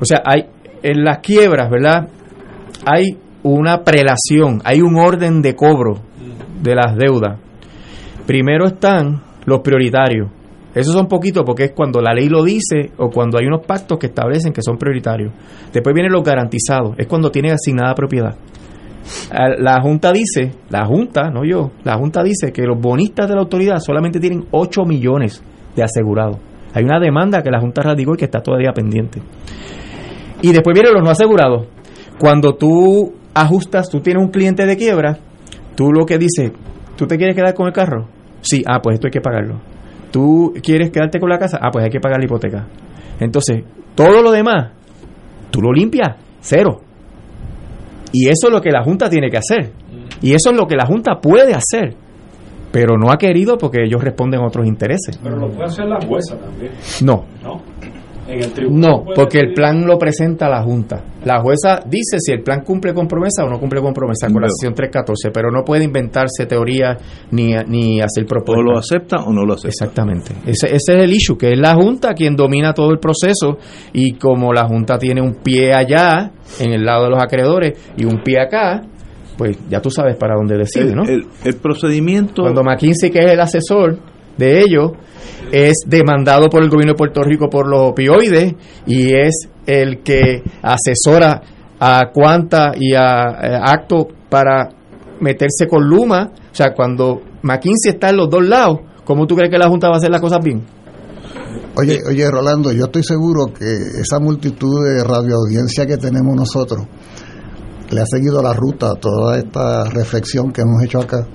[0.00, 0.46] O sea, hay
[0.82, 2.08] en las quiebras, ¿verdad?
[2.84, 6.00] Hay una prelación, hay un orden de cobro
[6.62, 7.38] de las deudas.
[8.26, 10.28] Primero están los prioritarios.
[10.76, 13.98] Esos son poquitos porque es cuando la ley lo dice o cuando hay unos pactos
[13.98, 15.32] que establecen que son prioritarios.
[15.72, 18.36] Después vienen los garantizados, es cuando tienen asignada propiedad.
[19.30, 23.36] Ah, La Junta dice, la Junta, no yo, la Junta dice que los bonistas de
[23.36, 25.42] la autoridad solamente tienen 8 millones
[25.74, 26.36] de asegurados.
[26.74, 29.22] Hay una demanda que la Junta radicó y que está todavía pendiente.
[30.42, 31.68] Y después vienen los no asegurados.
[32.18, 35.16] Cuando tú ajustas, tú tienes un cliente de quiebra,
[35.74, 36.52] tú lo que dices,
[36.96, 38.08] ¿tú te quieres quedar con el carro?
[38.42, 39.75] Sí, ah, pues esto hay que pagarlo.
[40.16, 41.58] ¿Tú quieres quedarte con la casa?
[41.60, 42.66] Ah, pues hay que pagar la hipoteca.
[43.20, 43.64] Entonces,
[43.94, 44.72] todo lo demás,
[45.50, 46.80] tú lo limpias, cero.
[48.12, 49.72] Y eso es lo que la Junta tiene que hacer.
[50.22, 51.94] Y eso es lo que la Junta puede hacer.
[52.72, 55.20] Pero no ha querido porque ellos responden a otros intereses.
[55.22, 56.72] Pero lo puede hacer la jueza también.
[57.04, 57.60] No, ¿No?
[58.28, 58.80] En el tribunal.
[58.90, 61.02] no, porque el plan lo presenta la Junta.
[61.24, 64.42] La jueza dice si el plan cumple con promesa o no cumple con promesa con
[64.42, 66.96] la sesión 314, pero no puede inventarse teorías
[67.30, 68.64] ni, ni hacer propuestas.
[68.66, 69.68] O lo acepta o no lo acepta.
[69.68, 70.32] Exactamente.
[70.46, 73.58] Ese, ese es el issue, que es la Junta quien domina todo el proceso
[73.92, 76.30] y como la Junta tiene un pie allá,
[76.60, 78.82] en el lado de los acreedores, y un pie acá,
[79.36, 81.02] pues ya tú sabes para dónde decide, El, ¿no?
[81.04, 82.42] el- el procedimiento.
[82.42, 83.98] Cuando McKinsey, que es el asesor
[84.36, 84.92] de ellos,
[85.52, 88.54] es demandado por el gobierno de Puerto Rico por los opioides
[88.86, 91.42] y es el que asesora
[91.78, 94.68] a Cuanta y a, eh, Acto para
[95.20, 96.30] meterse con Luma.
[96.52, 99.88] O sea, cuando McKinsey está en los dos lados, ¿cómo tú crees que la Junta
[99.88, 100.64] va a hacer las cosas bien?
[101.76, 103.66] Oye, oye, Rolando, yo estoy seguro que
[104.00, 106.86] esa multitud de radioaudiencia que tenemos nosotros
[107.90, 111.26] le ha seguido la ruta a toda esta reflexión que hemos hecho acá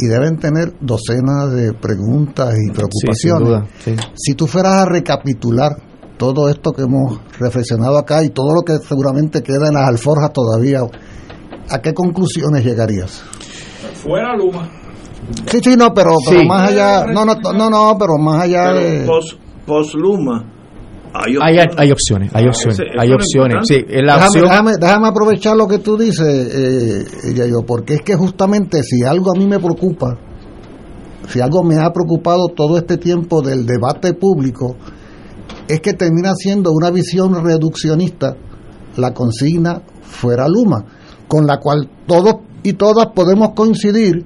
[0.00, 3.48] y deben tener docenas de preguntas y preocupaciones.
[3.48, 3.94] duda, sí.
[4.14, 5.72] Si tú fueras a recapitular
[6.16, 10.32] todo esto que hemos reflexionado acá y todo lo que seguramente queda en las alforjas
[10.32, 10.80] todavía
[11.70, 13.22] ¿a qué conclusiones llegarías?
[13.94, 14.68] Fuera Luma.
[15.46, 16.46] Sí, sí, no, pero, pero Sí.
[16.46, 19.06] más allá, no, no, no, no, pero más allá Pero de...
[19.06, 19.32] post,
[19.66, 20.52] post Luma
[21.14, 23.56] hay Hay, hay opciones, hay opciones, ese- eso hay opciones.
[23.68, 23.98] Sí, importante.
[24.00, 24.44] es la déjame, opción.
[24.48, 29.30] déjame, déjame aprovechar lo que tú dices, eh, Yayo, porque es que justamente si algo
[29.34, 30.18] a mí me preocupa,
[31.28, 34.76] si algo me ha preocupado todo este tiempo del debate público,
[35.68, 38.36] es que termina siendo una visión reduccionista
[38.96, 40.84] la consigna fuera Luma,
[41.28, 44.24] con la cual todos y todas podemos coincidir,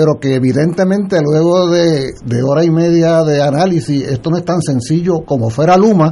[0.00, 4.62] pero que evidentemente luego de, de hora y media de análisis, esto no es tan
[4.62, 6.10] sencillo como fuera Luma,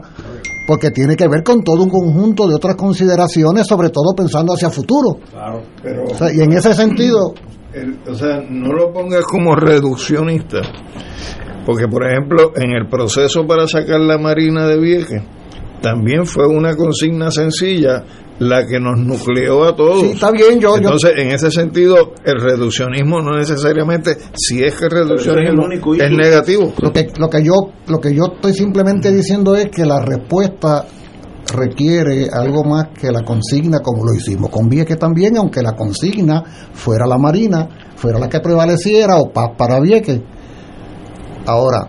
[0.66, 4.68] porque tiene que ver con todo un conjunto de otras consideraciones, sobre todo pensando hacia
[4.68, 5.20] futuro.
[5.32, 7.32] Claro, pero O sea, y en ese sentido,
[7.72, 10.58] el- o sea, no lo pongas como reduccionista,
[11.64, 15.22] porque por ejemplo, en el proceso para sacar la Marina de Vieques,
[15.80, 18.04] también fue una consigna sencilla
[18.40, 20.00] la que nos nucleó a todos.
[20.00, 24.74] Sí, está bien, yo- yo- Entonces, en ese sentido, el reduccionismo no necesariamente, si es
[24.76, 25.62] que el reduccionismo
[26.04, 26.72] es negativo.
[26.80, 27.54] Lo que, lo que yo
[27.88, 30.84] lo que yo estoy simplemente diciendo es que la respuesta
[31.54, 36.44] requiere algo más que la consigna como lo hicimos con Vieques también, aunque la consigna
[36.74, 37.66] fuera la Marina,
[37.96, 40.20] fuera la que prevaleciera o paz para Vieques.
[41.46, 41.88] Ahora,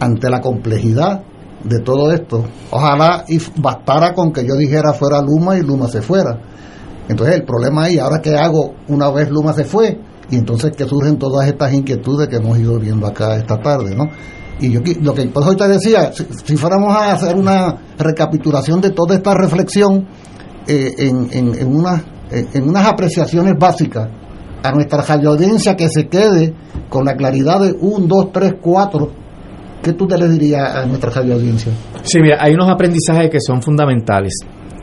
[0.00, 1.22] ante la complejidad
[1.64, 6.02] de todo esto, ojalá y bastara con que yo dijera fuera Luma y Luma se
[6.02, 6.38] fuera.
[7.08, 9.98] Entonces el problema ahí, ahora que hago una vez Luma se fue,
[10.30, 14.04] y entonces que surgen todas estas inquietudes que hemos ido viendo acá esta tarde, ¿no?
[14.60, 18.90] Y yo lo que por eso te decía, si, fuéramos a hacer una recapitulación de
[18.90, 20.06] toda esta reflexión
[20.66, 24.08] eh, en, en, en, unas, en unas apreciaciones básicas
[24.62, 26.54] a nuestra radioaudiencia que se quede
[26.88, 29.10] con la claridad de un, dos, tres, cuatro,
[29.84, 31.70] ¿qué tú te le dirías a nuestra radioaudiencia?
[32.02, 34.32] Sí, mira, hay unos aprendizajes que son fundamentales.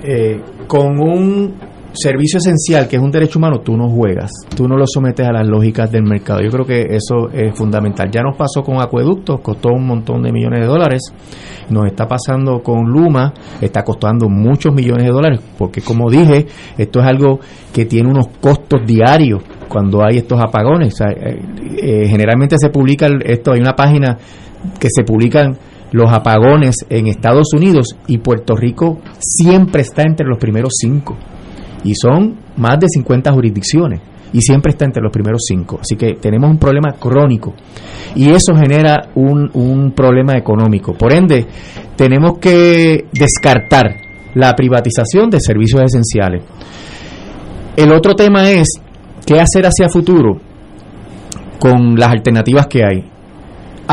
[0.04, 1.54] Eh, con un
[1.94, 5.32] servicio esencial, que es un derecho humano, tú no juegas, tú no lo sometes a
[5.32, 6.40] las lógicas del mercado.
[6.42, 8.10] Yo creo que eso es fundamental.
[8.12, 11.02] Ya nos pasó con acueductos, costó un montón de millones de dólares,
[11.70, 16.46] nos está pasando con Luma, está costando muchos millones de dólares, porque como dije,
[16.78, 17.40] esto es algo
[17.74, 21.00] que tiene unos costos diarios cuando hay estos apagones.
[21.02, 21.40] Eh,
[21.82, 24.18] eh, generalmente se publica esto, hay una página
[24.80, 25.58] que se publican
[25.92, 31.18] los apagones en Estados Unidos y Puerto Rico siempre está entre los primeros cinco.
[31.84, 34.02] Y son más de 50 jurisdicciones.
[34.34, 35.80] Y siempre está entre los primeros cinco.
[35.82, 37.54] Así que tenemos un problema crónico.
[38.16, 40.94] Y eso genera un, un problema económico.
[40.94, 41.46] Por ende,
[41.98, 43.94] tenemos que descartar
[44.36, 46.44] la privatización de servicios esenciales.
[47.76, 48.70] El otro tema es
[49.26, 50.40] qué hacer hacia futuro
[51.60, 53.06] con las alternativas que hay.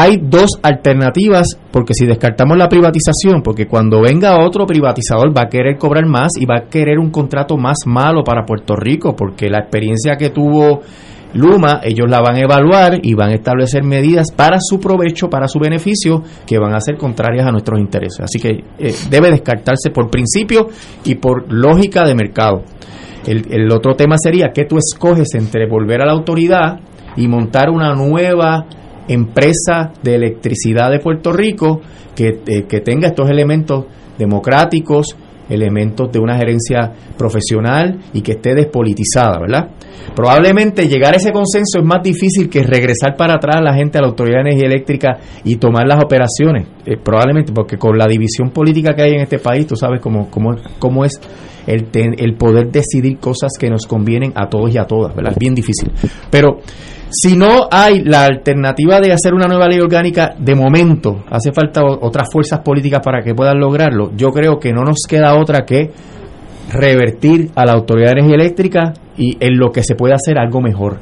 [0.01, 5.49] Hay dos alternativas, porque si descartamos la privatización, porque cuando venga otro privatizador va a
[5.49, 9.51] querer cobrar más y va a querer un contrato más malo para Puerto Rico, porque
[9.51, 10.83] la experiencia que tuvo
[11.35, 15.49] Luma, ellos la van a evaluar y van a establecer medidas para su provecho, para
[15.49, 18.21] su beneficio, que van a ser contrarias a nuestros intereses.
[18.21, 20.69] Así que eh, debe descartarse por principio
[21.03, 22.63] y por lógica de mercado.
[23.27, 26.79] El, el otro tema sería que tú escoges entre volver a la autoridad
[27.17, 28.65] y montar una nueva
[29.09, 31.81] empresa de electricidad de Puerto Rico
[32.15, 33.87] que, eh, que tenga estos elementos
[34.19, 35.17] democráticos,
[35.49, 39.69] elementos de una gerencia profesional y que esté despolitizada, ¿verdad?
[40.15, 44.03] Probablemente llegar a ese consenso es más difícil que regresar para atrás la gente a
[44.03, 48.51] la Autoridad de Energía Eléctrica y tomar las operaciones, eh, probablemente porque con la división
[48.51, 51.19] política que hay en este país, tú sabes cómo, cómo, cómo es
[51.67, 55.33] el, ten- el poder decidir cosas que nos convienen a todos y a todas, ¿verdad?
[55.33, 55.91] Es bien difícil.
[56.31, 56.59] Pero
[57.11, 61.83] si no hay la alternativa de hacer una nueva ley orgánica, de momento hace falta
[61.85, 64.13] otras fuerzas políticas para que puedan lograrlo.
[64.17, 65.91] Yo creo que no nos queda otra que
[66.71, 70.61] revertir a la Autoridad de Energía Eléctrica y en lo que se puede hacer algo
[70.61, 70.99] mejor.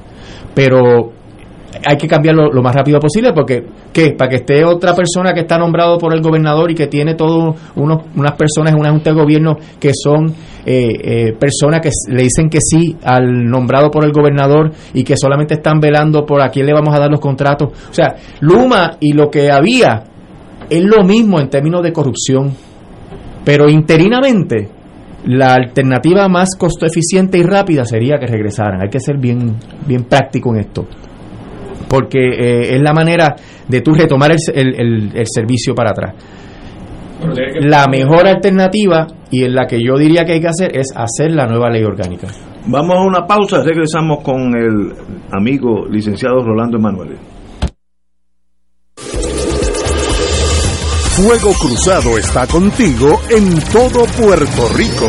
[0.55, 1.13] Pero
[1.85, 4.13] hay que cambiarlo lo más rápido posible porque ¿qué?
[4.13, 7.57] para que esté otra persona que está nombrado por el gobernador y que tiene todos
[7.75, 10.27] unos unas personas en una junta de gobierno que son
[10.65, 15.17] eh, eh, personas que le dicen que sí al nombrado por el gobernador y que
[15.17, 18.97] solamente están velando por a quién le vamos a dar los contratos o sea Luma
[19.01, 20.05] y lo que había
[20.69, 22.53] es lo mismo en términos de corrupción
[23.45, 24.69] pero interinamente
[25.27, 28.81] la alternativa más costo eficiente y rápida sería que regresaran.
[28.81, 30.87] Hay que ser bien, bien práctico en esto.
[31.89, 33.35] Porque eh, es la manera
[33.69, 36.15] de tú retomar el, el- el- el servicio para atrás.
[37.61, 41.31] La mejor alternativa y en la que yo diría que hay que hacer es hacer
[41.33, 42.29] la nueva ley orgánica.
[42.67, 44.93] Vamos a una pausa, regresamos con el
[45.33, 47.17] amigo licenciado Rolando Emanuele.
[51.17, 55.09] Fuego Cruzado está contigo en todo Puerto Rico.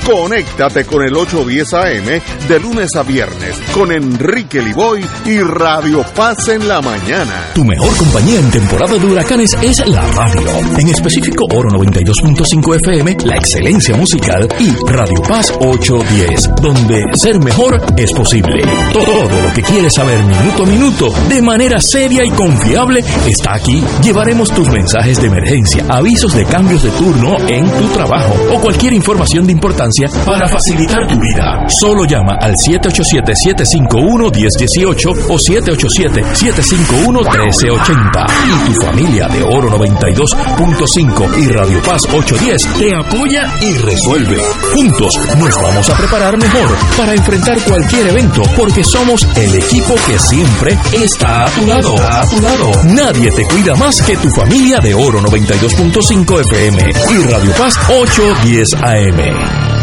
[0.05, 6.47] Conéctate con el 810 AM de lunes a viernes con Enrique Liboy y Radio Paz
[6.47, 7.51] en la mañana.
[7.53, 10.41] Tu mejor compañía en temporada de huracanes es la radio.
[10.79, 17.79] En específico Oro 92.5 FM, la excelencia musical y Radio Paz 810, donde ser mejor
[17.95, 18.63] es posible.
[18.91, 23.83] Todo lo que quieres saber minuto a minuto, de manera seria y confiable, está aquí.
[24.03, 28.93] Llevaremos tus mensajes de emergencia, avisos de cambios de turno en tu trabajo o cualquier
[28.93, 29.90] información de importancia
[30.25, 31.65] para facilitar tu vida.
[31.67, 38.25] Solo llama al 787-751-1018 o 787-751-1380.
[38.45, 44.41] Y tu familia de Oro 92.5 y Radio Paz 810 te apoya y resuelve.
[44.73, 50.17] Juntos nos vamos a preparar mejor para enfrentar cualquier evento porque somos el equipo que
[50.17, 51.95] siempre está a tu lado.
[51.97, 52.71] A tu lado.
[52.85, 58.73] Nadie te cuida más que tu familia de Oro 92.5 FM y Radio Paz 810
[58.75, 59.80] AM.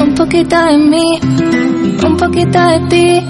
[0.00, 1.20] Un poquito de mí,
[2.06, 3.20] un poquito de ti,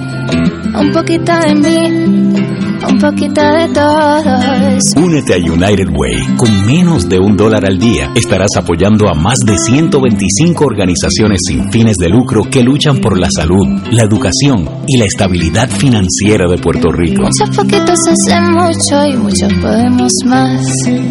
[0.78, 2.40] un poquito de mí,
[2.88, 4.84] un poquito de todos.
[4.96, 6.36] Únete a United Way.
[6.36, 11.72] Con menos de un dólar al día estarás apoyando a más de 125 organizaciones sin
[11.72, 16.58] fines de lucro que luchan por la salud, la educación y la estabilidad financiera de
[16.58, 17.22] Puerto Rico.
[17.22, 20.64] Muchos poquitos hacen mucho y muchos podemos más,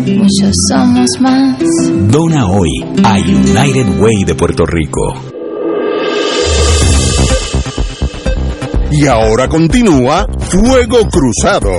[0.07, 1.57] muchos somos más.
[2.10, 2.69] Dona hoy
[3.03, 5.38] a United Way de Puerto Rico.
[8.91, 11.71] Y ahora continúa Fuego Cruzado.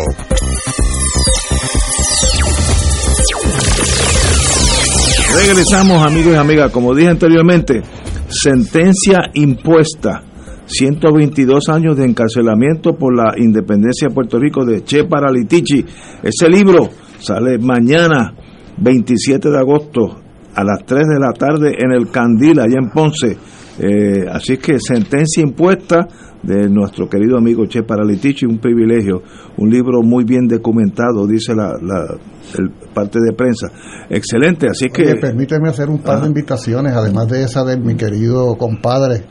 [5.35, 7.83] Regresamos amigos y amigas, como dije anteriormente,
[8.29, 10.23] sentencia impuesta,
[10.67, 15.85] 122 años de encarcelamiento por la independencia de Puerto Rico de Che Paralitichi.
[16.23, 18.35] Ese libro sale mañana,
[18.79, 20.21] 27 de agosto,
[20.55, 23.37] a las 3 de la tarde en el Candil, allá en Ponce.
[23.83, 26.07] Eh, así que sentencia impuesta
[26.43, 29.23] de nuestro querido amigo Che Paralitichi, un privilegio,
[29.57, 32.15] un libro muy bien documentado, dice la, la
[32.59, 33.69] el parte de prensa.
[34.11, 35.03] Excelente, así que...
[35.03, 39.25] Oye, permíteme hacer un par de invitaciones, además de esa de mi querido compadre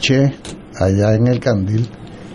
[0.00, 0.34] Che,
[0.80, 1.88] allá en el Candil.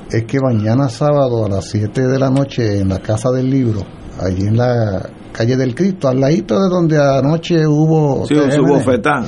[0.10, 3.82] Es que mañana sábado a las 7 de la noche en la Casa del Libro,
[4.22, 8.26] allí en la calle del Cristo, al ladito de donde anoche hubo...
[8.28, 9.26] Sí, hubo fetán.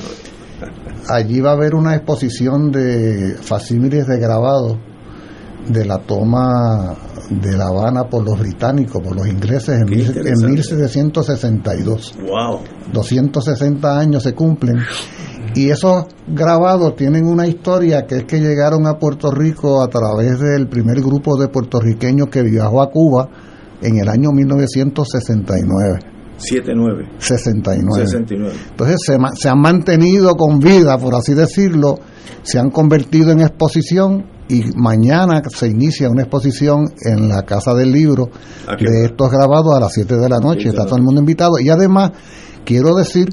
[1.08, 4.78] Allí va a haber una exposición de facímiles de grabado
[5.68, 6.94] de la toma
[7.30, 10.46] de La Habana por los británicos, por los ingleses en, mil- en interesante.
[10.48, 12.14] 1762.
[12.20, 12.60] Wow.
[12.92, 14.76] 260 años se cumplen.
[15.56, 20.38] Y esos grabados tienen una historia que es que llegaron a Puerto Rico a través
[20.38, 23.28] del primer grupo de puertorriqueños que viajó a Cuba
[23.82, 25.98] en el año 1969.
[26.36, 27.08] 79.
[27.18, 28.06] 69.
[28.06, 28.54] 69.
[28.70, 28.96] Entonces
[29.34, 31.98] se, han mantenido con vida, por así decirlo,
[32.42, 37.90] se han convertido en exposición y mañana se inicia una exposición en la Casa del
[37.90, 38.28] Libro
[38.78, 40.62] de estos grabados a las 7 de la noche.
[40.62, 41.58] Sí, Está todo el mundo invitado.
[41.58, 42.12] Y además,
[42.64, 43.28] quiero decir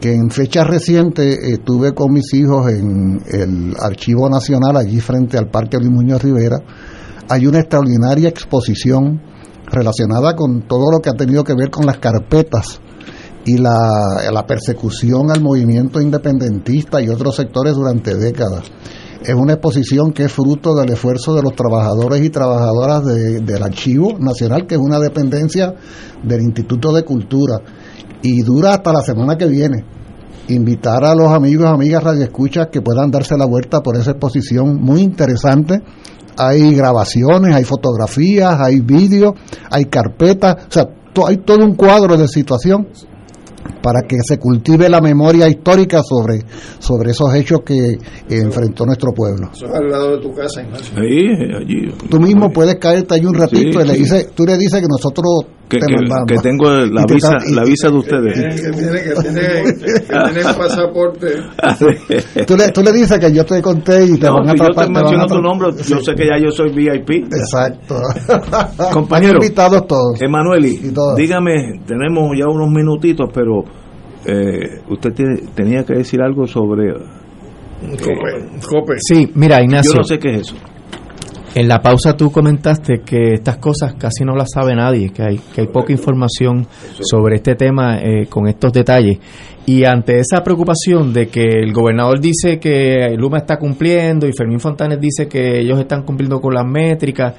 [0.00, 5.48] que en fecha reciente estuve con mis hijos en el Archivo Nacional, allí frente al
[5.50, 6.56] Parque Luis Muñoz Rivera.
[7.28, 9.20] Hay una extraordinaria exposición
[9.70, 12.80] relacionada con todo lo que ha tenido que ver con las carpetas
[13.44, 18.64] y la, persecución al movimiento independentista y otros sectores durante décadas.
[19.22, 23.62] es una exposición que es fruto del esfuerzo de los trabajadores y trabajadoras de- del
[23.62, 25.74] Archivo Nacional, que es una dependencia
[26.22, 27.60] del Instituto de Cultura,
[28.22, 29.84] y dura hasta la semana que viene.
[30.48, 35.00] Invitar a los amigos, amigas radioescuchas que puedan darse la vuelta por esa exposición muy
[35.00, 35.82] interesante.
[36.38, 39.32] Hay grabaciones, hay fotografías, hay vídeos,
[39.70, 42.88] hay carpetas, o sea, to- hay todo un cuadro de situación
[43.82, 46.40] para que se cultive la memoria histórica sobre,
[46.78, 47.98] sobre esos hechos que eh,
[48.28, 49.50] enfrentó nuestro pueblo.
[49.52, 50.96] Eso es al lado de tu casa, Ignacio.
[50.98, 51.26] Ahí,
[51.60, 51.92] allí.
[52.08, 53.98] Tú mismo puedes caerte ahí un ratito Sí, y le sí.
[54.02, 55.78] dices, tú le dices que nosotros Que,
[56.42, 58.34] tengo la te visa, la visa de ustedes.
[58.34, 61.26] Que tiene, que tiene, que tiene el pasaporte.
[62.46, 64.58] Tú le, tú le dices que yo te conté y te No, van a si
[64.58, 67.10] yo te menciono tu nombre, yo sé que ya yo soy VIP.
[67.32, 68.00] Exacto.
[68.92, 69.34] Compañero.
[69.42, 70.22] Invitados todos.
[70.22, 73.64] Emanueli, dígame, tenemos ya unos minutitos, pero
[74.24, 76.94] eh, usted tiene- tenía que decir algo sobre...
[78.98, 79.92] Sí, mira, Ignacio.
[79.92, 80.56] Yo no sé qué es eso.
[81.56, 85.38] En la pausa tú comentaste que estas cosas casi no las sabe nadie, que hay,
[85.54, 86.66] que hay poca información
[87.00, 89.18] sobre este tema eh, con estos detalles.
[89.64, 94.60] Y ante esa preocupación de que el gobernador dice que Luma está cumpliendo y Fermín
[94.60, 97.32] Fontanes dice que ellos están cumpliendo con las métricas,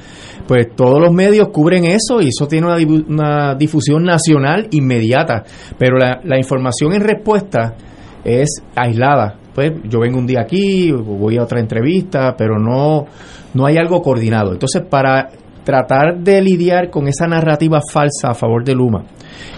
[0.48, 2.78] pues todos los medios cubren eso y eso tiene una,
[3.08, 5.44] una difusión nacional inmediata.
[5.78, 7.76] Pero la, la información en respuesta
[8.24, 9.36] es aislada.
[9.58, 13.08] Pues yo vengo un día aquí, voy a otra entrevista, pero no,
[13.56, 14.52] no hay algo coordinado.
[14.52, 15.30] Entonces, para
[15.64, 19.06] tratar de lidiar con esa narrativa falsa a favor de Luma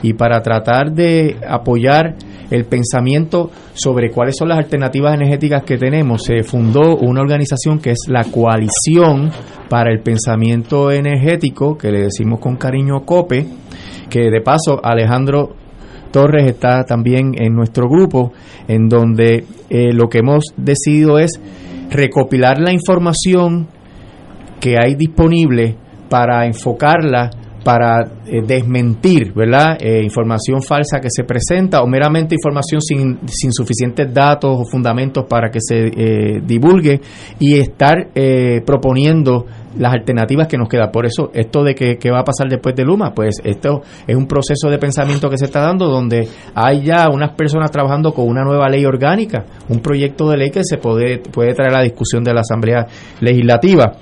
[0.01, 2.15] y para tratar de apoyar
[2.49, 7.91] el pensamiento sobre cuáles son las alternativas energéticas que tenemos, se fundó una organización que
[7.91, 9.30] es la Coalición
[9.67, 13.47] para el Pensamiento Energético, que le decimos con cariño COPE,
[14.09, 15.59] que de paso Alejandro
[16.11, 18.31] Torres está también en nuestro grupo,
[18.68, 21.40] en donde eh, lo que hemos decidido es
[21.90, 23.68] recopilar la información
[24.60, 25.76] que hay disponible
[26.10, 27.31] para enfocarla
[27.64, 29.77] para eh, desmentir, ¿verdad?
[29.80, 35.26] Eh, información falsa que se presenta o meramente información sin, sin suficientes datos o fundamentos
[35.30, 37.02] para que se eh, divulgue
[37.40, 38.10] y estar
[38.65, 39.45] proponiendo
[39.77, 40.91] las alternativas que nos quedan.
[40.91, 44.15] Por eso, esto de que, que va a pasar después de Luma, pues esto es
[44.15, 48.27] un proceso de pensamiento que se está dando donde hay ya unas personas trabajando con
[48.27, 51.83] una nueva ley orgánica, un proyecto de ley que se puede, puede traer a la
[51.83, 52.87] discusión de la Asamblea
[53.21, 53.93] Legislativa.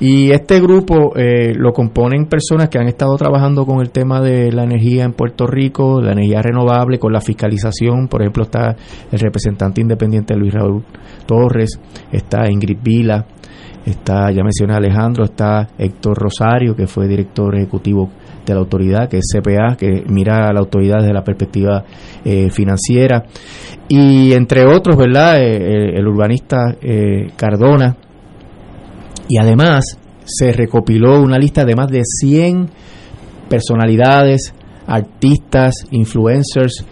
[0.00, 4.50] Y este grupo eh, lo componen personas que han estado trabajando con el tema de
[4.50, 8.08] la energía en Puerto Rico, la energía renovable, con la fiscalización.
[8.08, 8.76] Por ejemplo, está
[9.12, 10.84] el representante independiente Luis Raúl
[11.26, 11.78] Torres,
[12.10, 13.26] está Ingrid Vila,
[13.84, 18.10] está, ya mencioné a Alejandro, está Héctor Rosario, que fue director ejecutivo
[18.44, 21.84] de la autoridad, que es CPA, que mira a la autoridad desde la perspectiva
[22.24, 23.24] eh, financiera,
[23.88, 25.40] y entre otros, ¿verdad?
[25.40, 26.76] Eh, eh, el urbanista
[27.36, 27.96] Cardona,
[29.28, 32.68] y además se recopiló una lista de más de 100
[33.48, 34.54] personalidades,
[34.86, 36.84] artistas, influencers,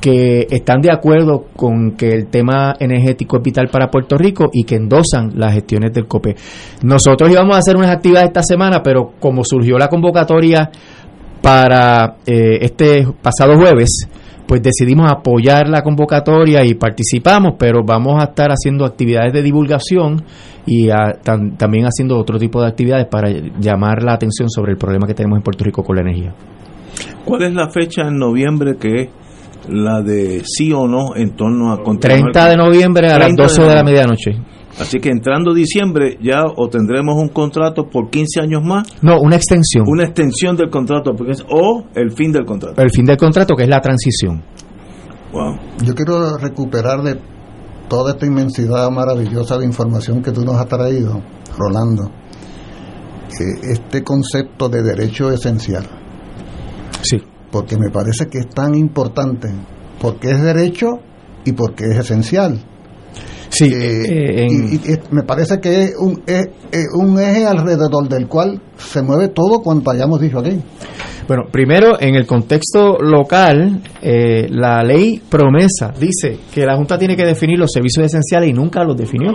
[0.00, 4.64] que están de acuerdo con que el tema energético es vital para Puerto Rico y
[4.64, 6.36] que endosan las gestiones del COPE.
[6.82, 10.70] Nosotros íbamos a hacer unas actividades esta semana, pero como surgió la convocatoria
[11.42, 14.08] para eh, este pasado jueves,
[14.46, 20.22] pues decidimos apoyar la convocatoria y participamos, pero vamos a estar haciendo actividades de divulgación
[20.66, 24.78] y a- tam- también haciendo otro tipo de actividades para llamar la atención sobre el
[24.78, 26.32] problema que tenemos en Puerto Rico con la energía.
[27.24, 29.10] ¿Cuál es la fecha en noviembre que
[29.68, 33.42] la de sí o no en torno a continuar 30 de noviembre a las 30
[33.42, 34.30] 12 de la medianoche.
[34.78, 39.36] Así que entrando diciembre ya o tendremos un contrato por 15 años más, No, una
[39.36, 39.84] extensión.
[39.88, 42.80] una extensión del contrato porque es- o el fin del contrato.
[42.82, 44.42] El fin del contrato, que es la transición.
[45.32, 45.56] Wow.
[45.82, 47.18] Yo quiero recuperar de
[47.88, 51.22] toda esta inmensidad maravillosa de información que tú nos has traído,
[51.56, 52.10] Rolando,
[53.30, 55.84] eh, este concepto de derecho esencial.
[57.02, 57.16] Sí.
[57.56, 59.48] Porque me parece que es tan importante,
[59.98, 60.98] porque es derecho
[61.46, 62.62] y porque es esencial.
[63.48, 64.80] Sí, Eh, en- y,
[65.10, 69.60] me parece que es un, es- es un eje alrededor del cual se mueve todo
[69.60, 70.60] cuanto hayamos dicho aquí.
[71.26, 77.16] Bueno, primero, en el contexto local, eh, la ley promesa dice que la Junta tiene
[77.16, 79.32] que definir los servicios esenciales y nunca los definió.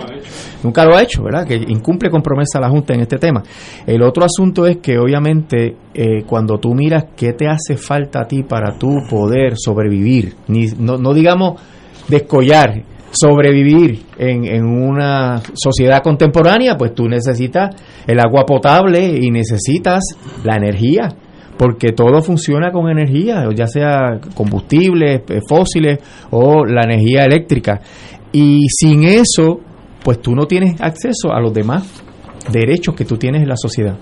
[0.62, 1.46] Nunca lo ha hecho, ¿verdad?
[1.46, 3.42] Que incumple con promesa la Junta en este tema.
[3.86, 8.24] El otro asunto es que, obviamente, eh, cuando tú miras qué te hace falta a
[8.26, 11.60] ti para tú poder sobrevivir, ni, no, no digamos
[12.08, 20.00] descollar, sobrevivir en, en una sociedad contemporánea, pues tú necesitas el agua potable y necesitas
[20.42, 21.10] la energía
[21.56, 25.98] porque todo funciona con energía, ya sea combustibles eh, fósiles
[26.30, 27.80] o la energía eléctrica.
[28.32, 29.60] Y sin eso,
[30.02, 32.02] pues tú no tienes acceso a los demás
[32.50, 33.96] derechos que tú tienes en la sociedad.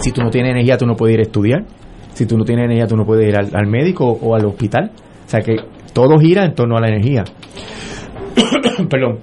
[0.00, 1.64] Si tú no tienes energía, tú no puedes ir a estudiar.
[2.14, 4.90] Si tú no tienes energía, tú no puedes ir al, al médico o al hospital.
[5.26, 5.56] O sea que
[5.92, 7.24] todo gira en torno a la energía.
[8.88, 9.18] Perdón.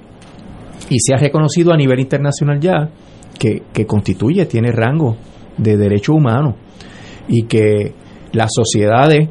[0.90, 2.90] Y se ha reconocido a nivel internacional ya
[3.40, 5.18] que, que constituye, tiene rango
[5.58, 6.56] de derecho humano
[7.28, 7.94] y que
[8.32, 9.30] las sociedades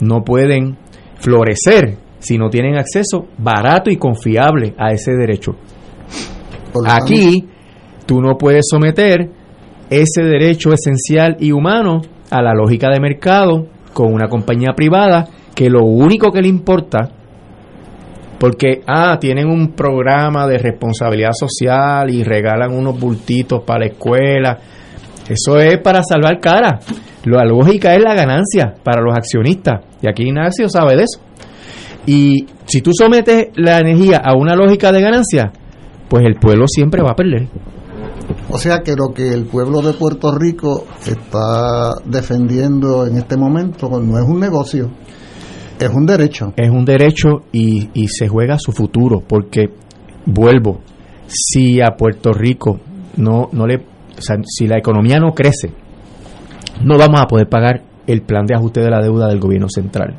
[0.00, 0.76] no pueden
[1.16, 5.56] florecer si no tienen acceso barato y confiable a ese derecho.
[6.86, 7.48] Aquí
[8.06, 9.30] tú no puedes someter
[9.90, 12.00] ese derecho esencial y humano
[12.30, 17.10] a la lógica de mercado con una compañía privada que lo único que le importa
[18.38, 24.58] porque ah tienen un programa de responsabilidad social y regalan unos bultitos para la escuela
[25.28, 26.80] eso es para salvar cara.
[27.24, 29.80] La lógica es la ganancia para los accionistas.
[30.00, 31.20] Y aquí Ignacio sabe de eso.
[32.06, 35.52] Y si tú sometes la energía a una lógica de ganancia
[36.12, 37.48] pues el pueblo siempre va a perder.
[38.50, 43.88] O sea que lo que el pueblo de Puerto Rico está defendiendo en este momento
[43.88, 44.90] no es un negocio,
[45.80, 46.52] es un derecho.
[46.54, 49.70] es un derecho y, y se juega su futuro porque
[50.26, 50.80] vuelvo
[51.28, 52.78] si a Puerto Rico
[53.16, 53.82] no no le
[54.16, 55.72] o sea, si la economía no crece
[56.82, 60.16] no vamos a poder pagar el plan de ajuste de la deuda del gobierno central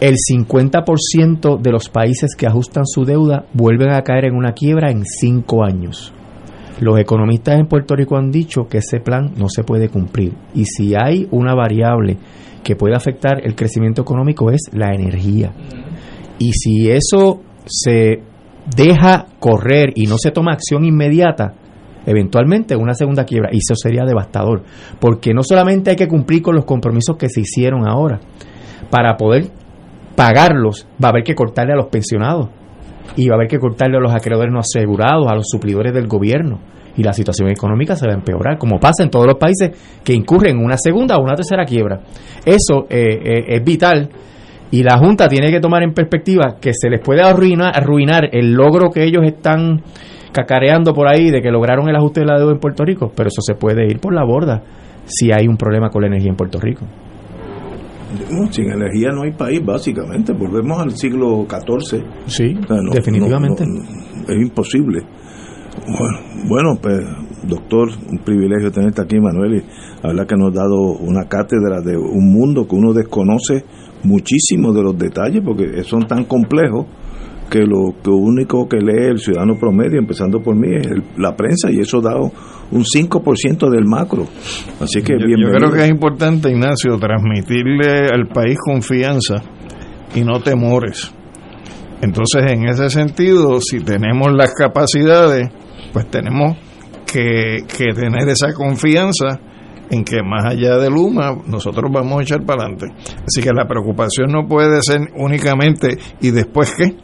[0.00, 4.90] el 50% de los países que ajustan su deuda vuelven a caer en una quiebra
[4.90, 6.12] en cinco años.
[6.80, 10.34] Los economistas en Puerto Rico han dicho que ese plan no se puede cumplir.
[10.54, 12.18] Y si hay una variable
[12.62, 15.52] que puede afectar el crecimiento económico es la energía.
[16.38, 18.20] Y si eso se
[18.76, 21.54] deja correr y no se toma acción inmediata,
[22.06, 24.62] eventualmente una segunda quiebra, y eso sería devastador,
[25.00, 28.20] porque no solamente hay que cumplir con los compromisos que se hicieron ahora,
[28.90, 29.50] para poder
[30.16, 32.48] pagarlos va a haber que cortarle a los pensionados
[33.16, 36.08] y va a haber que cortarle a los acreedores no asegurados, a los suplidores del
[36.08, 36.58] gobierno.
[36.96, 40.14] Y la situación económica se va a empeorar, como pasa en todos los países que
[40.14, 42.00] incurren en una segunda o una tercera quiebra.
[42.44, 44.08] Eso eh, eh, es vital
[44.70, 48.52] y la Junta tiene que tomar en perspectiva que se les puede arruinar, arruinar el
[48.52, 49.82] logro que ellos están
[50.36, 53.28] cacareando por ahí de que lograron el ajuste de la deuda en Puerto Rico, pero
[53.28, 54.62] eso se puede ir por la borda
[55.06, 56.84] si hay un problema con la energía en Puerto Rico.
[58.30, 60.32] No, sin energía no hay país, básicamente.
[60.32, 62.02] Volvemos al siglo XIV.
[62.26, 63.64] Sí, O sea, no- definitivamente.
[63.66, 65.00] no- no- es imposible.
[65.86, 66.18] Bueno,
[66.48, 67.00] bueno, pues,
[67.48, 69.56] doctor, un privilegio tenerte aquí, Manuel.
[69.56, 69.60] Y
[70.02, 73.64] la verdad que nos ha dado una cátedra de un mundo que uno desconoce
[74.04, 76.86] muchísimo de los detalles porque son tan complejos
[77.50, 81.34] que lo que único que lee el ciudadano promedio, empezando por mí, es el- la
[81.36, 84.24] prensa y eso da un 5% del macro.
[84.80, 85.58] Así que Yo, yo bienvenido.
[85.58, 89.36] creo que es importante, Ignacio, transmitirle al país confianza
[90.14, 91.12] y no temores.
[92.02, 95.48] Entonces, en ese sentido, si tenemos las capacidades,
[95.92, 96.56] pues tenemos
[97.10, 99.40] que, que tener esa confianza
[99.88, 102.86] en que más allá de Luma, nosotros vamos a echar para adelante.
[103.24, 106.96] Así que la preocupación no puede ser únicamente ¿y después qué?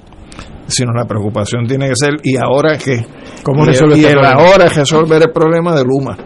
[0.72, 3.04] Sino la preocupación tiene que ser ¿y ahora qué?
[3.42, 4.42] ¿Cómo y, resuelve y este el problema?
[4.42, 6.16] ahora es resolver el problema de Luma.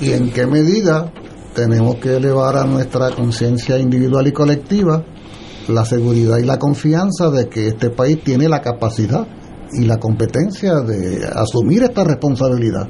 [0.00, 1.12] ¿Y en qué medida
[1.54, 5.04] tenemos que elevar a nuestra conciencia individual y colectiva
[5.68, 9.26] la seguridad y la confianza de que este país tiene la capacidad
[9.72, 12.88] y la competencia de asumir esta responsabilidad?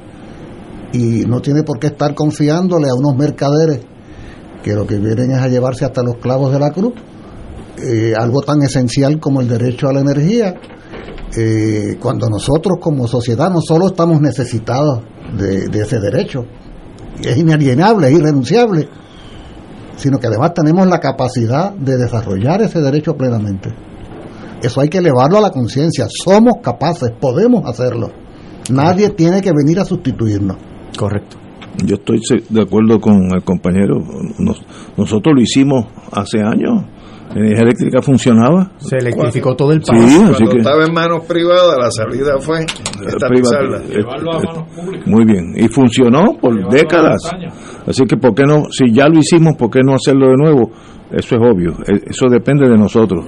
[0.93, 3.81] Y no tiene por qué estar confiándole a unos mercaderes
[4.63, 6.95] que lo que vienen es a llevarse hasta los clavos de la cruz,
[7.79, 10.55] eh, algo tan esencial como el derecho a la energía,
[11.37, 15.01] eh, cuando nosotros como sociedad no solo estamos necesitados
[15.37, 16.45] de, de ese derecho,
[17.23, 18.89] es inalienable, es irrenunciable,
[19.97, 23.71] sino que además tenemos la capacidad de desarrollar ese derecho plenamente.
[24.63, 28.11] Eso hay que elevarlo a la conciencia, somos capaces, podemos hacerlo.
[28.71, 30.57] Nadie tiene que venir a sustituirnos.
[30.97, 31.37] Correcto.
[31.85, 33.97] Yo estoy de acuerdo con el compañero.
[34.39, 34.63] Nos-
[34.97, 36.85] nosotros lo hicimos hace años.
[37.35, 38.71] La energía eléctrica funcionaba.
[38.79, 40.05] Se electrificó todo el Sí, país.
[40.05, 42.61] así Cuando que estaba en manos privadas, la salida fue
[43.07, 43.79] estatizarla.
[43.79, 45.53] privati- eh, eh, Muy bien.
[45.57, 47.21] Y funcionó por décadas.
[47.87, 48.65] Así que, ¿por qué no?
[48.71, 50.71] Si ya lo hicimos, ¿por qué no hacerlo de nuevo?
[51.11, 51.73] Eso es obvio.
[51.87, 53.25] Eh, Eso depende de nosotros.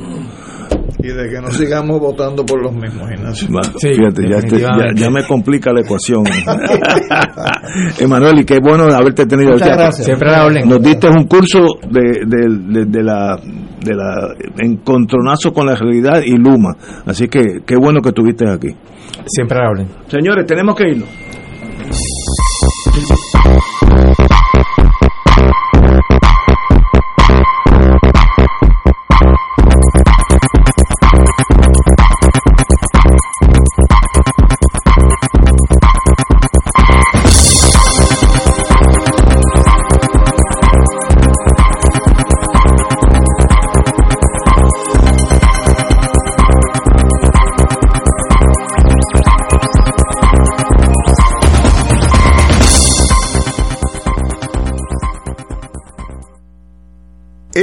[1.04, 3.48] Y de que no sigamos votando por los mismos, Ignacio.
[3.54, 5.00] Va, fíjate, ya, este- ya, definitivamente.
[5.02, 6.24] ya me complica la ecuación.
[8.00, 9.76] Emanuel, y qué bueno haberte tenido Muchas aquí.
[9.76, 10.06] gracias.
[10.06, 10.66] Siempre la orden.
[10.68, 12.48] Nos diste un curso de, de,
[12.80, 13.36] de- de la
[13.84, 16.74] de la encontronazo con la realidad y Luma.
[17.04, 18.68] Así que qué bueno que estuviste aquí.
[19.26, 19.86] Siempre orden.
[20.08, 21.08] Señores, tenemos que irnos.